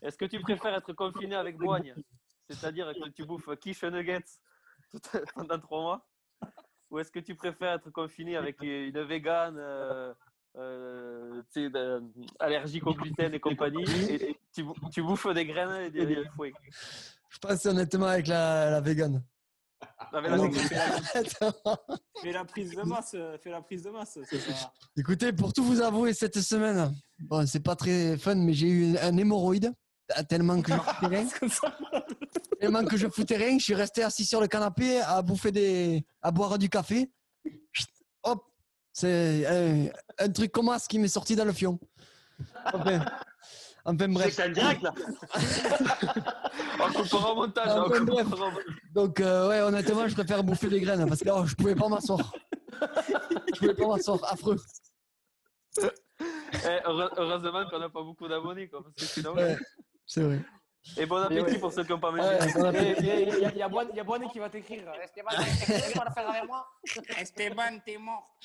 Est-ce 0.01 0.17
que 0.17 0.25
tu 0.25 0.39
préfères 0.41 0.73
être 0.73 0.93
confiné 0.93 1.35
avec 1.35 1.57
Boigne, 1.57 1.95
c'est-à-dire 2.47 2.91
que 2.93 3.09
tu 3.09 3.25
bouffes 3.25 3.55
quiche 3.59 3.83
nuggets 3.83 4.41
pendant 5.35 5.59
trois 5.59 5.81
mois? 5.81 6.08
Ou 6.91 6.99
est-ce 6.99 7.11
que 7.11 7.19
tu 7.19 7.35
préfères 7.35 7.73
être 7.73 7.89
confiné 7.91 8.35
avec 8.37 8.57
une 8.61 9.03
végane 9.03 9.57
euh, 9.59 10.13
euh, 10.57 11.41
tu 11.53 11.63
sais, 11.65 11.69
de- 11.69 12.01
allergique 12.39 12.85
au 12.87 12.93
gluten 12.93 13.33
et 13.33 13.39
compagnie 13.39 13.83
et 14.09 14.35
tu, 14.53 14.63
bou- 14.63 14.75
tu 14.91 15.03
bouffes 15.03 15.27
des 15.33 15.45
graines 15.45 15.83
et 15.85 15.89
des, 15.91 16.05
des 16.07 16.25
fouets 16.35 16.53
Je 17.29 17.37
passe 17.39 17.65
honnêtement 17.67 18.07
avec 18.07 18.27
la, 18.27 18.71
la 18.71 18.81
végane. 18.81 19.23
Fais 22.21 22.31
la 22.31 22.43
prise 22.45 22.71
de 22.75 22.81
masse, 22.81 23.11
euh, 23.15 23.37
fais 23.37 23.49
la 23.51 23.61
prise 23.61 23.83
de 23.83 23.91
masse. 23.91 24.17
ça. 24.23 24.71
Écoutez, 24.97 25.31
pour 25.31 25.53
tout 25.53 25.63
vous 25.63 25.81
avouer, 25.81 26.13
cette 26.13 26.39
semaine, 26.41 26.93
bon, 27.19 27.45
c'est 27.47 27.63
pas 27.63 27.75
très 27.75 28.17
fun, 28.17 28.35
mais 28.35 28.53
j'ai 28.53 28.67
eu 28.67 28.97
un 28.97 29.15
hémorroïde. 29.15 29.71
ah, 30.15 30.23
Tellement 30.23 30.61
que 30.61 30.71
je. 30.73 30.77
Tellement 32.59 32.83
que 32.85 32.97
je 32.97 33.07
foutais 33.07 33.37
rien, 33.37 33.57
je 33.57 33.63
suis 33.63 33.73
resté 33.75 34.03
assis 34.03 34.25
sur 34.25 34.41
le 34.41 34.47
canapé 34.47 34.99
à 35.01 35.21
bouffer 35.21 35.51
des. 35.51 36.03
à 36.21 36.31
boire 36.31 36.57
du 36.57 36.69
café. 36.69 37.09
Chut, 37.71 37.87
Hop! 38.23 38.43
C'est 38.91 39.45
un, 39.45 39.87
un 40.25 40.29
truc 40.31 40.51
comme 40.51 40.67
ça 40.77 40.85
qui 40.87 40.99
m'est 40.99 41.07
sorti 41.07 41.35
dans 41.35 41.45
le 41.45 41.53
fion. 41.53 41.79
Enfin, 42.73 43.05
enfin 43.85 44.07
bref. 44.09 44.33
c'est 44.33 44.49
direct 44.51 44.81
là 44.81 44.93
On 46.81 46.91
coupera 46.93 47.31
au 47.31 47.35
montage. 47.35 47.89
Bref. 48.05 48.27
Donc, 48.93 49.19
euh, 49.19 49.49
ouais, 49.49 49.61
honnêtement, 49.61 50.07
je 50.07 50.15
préfère 50.15 50.43
bouffer 50.43 50.67
des 50.69 50.81
graines 50.81 51.07
parce 51.07 51.19
que 51.21 51.25
là, 51.27 51.43
je 51.45 51.55
pouvais 51.55 51.75
pas 51.75 51.87
m'asseoir. 51.87 52.33
Je 53.53 53.59
pouvais 53.59 53.73
pas 53.73 53.87
m'asseoir, 53.87 54.19
affreux. 54.31 54.57
Eh, 55.81 56.67
heure- 56.85 57.13
heureusement 57.17 57.69
qu'on 57.69 57.79
n'a 57.79 57.89
pas 57.89 58.01
beaucoup 58.03 58.27
d'abonnés, 58.27 58.67
quoi, 58.67 58.83
parce 58.83 58.95
que 58.95 59.05
sinon. 59.05 59.33
Ouais, 59.33 59.57
c'est 60.05 60.21
vrai. 60.23 60.41
Et 60.97 61.05
bon 61.05 61.17
appétit 61.17 61.41
ouais. 61.41 61.59
pour 61.59 61.71
ceux 61.71 61.83
qui 61.83 61.91
n'ont 61.91 61.99
pas 61.99 62.11
mangé. 62.11 62.23
Ouais, 62.23 62.53
bon 62.53 62.71
Il 62.99 63.05
y 63.41 63.45
a, 63.45 63.51
y 63.51 63.97
y 63.99 64.03
Boine 64.03 64.29
qui 64.31 64.39
va 64.39 64.49
t'écrire. 64.49 64.83
Esteban, 65.03 65.29
tu 65.31 65.71
vas 65.97 66.05
le 66.05 66.13
faire 66.13 66.29
avec 66.29 66.47
moi 66.47 66.67
Esteban, 67.19 67.79
t'es 67.85 67.97
mort. 67.97 68.37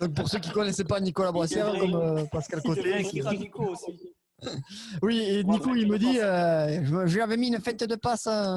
Donc, 0.00 0.14
pour 0.14 0.28
ceux 0.28 0.38
qui 0.38 0.50
connaissaient 0.50 0.84
pas 0.84 1.00
Nicolas 1.00 1.28
a 1.28 1.32
comme 1.32 1.94
euh, 1.94 2.24
Pascal 2.26 2.60
Il 2.64 2.68
Côté. 2.68 3.02
Nico 3.38 3.64
aussi. 3.64 4.14
Oui, 5.02 5.20
et 5.20 5.44
Nico, 5.44 5.72
il 5.74 5.88
me 5.88 5.98
dit 5.98 6.18
euh, 6.18 7.06
je, 7.06 7.14
lui 7.14 7.20
avais 7.20 7.36
mis 7.36 7.46
une 7.46 7.60
fête 7.60 7.84
de 7.84 7.94
passe. 7.94 8.26
euh. 8.26 8.56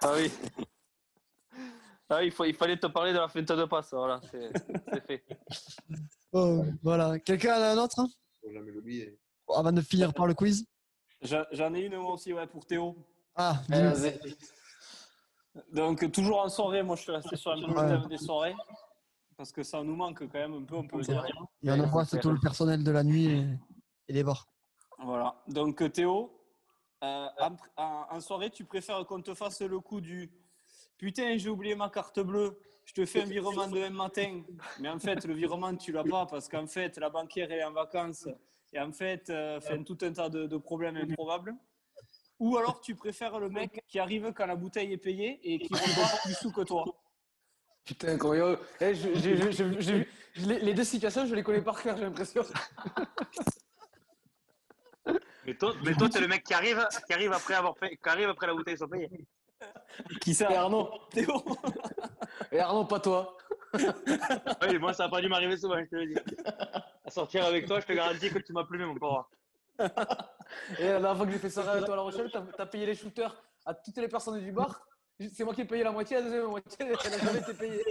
Ah 0.00 0.12
oui. 0.16 0.32
Ah, 2.08 2.18
oui, 2.18 2.26
il, 2.26 2.32
faut, 2.32 2.44
il 2.44 2.54
fallait 2.54 2.78
te 2.78 2.86
parler 2.86 3.12
de 3.12 3.18
la 3.18 3.28
feinte 3.28 3.52
de 3.52 3.64
passe, 3.66 3.90
voilà, 3.92 4.20
c'est 4.30 5.06
fait. 5.06 5.24
Oh, 6.32 6.64
voilà. 6.82 7.18
Quelqu'un 7.18 7.52
a 7.54 7.72
un 7.72 7.78
autre 7.78 7.98
hein? 7.98 8.08
Avant 9.54 9.72
de 9.72 9.82
finir 9.82 10.14
par 10.14 10.26
le 10.26 10.34
quiz 10.34 10.64
J'en 11.22 11.74
ai 11.74 11.80
une 11.82 11.96
moi 11.98 12.12
aussi, 12.12 12.32
ouais, 12.32 12.46
pour 12.46 12.66
Théo. 12.66 12.96
Ah, 13.36 13.60
Eh. 13.72 14.18
Donc, 15.72 16.10
toujours 16.12 16.40
en 16.40 16.48
soirée, 16.48 16.82
moi 16.82 16.96
je 16.96 17.02
suis 17.02 17.12
resté 17.12 17.36
sur 17.36 17.54
le 17.54 17.66
Ouais. 17.68 17.88
thème 17.88 18.06
des 18.08 18.18
soirées. 18.18 18.54
Parce 19.36 19.52
que 19.52 19.62
ça 19.62 19.82
nous 19.82 19.96
manque 19.96 20.20
quand 20.20 20.34
même 20.38 20.54
un 20.54 20.62
peu, 20.64 20.76
on 20.76 20.86
peut 20.86 20.98
le 20.98 21.04
dire. 21.04 21.24
il 21.62 21.68
y 21.68 21.72
en 21.72 21.80
a 21.80 21.88
pas, 21.88 22.04
c'est 22.04 22.20
tout 22.20 22.30
le 22.30 22.38
personnel 22.40 22.82
de 22.84 22.90
la 22.90 23.02
nuit 23.02 23.26
et, 23.26 23.46
et 24.08 24.12
les 24.12 24.22
bars. 24.24 24.46
Voilà. 24.98 25.34
Donc, 25.48 25.92
Théo, 25.92 26.38
euh, 27.02 27.26
en, 27.40 27.56
en- 27.76 28.06
en 28.10 28.20
soirée, 28.20 28.50
tu 28.50 28.64
préfères 28.64 29.04
qu'on 29.06 29.20
te 29.20 29.34
fasse 29.34 29.60
le 29.62 29.78
coup 29.80 30.00
du 30.00 30.30
Putain, 30.96 31.36
j'ai 31.36 31.48
oublié 31.48 31.74
ma 31.74 31.88
carte 31.90 32.20
bleue, 32.20 32.56
je 32.84 32.92
te 32.94 33.04
fais 33.04 33.22
un 33.22 33.26
virement 33.26 33.66
demain 33.66 33.90
matin. 33.90 34.42
Mais 34.78 34.88
en 34.88 34.98
fait, 35.00 35.24
le 35.24 35.34
virement, 35.34 35.74
tu 35.74 35.90
l'as 35.92 36.04
pas 36.04 36.26
parce 36.26 36.48
qu'en 36.48 36.66
fait, 36.68 36.96
la 36.98 37.10
banquière 37.10 37.50
est 37.50 37.64
en 37.64 37.72
vacances 37.72 38.28
et 38.72 38.80
en 38.80 38.92
fait, 38.92 39.28
euh, 39.30 39.60
fait 39.60 39.82
tout 39.84 39.98
un 40.02 40.12
tas 40.12 40.28
de, 40.28 40.46
de 40.46 40.56
problèmes 40.56 40.96
improbables. 40.96 41.54
Ou 42.38 42.56
alors, 42.56 42.80
tu 42.80 42.94
préfères 42.96 43.38
le 43.38 43.48
mec 43.48 43.84
qui 43.86 43.98
arrive 43.98 44.32
quand 44.32 44.46
la 44.46 44.56
bouteille 44.56 44.92
est 44.92 44.96
payée 44.98 45.38
et 45.44 45.58
qui 45.60 45.72
repart 45.74 46.22
plus 46.22 46.34
sous 46.34 46.50
que 46.52 46.62
toi. 46.62 46.84
Putain, 47.84 48.16
comment 48.18 48.34
il 48.34 48.58
eh, 48.80 48.94
je- 48.94 49.14
je 49.14 50.46
les, 50.46 50.58
les 50.60 50.74
deux 50.74 50.84
situations, 50.84 51.26
je 51.26 51.34
les 51.34 51.42
connais 51.42 51.60
par 51.62 51.80
cœur, 51.82 51.96
j'ai 51.96 52.04
l'impression. 52.04 52.42
Mais 55.44 55.54
toi, 55.56 55.74
mais 55.84 55.94
toi, 55.94 56.08
t'es 56.08 56.20
le 56.20 56.28
mec 56.28 56.44
qui 56.44 56.54
arrive, 56.54 56.86
qui 57.06 57.12
arrive 57.12 57.32
après 57.32 57.54
avoir 57.54 57.74
payé- 57.74 57.96
qui 57.96 58.08
arrive 58.08 58.28
après 58.28 58.46
la 58.46 58.54
bouteille 58.54 58.78
soit 58.78 58.88
payée. 58.88 59.10
Qui 60.20 60.34
ça 60.34 60.50
Et 60.50 60.56
Arnaud 60.56 60.88
Théo 61.10 61.44
Et 62.52 62.58
Arnaud, 62.60 62.84
pas 62.84 63.00
toi. 63.00 63.36
Oui, 63.74 64.78
moi, 64.78 64.92
ça 64.92 65.04
n'a 65.04 65.10
pas 65.10 65.20
dû 65.20 65.28
m'arriver 65.28 65.56
souvent, 65.56 65.78
je 65.80 65.84
te 65.88 65.96
le 65.96 66.06
dis. 66.06 66.20
Sortir 67.12 67.44
avec 67.44 67.66
toi, 67.66 67.78
je 67.78 67.86
te 67.86 67.92
garantis 67.92 68.30
que 68.30 68.38
tu 68.38 68.54
m'as 68.54 68.64
plumé, 68.64 68.86
mon 68.86 68.94
pauvre. 68.94 69.28
Et 70.78 70.84
la 70.84 70.92
dernière 70.92 71.16
fois 71.16 71.26
que 71.26 71.32
j'ai 71.32 71.38
fait 71.38 71.50
soirée 71.50 71.70
avec 71.70 71.84
toi 71.84 71.92
à 71.92 71.96
La 71.96 72.02
Rochelle, 72.02 72.30
t'as 72.32 72.42
as 72.58 72.66
payé 72.66 72.86
les 72.86 72.94
shooters 72.94 73.34
à 73.66 73.74
toutes 73.74 73.98
les 73.98 74.08
personnes 74.08 74.40
du 74.40 74.50
bar. 74.50 74.88
C'est 75.32 75.44
moi 75.44 75.54
qui 75.54 75.60
ai 75.60 75.64
payé 75.66 75.84
la 75.84 75.92
moitié, 75.92 76.16
la 76.16 76.22
deuxième 76.22 76.46
moitié, 76.46 76.78
elle 76.80 76.92
n'a 76.92 77.18
jamais 77.18 77.38
été 77.38 77.54
payée. 77.54 77.84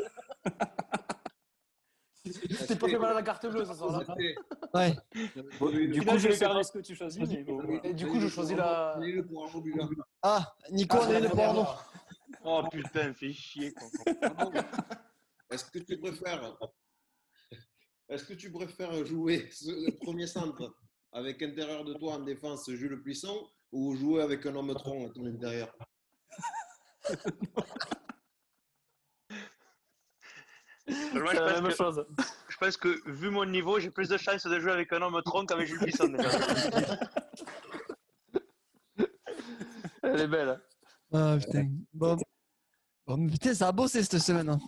T'es 2.68 2.76
pas 2.76 2.88
fait 2.88 2.98
mal 2.98 3.12
à 3.12 3.14
la 3.16 3.22
carte 3.22 3.46
bleue 3.48 3.66
ce 3.66 3.74
soir-là. 3.74 4.16
Ouais. 4.74 4.96
Du 5.88 6.04
coup, 6.04 6.18
je 6.18 6.28
vais 6.28 6.36
faire 6.36 6.66
ce 6.66 6.72
que 6.72 6.80
tu 6.80 6.96
choisis. 6.96 7.22
Mais 7.28 7.44
bon. 7.44 7.80
Et 7.84 7.94
du 7.94 8.08
coup, 8.08 8.20
je 8.20 8.28
choisis 8.28 8.58
la. 8.58 9.00
Ah, 10.24 10.56
Nico, 10.72 10.98
on 11.00 11.10
est 11.10 11.20
le 11.20 11.30
pardon. 11.30 11.68
Oh 12.44 12.64
putain, 12.72 13.14
fais 13.14 13.34
chier. 13.34 13.74
Est-ce 15.52 15.66
que 15.66 15.80
tu 15.80 15.98
préfères 15.98 16.58
Est-ce 18.12 18.26
que 18.26 18.34
tu 18.34 18.52
préfères 18.52 19.06
jouer 19.06 19.48
ce- 19.52 19.72
le 19.72 19.98
premier 19.98 20.28
centre 20.28 20.76
avec 21.14 21.42
intérieur 21.42 21.86
de 21.86 21.94
toi 21.94 22.16
en 22.16 22.20
défense 22.20 22.70
Jules 22.70 23.02
Puissant 23.02 23.48
ou 23.72 23.96
jouer 23.96 24.22
avec 24.22 24.46
un 24.46 24.54
homme 24.56 24.74
tronc 24.76 25.10
à 25.10 25.14
ton 25.14 25.26
intérieur? 25.26 25.74
Moi, 30.88 30.90
C'est 30.90 31.20
je, 31.20 31.36
la 31.36 31.42
pense 31.54 31.62
même 31.62 31.72
que, 31.72 31.76
chose. 31.76 32.06
je 32.50 32.58
pense 32.58 32.78
que, 32.78 33.10
vu 33.10 33.30
mon 33.30 33.46
niveau, 33.46 33.80
j'ai 33.80 33.92
plus 33.92 34.10
de 34.10 34.18
chances 34.18 34.46
de 34.46 34.60
jouer 34.60 34.72
avec 34.72 34.92
un 34.92 35.02
homme 35.02 35.22
tronc 35.24 35.46
qu'avec 35.46 35.68
Jules 35.68 35.80
déjà. 35.80 36.04
Elle 40.04 40.20
est 40.22 40.28
belle. 40.28 40.50
hein. 40.50 40.62
Ah, 41.14 41.38
putain. 41.40 41.70
Bon. 41.94 42.18
Bon, 43.06 43.18
mais 43.18 43.32
putain, 43.32 43.54
ça 43.54 43.68
a 43.70 43.72
bossé 43.72 44.04
cette 44.04 44.20
semaine. 44.20 44.50
hein. 44.50 44.60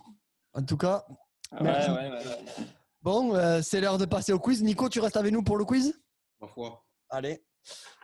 En 0.54 0.62
tout 0.62 0.76
cas, 0.76 1.04
Ouais, 1.52 1.58
Merci. 1.62 1.90
ouais, 1.90 2.10
ouais. 2.10 2.24
Bon, 3.04 3.34
euh, 3.36 3.60
c'est 3.62 3.80
l'heure 3.80 3.98
de 3.98 4.04
passer 4.06 4.32
au 4.32 4.40
quiz. 4.40 4.62
Nico, 4.62 4.88
tu 4.88 4.98
restes 5.00 5.16
avec 5.16 5.32
nous 5.32 5.42
pour 5.44 5.56
le 5.56 5.64
quiz? 5.64 5.96
Ma 6.40 6.48
foi. 6.48 6.84
Allez. 7.10 7.44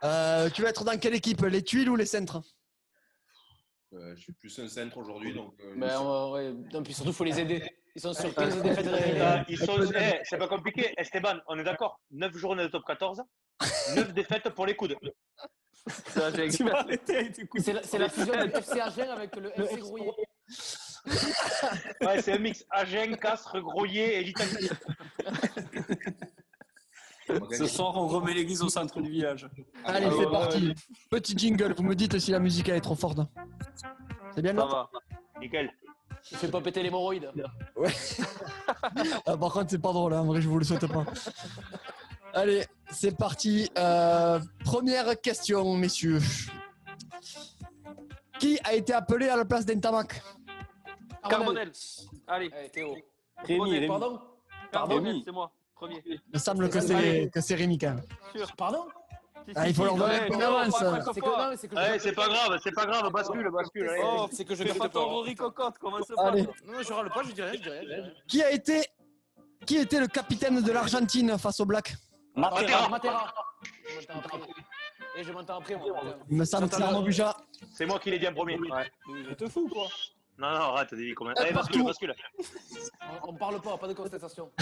Euh, 0.05 0.49
tu 0.51 0.63
vas 0.63 0.69
être 0.69 0.85
dans 0.85 0.97
quelle 0.99 1.15
équipe? 1.15 1.41
Les 1.43 1.65
tuiles 1.65 1.91
ou 1.91 1.97
les 1.97 2.07
centres? 2.07 2.41
Euh, 3.93 4.15
je 4.15 4.21
suis 4.23 4.33
plus 4.33 4.57
un 4.61 4.69
centre 4.69 4.97
aujourd'hui, 4.99 5.35
donc. 5.35 5.53
euh, 5.61 5.73
Mais 5.77 5.87
je 5.87 5.91
sais- 5.91 5.99
on 5.99 6.05
va- 6.05 6.31
ouais. 6.31 6.53
Non, 6.73 6.83
puis 6.85 6.95
surtout, 6.95 7.13
faut 7.13 7.25
les 7.25 7.41
aider. 7.41 7.61
Ils 7.97 8.01
sont 8.01 8.15
sur 8.15 8.33
15 8.33 8.63
défaites 8.63 8.87
Euh, 8.87 8.95
régulières. 8.97 9.45
ils 9.49 9.59
sont, 9.59 9.77
eh, 9.83 10.21
c'est 10.23 10.39
pas 10.39 10.47
compliqué. 10.47 10.95
Esteban, 10.97 11.41
on 11.49 11.59
est 11.59 11.65
d'accord 11.65 12.01
9 12.13 12.37
journées 12.37 12.63
de 12.63 12.69
top 12.69 12.85
14, 12.87 13.21
9 13.97 14.13
défaites 14.15 14.49
pour 14.51 14.65
les 14.67 14.77
coudes. 14.77 14.97
C'est 15.89 17.73
la, 17.73 17.83
c'est 17.83 17.99
la 17.99 18.09
fusion 18.09 18.33
du 18.45 18.51
FC 18.55 18.81
Agen 18.81 19.09
avec 19.09 19.35
le 19.35 19.51
FC 19.61 19.81
Ouais, 22.03 22.21
c'est 22.23 22.33
un 22.35 22.39
mix 22.39 22.65
Agen, 22.71 23.17
Castres, 23.17 23.61
Groyer 23.61 24.19
et 24.19 24.25
l'Italie. 24.25 24.69
Ce 27.53 27.67
soir, 27.67 27.97
on 27.97 28.09
remet 28.09 28.35
l'église 28.35 28.63
au 28.63 28.69
centre 28.69 29.01
du 29.01 29.11
village. 29.11 29.49
Allez, 29.85 30.07
Ah, 30.07 30.11
c'est 30.13 30.25
ouais, 30.27 30.31
parti. 30.31 30.75
Petit 31.11 31.37
jingle, 31.39 31.75
vous 31.77 31.85
me 31.85 31.95
dites 31.95 32.19
si 32.19 32.33
la 32.33 32.41
musique 32.41 32.69
elle 32.69 32.77
est 32.77 32.81
trop 32.81 32.97
forte. 32.97 33.19
C'est 34.35 34.43
bien 34.43 34.53
Ça 34.53 34.59
là 34.59 34.67
va. 34.67 34.91
Nickel. 35.41 35.71
Il 36.33 36.37
fait 36.37 36.49
pas 36.49 36.61
péter 36.61 36.83
l'hémorroïde. 36.83 37.31
Ah, 39.27 39.37
Par 39.37 39.53
contre, 39.53 39.71
c'est 39.71 39.79
pas 39.81 39.93
drôle, 39.93 40.13
hein. 40.15 40.21
en 40.21 40.25
vrai, 40.27 40.41
je 40.41 40.49
vous 40.49 40.59
le 40.59 40.65
souhaite 40.65 40.87
pas. 40.87 41.05
Allez, 42.35 42.65
c'est 42.91 43.17
parti. 43.17 43.69
Euh, 43.79 44.39
première 44.65 45.21
question, 45.21 45.75
messieurs. 45.77 46.21
Qui 48.39 48.59
a 48.65 48.75
été 48.75 48.93
appelé 48.93 49.29
à 49.29 49.37
la 49.37 49.45
place 49.45 49.65
d'Entamac? 49.67 50.23
Carbonel. 51.29 51.73
Allez. 52.27 52.51
Allez, 52.53 52.71
Théo. 52.71 52.97
Rémi, 53.45 53.73
Rémi. 53.73 53.87
Pardon 53.87 54.21
Carbonel, 54.73 55.07
Rémi. 55.07 55.23
c'est 55.25 55.33
moi. 55.33 55.51
Premier. 55.75 56.03
Il 56.07 56.21
me 56.35 56.39
semble 56.39 56.69
que 56.69 56.81
c'est 56.81 57.31
que 57.33 57.41
c'est 57.41 57.55
Rémi 57.55 57.79
quand 57.79 57.95
même. 57.95 58.03
Pardon 58.57 58.87
Ah, 59.55 59.69
il 59.69 59.75
faut 59.75 59.85
leur 59.85 59.97
donner 59.97 60.27
une 60.29 60.43
avance. 60.43 60.77
C'est 61.15 61.21
pas 61.21 61.31
grave, 62.29 62.59
c'est 62.63 62.73
pas 62.75 62.87
grave, 62.87 63.11
bascule, 63.13 63.51
bascule. 63.51 63.91
Oh, 64.03 64.29
c'est 64.31 64.45
que 64.45 64.55
je 64.55 64.63
fais 64.63 64.69
capte 64.69 64.79
pas 64.79 64.89
ton 64.89 65.01
pas. 65.01 65.07
Rory 65.07 65.35
Cocotte, 65.35 65.79
commence 65.79 66.07
pas. 66.09 66.31
Non, 66.33 66.47
je 66.83 66.93
râle 66.93 67.11
pas, 67.11 67.23
je 67.23 67.33
dis 67.33 67.43
rien, 67.43 67.53
je 67.55 67.63
dis 67.63 67.69
rien. 67.71 68.11
Qui 68.29 68.43
a 68.43 68.51
été 68.51 68.85
Qui 69.67 69.77
était 69.79 70.01
le 70.01 70.07
capitaine 70.07 70.61
de 70.63 70.73
l'Argentine 70.73 71.39
face 71.39 71.61
aux 71.61 71.67
Blacks 71.67 71.95
Matera. 72.37 72.89
Matera. 72.89 73.35
Je 73.89 74.13
m'entends 74.13 74.29
après. 74.29 74.51
Et 75.19 75.25
je 75.25 75.33
m'entends 75.33 75.59
après. 75.59 75.77
Il 76.31 76.37
me 76.37 76.45
semble 76.45 76.69
que 76.69 76.77
c'est 76.77 76.83
Arnaud 76.83 77.03
Buja. 77.03 77.37
C'est 77.75 77.87
moi 77.87 77.99
qui 77.99 78.11
l'ai 78.11 78.19
dit 78.19 78.29
en 78.29 78.35
premier. 78.35 78.59
Ouais. 78.59 78.91
Je 79.29 79.35
te 79.35 79.49
fous, 79.49 79.69
quoi. 79.69 79.89
Non, 80.41 80.49
non, 80.51 80.57
arrête, 80.75 80.89
David, 80.91 81.15
comment 81.15 81.33
Ah, 81.37 81.43
Allez, 81.43 81.53
bascule, 81.53 81.85
partout. 81.85 81.87
bascule. 81.87 82.15
On, 83.25 83.29
on 83.29 83.35
parle 83.35 83.61
pas, 83.61 83.77
pas 83.77 83.89
de 83.89 83.93
contestation. 83.95 84.51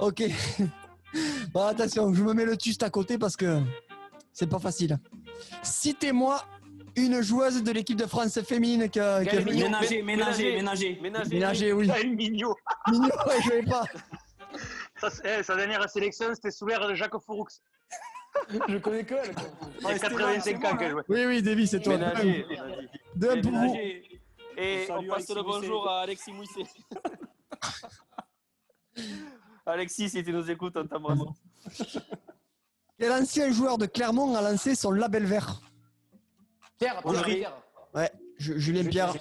Ok. 0.00 0.22
Bon, 1.52 1.66
attention, 1.66 2.12
je 2.12 2.22
me 2.22 2.32
mets 2.34 2.44
le 2.44 2.56
tuste 2.56 2.82
à 2.82 2.90
côté 2.90 3.16
parce 3.16 3.36
que 3.36 3.60
c'est 4.32 4.48
pas 4.48 4.58
facile. 4.58 4.98
Citez-moi 5.62 6.42
une 6.96 7.22
joueuse 7.22 7.62
de 7.62 7.70
l'équipe 7.70 7.96
de 7.96 8.06
France 8.06 8.40
féminine 8.42 8.88
qui 8.90 8.98
a. 8.98 9.24
qui. 9.24 9.36
Ménager, 9.36 10.02
ménager, 10.02 10.52
ménager. 10.52 10.98
Ménager. 11.00 11.34
Ménager, 11.34 11.72
oui. 11.72 11.90
Mignot. 12.08 12.56
Mignon, 12.90 13.04
ouais, 13.04 13.36
je 13.44 13.50
vais 13.50 13.62
pas. 13.62 13.84
Ça, 15.00 15.08
eh, 15.24 15.42
sa 15.44 15.54
dernière 15.56 15.88
sélection, 15.88 16.34
c'était 16.34 16.50
sous 16.50 16.66
l'ère 16.66 16.86
de 16.88 16.94
Jacques 16.94 17.18
Fouroux. 17.24 17.46
Je 18.68 18.78
connais 18.78 19.04
que 19.04 19.14
elle. 19.14 19.34
quoi. 19.34 19.44
Il 19.82 19.88
y 19.88 19.90
a 19.92 19.98
85 19.98 20.64
ans 20.64 20.76
qu'elle 20.76 20.90
jouait. 20.90 21.02
Oui, 21.08 21.24
oui, 21.26 21.42
Davy, 21.42 21.66
c'est 21.68 21.80
toi. 21.80 21.98
Ménager. 21.98 22.46
Deux 23.14 23.30
un 23.30 23.40
pour 23.40 23.52
vous. 23.52 23.76
Et 24.56 24.86
on 24.90 25.02
passe 25.06 25.30
Alexis 25.30 25.34
le 25.34 25.42
Mousset. 25.42 25.60
bonjour 25.60 25.88
à 25.88 26.00
Alexis 26.02 26.32
Mousset. 26.32 26.64
Alexis, 29.66 30.10
si 30.10 30.22
tu 30.24 30.32
nous 30.32 30.50
écoutes, 30.50 30.76
on 30.76 30.86
t'embrasse. 30.86 31.18
Quel 32.98 33.12
ancien 33.12 33.50
joueur 33.52 33.78
de 33.78 33.86
Clermont 33.86 34.34
a 34.34 34.42
lancé 34.42 34.74
son 34.74 34.90
label 34.90 35.24
vert 35.24 35.60
Pierre, 36.78 37.00
Pierre. 37.02 37.24
Pierre. 37.24 37.62
Ouais, 37.94 38.10
Ju- 38.38 38.58
Julien 38.58 38.84
Pierre, 38.88 39.14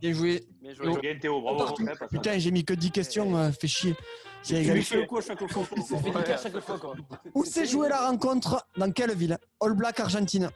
bien 0.00 0.12
joué. 0.12 0.46
Bien 0.60 0.72
joué. 0.74 1.18
Théo, 1.18 1.40
bravo. 1.40 1.74
Ouais. 1.82 1.92
Putain, 2.10 2.38
j'ai 2.38 2.50
mis 2.50 2.64
que 2.64 2.74
10 2.74 2.90
questions, 2.92 3.36
euh, 3.36 3.50
fait 3.50 3.66
chier. 3.66 3.96
J'ai 4.44 4.48
Tu 4.48 4.54
lui 4.54 4.60
égalité. 4.66 4.84
fais 4.84 5.00
le 5.00 5.06
coup 5.06 5.18
à 5.18 5.22
chaque 5.22 5.48
fois. 5.50 5.64
Niquer 6.04 6.32
à 6.32 6.36
chaque 6.36 6.60
fois, 6.60 6.78
quoi. 6.78 6.94
Où 7.34 7.44
s'est 7.44 7.66
jouée 7.66 7.88
la 7.88 8.06
rencontre? 8.06 8.64
Dans 8.76 8.90
quelle 8.92 9.12
ville? 9.14 9.36
All 9.60 9.72
Black 9.74 9.98
Argentine. 9.98 10.50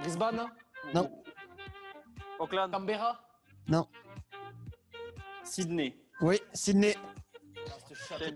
Brisbane 0.00 0.46
Non. 0.94 1.10
Auckland. 2.38 2.70
Canberra 2.70 3.20
Non. 3.68 3.86
Sydney. 5.44 5.96
Oui, 6.20 6.40
Sydney. 6.52 6.94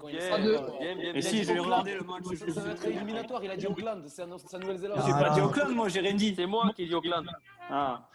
Bien, 0.09 1.15
Et 1.15 1.23
si, 1.23 1.45
je 1.45 1.53
vais 1.53 1.59
regarder 1.59 1.95
le 1.95 2.03
match. 2.03 2.25
Ça 2.53 2.61
va 2.61 2.73
être 2.73 2.85
éliminatoire, 2.85 3.45
il 3.45 3.51
a 3.51 3.57
dit 3.57 3.67
Auckland, 3.67 4.03
c'est 4.09 4.23
en 4.23 4.59
Nouvelle-Zélande. 4.59 5.01
J'ai 5.07 5.13
pas 5.13 5.31
dit 5.31 5.41
Auckland, 5.41 5.75
moi, 5.75 5.89
j'ai 5.89 6.01
rien 6.01 6.15
dit. 6.15 6.35
C'est 6.35 6.47
moi 6.47 6.71
qui 6.75 6.87
dis 6.87 6.95
Auckland. 6.95 7.27
Ah. 7.69 8.09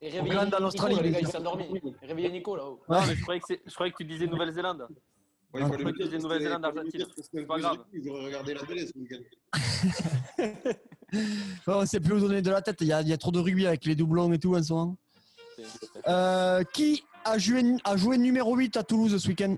Et 0.00 0.10
réveillez 0.10 0.36
Auckland, 0.36 0.46
Nico, 0.46 0.62
en 0.62 0.66
Australie, 0.66 0.96
là, 0.96 1.02
les 1.02 1.10
gars, 1.10 1.18
dit. 1.18 1.24
il 1.24 1.30
s'est 1.30 1.38
endormi. 1.38 1.80
Réveillez 2.02 2.30
Nico 2.30 2.56
là-haut. 2.56 2.80
Ah, 2.88 3.02
mais 3.06 3.14
je, 3.14 3.22
croyais 3.22 3.40
que 3.40 3.54
je 3.66 3.74
croyais 3.74 3.92
que 3.92 3.96
tu 3.96 4.04
disais 4.04 4.26
Nouvelle-Zélande. 4.26 4.86
Ouais, 5.52 5.60
il 5.62 5.68
fallait 5.68 5.92
que 5.92 6.04
c'est 6.04 6.10
parce 6.10 6.22
Nouvelle-Zélande, 6.22 6.64
Argentine. 6.64 7.06
C'est 7.32 7.46
pas 7.46 7.58
grave. 7.58 7.84
Ils 7.92 8.08
auraient 8.10 8.24
regardé 8.26 8.54
la 8.54 8.62
télé 8.62 8.86
ce 8.86 8.98
week-end. 8.98 9.22
On 11.66 11.80
ne 11.82 11.86
sait 11.86 12.00
plus 12.00 12.14
où 12.14 12.20
donner 12.20 12.42
de 12.42 12.50
la 12.50 12.62
tête. 12.62 12.76
Il 12.80 12.86
y, 12.88 12.92
a, 12.92 13.00
il 13.02 13.08
y 13.08 13.12
a 13.12 13.18
trop 13.18 13.30
de 13.30 13.38
rugby 13.40 13.66
avec 13.66 13.84
les 13.84 13.94
doublons 13.94 14.32
et 14.32 14.38
tout 14.38 14.54
en 14.56 14.62
ce 14.62 14.72
moment. 14.72 14.96
Euh, 16.08 16.62
qui 16.72 17.04
a 17.24 17.38
joué, 17.38 17.62
a 17.84 17.96
joué 17.96 18.18
numéro 18.18 18.54
8 18.56 18.76
à 18.76 18.82
Toulouse 18.82 19.16
ce 19.22 19.28
week-end? 19.28 19.56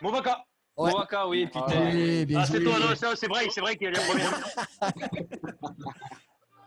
Movaca. 0.00 0.44
Ouais. 0.76 0.90
Oui, 1.28 1.46
putain. 1.46 1.66
Oui, 1.92 2.24
bien 2.26 2.40
Ah, 2.40 2.46
c'est 2.46 2.56
joué. 2.56 2.64
toi, 2.64 2.78
non, 2.78 2.86
c'est 3.14 3.28
vrai, 3.28 3.46
c'est 3.50 3.60
vrai 3.60 3.76
qu'il 3.76 3.88
est 3.88 3.98
en 3.98 4.02
premier. 4.02 4.24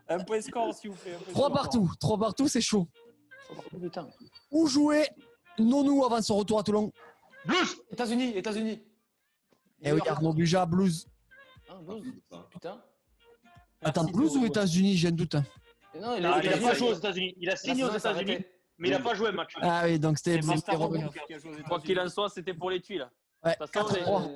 Un 0.08 0.20
point 0.24 0.42
score, 0.42 0.74
s'il 0.74 0.92
vous 0.92 0.96
plaît. 0.98 1.18
Trois 1.32 1.52
partout. 1.52 1.92
Trois 2.00 2.18
partout, 2.20 2.48
c'est 2.48 2.62
chaud. 2.62 2.88
Putain. 3.82 4.08
Où 4.52 4.68
jouait 4.68 5.10
Nonou 5.58 6.06
avant 6.06 6.22
son 6.22 6.38
retour 6.38 6.60
à 6.60 6.64
Toulon? 6.64 6.92
Blues. 7.46 7.76
États-Unis, 7.92 8.34
États-Unis. 8.38 8.82
Eh 9.82 9.92
oui, 9.92 10.00
Arnaud 10.08 10.34
Buja, 10.34 10.66
Blues. 10.66 11.08
Ah, 11.70 11.74
Blues. 11.82 12.04
Putain. 12.52 12.82
Attends, 13.86 14.06
Théo. 14.06 14.38
ou 14.38 14.46
États-Unis 14.46 14.98
J'ai 14.98 15.08
un 15.10 15.12
doute. 15.12 15.36
Et 15.94 16.00
Non, 16.00 16.16
il 16.18 16.26
a, 16.26 16.40
il 16.44 16.50
a 16.50 16.56
il 16.58 16.62
pas 16.62 16.74
joué 16.74 16.90
aux 16.90 16.96
États-Unis. 16.96 17.36
Il 17.40 17.50
a 17.50 17.56
signé 17.56 17.84
aux 17.84 17.92
États-Unis, 17.96 18.40
mais 18.80 18.88
il 18.90 18.94
a 18.94 19.00
pas 19.00 19.14
joué 19.14 19.30
un 19.30 19.32
match. 19.32 19.54
Ah 19.62 19.84
oui, 19.86 20.00
donc 20.00 20.18
c'était 20.18 20.40
Robin. 20.74 21.08
Quoi 21.68 21.80
qu'il 21.80 22.00
en 22.00 22.10
soit, 22.10 22.30
c'était 22.30 22.54
pour 22.54 22.70
les 22.72 22.82
tuiles. 22.82 23.08
Ouais, 23.44 23.56
De 23.60 23.66
toute 23.66 23.74
façon, 23.74 23.88
4-3. 23.94 24.28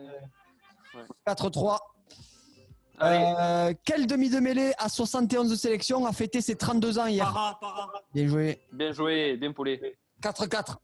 les- 0.94 1.02
4-3. 1.26 1.80
Allez, 3.02 3.34
Euh, 3.40 3.74
quel 3.86 4.06
demi 4.08 4.30
de 4.30 4.40
mêlée 4.40 4.74
à 4.78 4.88
71 4.90 5.56
sélections 5.60 6.06
a 6.06 6.12
fêté 6.12 6.42
ses 6.42 6.56
32 6.58 7.00
ans 7.00 7.08
hier? 7.08 7.26
Para, 7.32 7.58
para. 7.60 7.90
Bien 8.14 8.28
joué. 8.28 8.62
bien 8.74 8.92
joué, 8.92 9.38
bien 9.38 9.52
poulé. 9.54 9.98
4-4. 10.22 10.78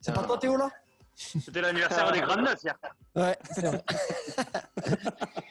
C'est 0.00 0.12
pas 0.12 0.24
toi 0.24 0.38
Théo 0.38 0.56
là? 0.56 0.70
C'était 1.14 1.60
l'anniversaire 1.60 2.10
des 2.12 2.20
grandes 2.20 2.40
neufs 2.42 2.62
hier. 2.64 2.76
Ouais, 3.14 3.38
c'est 3.54 3.66
vrai. 3.66 3.84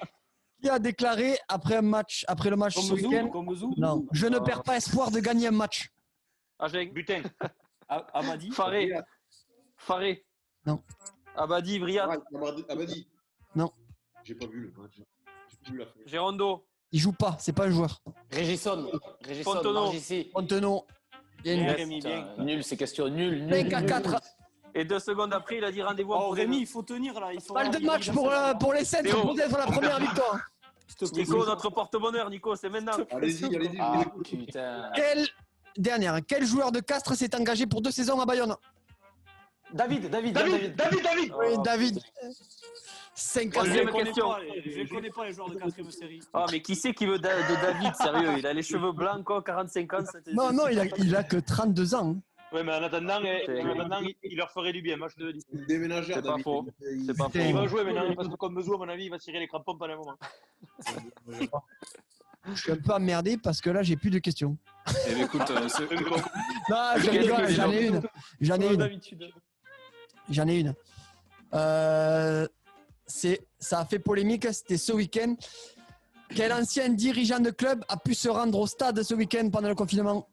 Qui 0.61 0.69
a 0.69 0.79
déclaré 0.79 1.37
après 1.47 1.77
un 1.77 1.81
match, 1.81 2.25
après 2.27 2.49
le 2.49 2.55
match 2.57 2.75
ce 2.75 2.93
week-end. 2.93 3.29
Non, 3.77 4.05
je 4.11 4.27
ne 4.27 4.39
perds 4.39 4.63
pas 4.63 4.75
espoir 4.77 5.09
de 5.11 5.19
gagner 5.19 5.47
un 5.47 5.51
match. 5.51 5.89
Agen, 6.59 6.91
Butin. 6.91 7.23
Ah, 7.91 8.05
Amadi. 8.13 8.51
Faré, 8.51 8.91
Faré. 9.75 10.23
Non. 10.63 10.83
Abadi, 11.35 11.81
Ah, 11.99 12.05
Amadi- 12.35 12.65
Amadi. 12.69 13.09
Non. 13.55 13.71
J'ai 14.23 14.35
pas 14.35 14.45
vu 14.45 14.59
le 14.61 14.71
match. 14.79 14.91
J'ai 15.47 15.57
plus 15.63 15.71
vu 15.71 15.77
la 15.79 15.85
fin. 15.87 15.99
Gérondo, 16.05 16.67
Il 16.91 16.99
joue 16.99 17.13
pas, 17.13 17.35
c'est 17.39 17.51
pas 17.53 17.65
un 17.65 17.71
joueur. 17.71 17.99
Régisson. 18.31 18.91
Régisson, 19.21 19.53
Fontenot. 19.53 19.91
Fontenot. 20.33 20.85
Nul 22.37 22.63
ces 22.63 22.77
questions, 22.77 23.09
nul, 23.09 23.45
nul. 23.47 23.55
5 23.55 23.73
à 23.73 23.81
nul. 23.81 23.89
4. 23.89 24.21
Et 24.75 24.85
deux 24.85 24.99
secondes 24.99 25.33
après, 25.33 25.57
il 25.57 25.63
a 25.63 25.71
dit 25.71 25.81
rendez-vous 25.81 26.13
en 26.13 26.27
Oh, 26.27 26.29
Rémi. 26.29 26.41
Rémi, 26.41 26.57
il 26.61 26.67
faut 26.67 26.83
tenir 26.83 27.19
là. 27.19 27.33
Il 27.33 27.41
faut 27.41 27.53
Balle 27.53 27.69
de 27.71 27.79
match 27.85 28.11
pour, 28.11 28.31
euh, 28.31 28.53
pour 28.53 28.73
les 28.73 28.85
Saints, 28.85 29.03
Théo. 29.03 29.33
peut-être 29.33 29.57
la 29.57 29.65
première 29.65 29.99
victoire. 29.99 30.39
Nico, 31.13 31.45
notre 31.45 31.69
porte-bonheur, 31.69 32.29
Nico, 32.29 32.55
c'est 32.55 32.69
maintenant. 32.69 32.93
Allez-y, 33.11 33.45
allez-y. 33.55 33.77
Ah, 33.79 34.03
putain. 34.23 34.91
Quel, 34.95 35.27
dernière, 35.77 36.19
quel 36.27 36.45
joueur 36.45 36.71
de 36.71 36.79
Castres 36.81 37.15
s'est 37.15 37.33
engagé 37.35 37.65
pour 37.67 37.81
deux 37.81 37.91
saisons 37.91 38.19
à 38.19 38.25
Bayonne? 38.25 38.55
David, 39.73 40.09
David, 40.09 40.33
David, 40.33 40.75
David, 40.75 41.03
David. 41.03 41.33
Oui, 41.39 41.57
David. 41.63 41.99
5 43.13 43.41
à 43.41 43.43
Je 43.43 43.49
Troisième 43.51 43.85
ne 43.87 43.91
connais 43.91 44.03
question. 44.05 44.29
pas 44.29 44.39
les- 44.39 44.71
je 44.71 44.79
ne 44.81 44.87
connais 44.87 45.09
pas 45.09 45.25
les 45.25 45.33
joueurs 45.33 45.49
de 45.49 45.55
quatrième 45.55 45.91
série. 45.91 46.19
Ah, 46.33 46.45
mais 46.51 46.61
qui 46.61 46.75
c'est 46.75 46.93
qui 46.93 47.05
veut 47.05 47.17
de 47.19 47.23
David, 47.23 47.95
sérieux? 47.95 48.33
Il 48.37 48.47
a 48.47 48.53
les 48.53 48.63
cheveux 48.63 48.91
blancs, 48.93 49.23
quoi, 49.23 49.43
45 49.43 49.93
ans. 49.93 49.97
Non, 50.33 50.51
non, 50.53 50.67
il 50.69 50.79
a, 50.79 50.85
il 50.97 51.15
a 51.15 51.23
que 51.23 51.37
32 51.37 51.95
ans. 51.95 52.15
Ouais, 52.51 52.63
mais 52.63 52.73
en 52.73 52.81
attendant, 52.83 53.19
eh, 53.23 53.61
en 53.61 53.69
attendant, 53.79 53.99
il- 54.01 54.15
il 54.23 54.35
leur 54.37 54.51
ferait 54.51 54.73
du 54.73 54.81
bien, 54.81 54.97
moi 54.97 55.07
je 55.09 55.15
te 55.15 55.21
le 55.23 55.33
dis. 55.33 55.41
C'est 55.51 55.57
le 55.59 55.65
déménageur, 55.65 56.15
C'est 56.17 56.21
pas 56.23 56.29
David. 56.29 56.43
faux. 56.43 56.65
Il- 56.81 57.05
C'est 57.05 57.17
pas 57.17 57.25
il- 57.33 57.41
faux. 57.41 57.47
Il 57.49 57.53
va 57.53 57.67
jouer 57.67 57.83
maintenant, 57.83 58.15
parce 58.15 58.27
que 58.27 58.35
comme 58.35 58.55
Bezou, 58.55 58.73
à 58.73 58.77
mon 58.79 58.89
avis, 58.89 59.05
il 59.05 59.09
va 59.09 59.19
tirer 59.19 59.39
les 59.39 59.47
crampons 59.47 59.75
pendant 59.77 59.93
un 59.93 59.97
moment. 59.97 60.17
Je 62.51 62.55
suis 62.61 62.71
un 62.71 62.77
peu 62.77 62.93
emmerdé 62.93 63.37
parce 63.37 63.61
que 63.61 63.69
là, 63.69 63.83
j'ai 63.83 63.95
plus 63.95 64.09
de 64.09 64.19
questions. 64.19 64.57
Eh 65.07 65.13
bien, 65.13 65.25
écoute, 65.25 65.41
euh, 65.51 65.67
c'est- 65.67 65.81
Non, 65.91 66.93
je 66.97 67.09
rigole, 67.09 67.49
j'en 67.49 67.71
ai 67.71 67.85
une. 67.87 68.01
J'en 68.41 68.55
ai 68.55 68.59
Comme 68.59 68.71
une. 68.73 68.77
d'habitude. 68.77 69.31
J'en 70.29 70.47
ai 70.47 70.59
une. 70.59 70.73
Euh, 71.53 72.47
c'est, 73.05 73.41
ça 73.59 73.79
a 73.81 73.85
fait 73.85 73.99
polémique, 73.99 74.47
c'était 74.51 74.77
ce 74.77 74.93
week-end. 74.93 75.35
Quel 76.35 76.53
ancien 76.53 76.89
dirigeant 76.89 77.39
de 77.39 77.49
club 77.49 77.83
a 77.89 77.97
pu 77.97 78.13
se 78.13 78.29
rendre 78.29 78.57
au 78.59 78.67
stade 78.67 79.01
ce 79.03 79.13
week-end 79.13 79.49
pendant 79.51 79.67
le 79.69 79.75
confinement? 79.75 80.27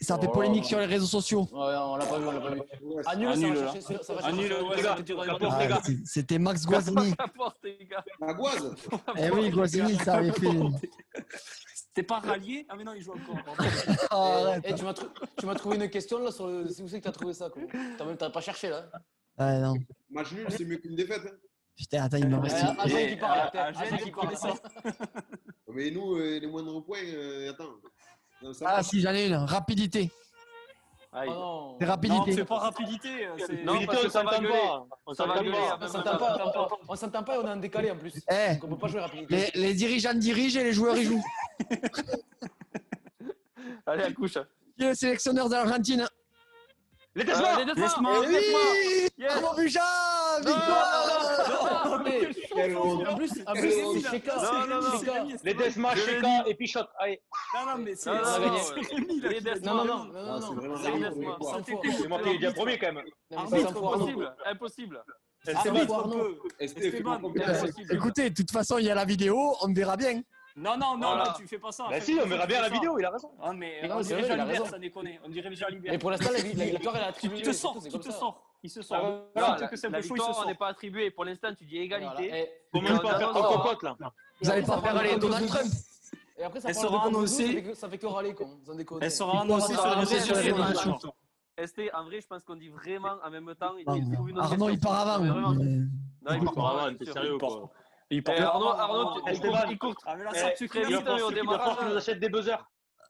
Ça 0.00 0.14
a 0.14 0.18
fait 0.18 0.28
polémique 0.28 0.64
sur 0.64 0.78
les 0.78 0.86
réseaux 0.86 1.06
sociaux. 1.06 1.42
Ouais, 1.52 1.58
on 1.76 1.96
l'a 1.96 2.06
pas 2.06 2.18
vu, 2.18 2.26
on 2.26 2.32
l'a 2.32 2.40
pas 2.40 2.50
vu. 2.54 2.60
Annule, 3.06 3.28
ça 3.28 3.32
Annule, 3.32 3.54
va 3.54 3.64
là. 3.64 3.72
chercher, 3.72 4.02
ça 4.02 4.14
va 4.14 4.26
Annule, 4.26 4.52
ouais, 4.52 4.86
Ah, 4.88 5.80
c'était 6.04 6.38
Max 6.38 6.64
Guazzini. 6.66 7.14
La 8.20 8.32
Goise 8.34 8.74
Eh 9.16 9.30
oui, 9.30 9.50
Guazzini, 9.50 9.96
ça 9.96 10.14
avait 10.14 10.32
fait. 10.32 10.48
T'es 11.94 12.02
pas 12.02 12.20
rallié? 12.20 12.64
Ah, 12.68 12.74
mais 12.76 12.84
non, 12.84 12.94
il 12.94 13.02
joue 13.02 13.12
encore. 13.12 13.36
arrête. 14.10 14.64
Eh, 14.66 14.74
tu 14.74 15.46
m'as 15.46 15.54
trouvé 15.54 15.76
une 15.76 15.90
question 15.90 16.18
là 16.18 16.30
sur 16.30 16.46
le. 16.46 16.68
C'est 16.68 16.82
où 16.82 16.88
c'est 16.88 16.98
que 17.00 17.04
t'as 17.04 17.12
trouvé 17.12 17.34
ça 17.34 17.50
quoi? 17.50 17.62
T'as 17.98 18.04
même 18.06 18.16
t'as 18.16 18.30
pas 18.30 18.40
cherché 18.40 18.70
là 18.70 18.86
Ouais, 19.38 19.58
non. 19.60 19.74
Match 20.10 20.32
nul, 20.32 20.46
c'est 20.50 20.64
mieux 20.64 20.76
qu'une 20.78 20.94
défaite. 20.96 21.22
hein. 21.26 21.36
Putain, 21.76 22.02
attends, 22.04 22.16
il 22.18 22.28
me 22.28 22.36
Euh, 22.36 22.40
reste. 22.40 22.56
Agent 22.78 22.96
Eh, 22.98 23.08
qui 23.10 23.16
parle. 23.16 23.50
Agent 23.54 23.96
qui 23.98 24.10
parle. 24.10 24.36
ça. 24.36 24.54
Mais 25.68 25.90
nous, 25.90 26.16
euh, 26.16 26.38
les 26.38 26.46
moindres 26.46 26.82
points, 26.84 26.98
euh, 27.02 27.50
attends. 27.50 27.72
Non, 28.42 28.52
ça 28.52 28.64
Ah, 28.68 28.82
si, 28.82 29.00
j'en 29.00 29.12
ai 29.12 29.26
une. 29.26 29.34
Rapidité. 29.34 30.10
Aïe. 31.14 31.28
Oh 31.30 31.34
non. 31.34 31.76
C'est 31.78 31.84
Non, 31.84 31.90
rapidité. 31.92 32.32
c'est 32.32 32.44
pas 32.46 32.58
rapidité. 32.58 33.28
c'est- 33.38 33.64
Non, 33.64 33.74
Milito, 33.74 33.92
parce 33.92 34.02
que 34.02 34.06
on 34.06 34.10
ça 34.10 34.22
va 34.22 34.30
s'entend 34.30 34.42
gueuler. 34.42 34.52
pas. 34.54 34.86
On 35.06 35.14
Ça 35.14 35.26
va 35.26 35.32
s'entend 35.34 35.44
gueuler, 35.44 35.56
pas. 35.58 35.58
en 35.58 35.78
On 35.82 35.88
s'entend 35.88 36.18
pas, 36.18 36.68
on 36.88 36.96
s'entend 36.96 37.22
pas 37.22 37.34
et 37.34 37.38
on 37.38 37.46
est 37.46 37.50
en 37.50 37.56
décalé 37.56 37.90
en 37.90 37.96
plus. 37.96 38.14
Eh, 38.30 38.54
Donc 38.54 38.64
on 38.64 38.68
peut 38.68 38.78
pas 38.78 38.86
jouer 38.88 39.00
rapidité. 39.00 39.50
les, 39.54 39.60
les 39.60 39.74
dirigeants 39.74 40.14
dirigent 40.14 40.58
et 40.60 40.64
les 40.64 40.72
joueurs 40.72 40.96
y 40.96 41.04
jouent. 41.04 41.24
Allez, 43.86 44.04
à 44.04 44.12
couche. 44.12 44.38
Qui 44.78 44.84
est 44.84 44.88
le 44.88 44.94
sélectionneur 44.94 45.48
de 45.48 45.54
l'Argentine 45.54 46.06
Les 47.14 47.22
Euh, 47.22 47.26
Tesla 47.26 47.58
les 47.58 47.64
deux 47.66 47.74
Laisse-moi. 47.74 48.14
fois. 48.14 48.24
Eh 48.26 49.08
Yes. 49.18 49.32
Buja 49.56 49.80
Victoire 50.38 51.84
honte. 51.84 51.91
En 52.54 53.16
plus, 53.16 53.30
en 53.46 53.52
Quelle 53.52 53.62
plus, 53.62 53.82
honte. 53.84 53.96
c'est 54.02 54.10
Sheka. 54.10 54.36
Non, 54.36 54.66
non, 54.66 54.80
non. 54.82 54.98
Sheka. 54.98 55.24
Les 55.44 55.54
l'ai 55.54 55.94
Sheka 55.96 56.44
et. 56.48 56.56
Allez, 56.98 57.20
Non, 57.54 57.66
non, 57.76 57.78
mais 57.82 57.94
c'est 57.94 58.10
Non, 58.10 58.16
non, 58.16 58.24
non. 58.24 58.60
Rémi. 58.82 59.22
Non, 59.62 59.84
non, 59.84 59.84
non, 59.84 60.04
non, 60.04 60.40
c'est 60.40 60.46
non. 60.46 60.54
vraiment 60.54 60.76
C'est 60.76 60.90
Rémi, 60.90 61.04
moi 62.08 62.18
qui 62.22 62.38
dit 62.38 62.46
premier 62.54 62.78
quand 62.78 62.92
même. 62.92 63.04
Non, 63.30 63.46
tu. 63.46 63.56
Impossible, 63.66 64.34
impossible. 64.46 65.02
Écoutez, 67.90 68.30
de 68.30 68.34
toute 68.34 68.50
façon, 68.50 68.78
il 68.78 68.84
y 68.86 68.90
a 68.90 68.94
la 68.94 69.04
vidéo, 69.04 69.54
on 69.62 69.72
verra 69.72 69.96
bien. 69.96 70.20
Non, 70.54 70.76
non, 70.76 70.98
non, 70.98 71.08
Voilà. 71.08 71.24
là, 71.24 71.34
tu 71.36 71.46
fais 71.48 71.58
pas 71.58 71.72
ça. 71.72 71.86
Bah 71.88 71.98
si, 72.00 72.18
on 72.22 72.26
verra 72.26 72.42
tu 72.42 72.48
bien 72.48 72.60
la 72.60 72.68
ça. 72.68 72.74
vidéo, 72.74 72.98
il 72.98 73.04
a 73.06 73.10
raison. 73.10 73.30
Ah, 73.42 73.52
mais 73.54 73.78
Mais 73.80 73.88
non, 73.88 73.96
on 73.96 74.02
c'est 74.02 74.16
dirait 74.16 74.30
a 74.30 74.36
Jalibert, 74.36 74.66
ça 74.66 74.78
déconne. 74.78 75.08
On 75.24 75.28
dirait 75.30 75.54
Jalibert. 75.54 75.92
Mais 75.92 75.98
pour 75.98 76.10
l'instant, 76.10 76.30
la, 76.30 76.40
vi- 76.40 76.52
la 76.54 76.64
victoire, 76.66 76.96
elle 76.96 77.04
attribuée. 77.04 77.38
Il 77.38 77.42
te 77.44 77.52
il 77.86 77.90
comme 77.90 78.00
te 78.02 78.10
ça. 78.10 78.18
Sort. 78.70 78.82
Il 78.82 78.84
se 78.84 78.94
Ah, 78.94 79.00
voilà. 79.00 79.22
Voilà, 79.34 79.56
Tant 79.60 79.68
que 79.68 79.76
c'est 79.76 79.86
un 79.86 79.90
la 79.90 79.98
peu 80.00 80.06
chaud, 80.06 80.14
il 80.16 80.20
se 80.22 80.32
sort. 80.32 80.46
n'est 80.46 80.54
pas 80.54 80.68
attribuée. 80.68 81.10
Pour 81.10 81.24
l'instant, 81.24 81.54
tu 81.54 81.64
dis 81.64 81.78
égalité. 81.78 82.12
Voilà. 82.28 82.38
Et- 82.38 82.50
Comment 82.72 82.98
pas 82.98 83.18
faire 83.18 83.32
ton 83.32 83.42
cocotte 83.42 83.82
là 83.82 83.96
Vous 84.40 84.50
allez 84.50 84.62
pas 84.62 84.80
faire 84.80 84.96
aller 84.96 85.16
Donald 85.18 85.46
Trump. 85.48 85.72
Et 86.38 86.44
après, 86.44 86.60
ça 86.60 86.68
Elle 86.70 86.74
sera 86.74 87.06
annoncée. 87.06 87.46
ça 87.46 87.52
fait 87.52 87.62
que- 87.62 87.74
Ça 87.74 87.88
fait 87.88 87.98
que 87.98 88.06
râler, 88.06 88.34
con. 88.34 88.58
Elle 89.00 89.10
sera 89.10 89.42
annoncée 89.42 90.20
sur 90.20 90.34
les 90.36 90.52
réseaux 90.52 90.74
sociaux. 90.74 91.14
Esté, 91.56 91.94
en 91.94 92.04
vrai, 92.04 92.20
je 92.20 92.26
pense 92.26 92.42
qu'on 92.44 92.56
dit 92.56 92.70
vraiment 92.70 93.16
en 93.22 93.30
même 93.30 93.54
temps. 93.60 93.74
Il, 93.78 93.84
trouve 94.12 94.30
une 94.30 94.38
autre 94.38 94.52
Arnaud, 94.52 94.70
il 94.70 94.80
part 94.80 95.06
avant. 95.08 95.24
Non, 95.24 96.34
il 96.34 96.44
part 96.54 96.78
avant. 96.78 96.94
t'es 96.96 97.04
sérieux 97.04 97.34
Il 97.34 97.38
part. 97.38 97.48
quoi. 97.50 97.70
Il 98.10 98.18
Eh, 98.18 98.22
part. 98.22 98.54
Arnaud, 98.54 98.68
Arnaud, 98.68 99.20
tu- 99.20 99.32
il 99.34 99.40
court, 99.40 99.58
il 99.70 99.78
court. 99.78 99.94
Ah, 100.06 100.16
mais 100.16 100.24
là, 100.24 100.34
ça, 100.34 100.50
tu 100.50 100.68
très 100.68 100.82
crées 100.82 100.94
vite, 100.96 101.08
au 101.08 101.30
démarrage, 101.30 101.78
qu'il 101.78 101.88
nous 101.88 101.96
achète 101.96 102.20
des 102.20 102.28
buzzers. 102.30 102.66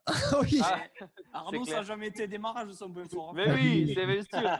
oui. 0.42 0.60
Ah, 0.62 0.78
Arnaud, 1.32 1.64
ça 1.64 1.76
n'a 1.76 1.82
jamais 1.84 2.08
été 2.08 2.26
démarrage 2.26 2.66
de 2.68 2.72
son 2.72 2.90
point 2.90 3.04
fort. 3.08 3.30
hein. 3.30 3.32
Mais 3.36 3.52
oui, 3.52 3.92
c'est 3.94 4.06
bien 4.06 4.22
sûr. 4.22 4.50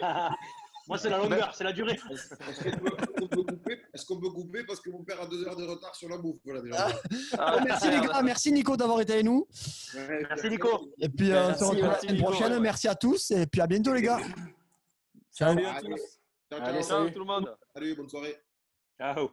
Moi, 0.89 0.99
c'est 0.99 1.11
la 1.11 1.19
longueur, 1.19 1.55
c'est 1.55 1.65
la 1.65 1.73
durée. 1.73 1.99
Est-ce 2.11 2.29
qu'on 2.65 3.29
peut- 3.29 3.43
couper 3.45 3.81
Est-ce 3.95 4.05
qu'on 4.07 4.21
peut 4.21 4.31
couper 4.31 4.65
parce 4.65 4.81
que 4.81 4.91
mon 4.91 5.03
père 5.05 5.21
a 5.21 5.27
deux 5.27 5.47
heures 5.47 5.57
de 5.57 5.65
retard 5.65 5.95
sur 5.95 6.09
la 6.09 6.19
bouffe 6.19 6.39
voilà, 6.45 6.61
déjà. 6.61 6.89
Ah, 7.39 7.61
Merci 7.65 7.91
les 7.91 8.01
gars, 8.01 8.21
merci 8.23 8.53
Nico 8.53 8.77
d'avoir 8.77 9.01
été 9.01 9.13
avec 9.15 9.25
nous. 9.25 9.47
Ouais, 9.95 10.23
Merci 10.29 10.49
Nico. 10.51 10.93
Et 10.99 11.09
puis 11.09 11.31
euh, 11.33 11.51
on 11.51 11.55
se 11.59 11.65
retrouve 11.65 11.83
la 11.87 12.01
semaine 12.01 12.17
Nico, 12.17 12.31
prochaine. 12.31 12.53
ouais. 12.53 12.61
Merci 12.61 12.89
à 12.89 12.95
tous 12.95 13.31
et 13.31 13.47
puis 13.47 13.61
à 13.61 13.67
bientôt 13.67 13.95
les 13.95 14.03
gars. 14.03 14.19
Salut 15.31 15.65
à 15.65 15.81
tous. 15.81 16.01
ciao, 16.51 16.61
Allez, 16.63 16.83
ciao. 16.83 17.05
Ciao 17.07 17.11
tout 17.11 17.19
le 17.21 17.25
monde. 17.27 17.57
Salut, 17.75 17.95
bonne 17.95 18.09
soirée. 18.09 18.37
Ciao. 18.99 19.31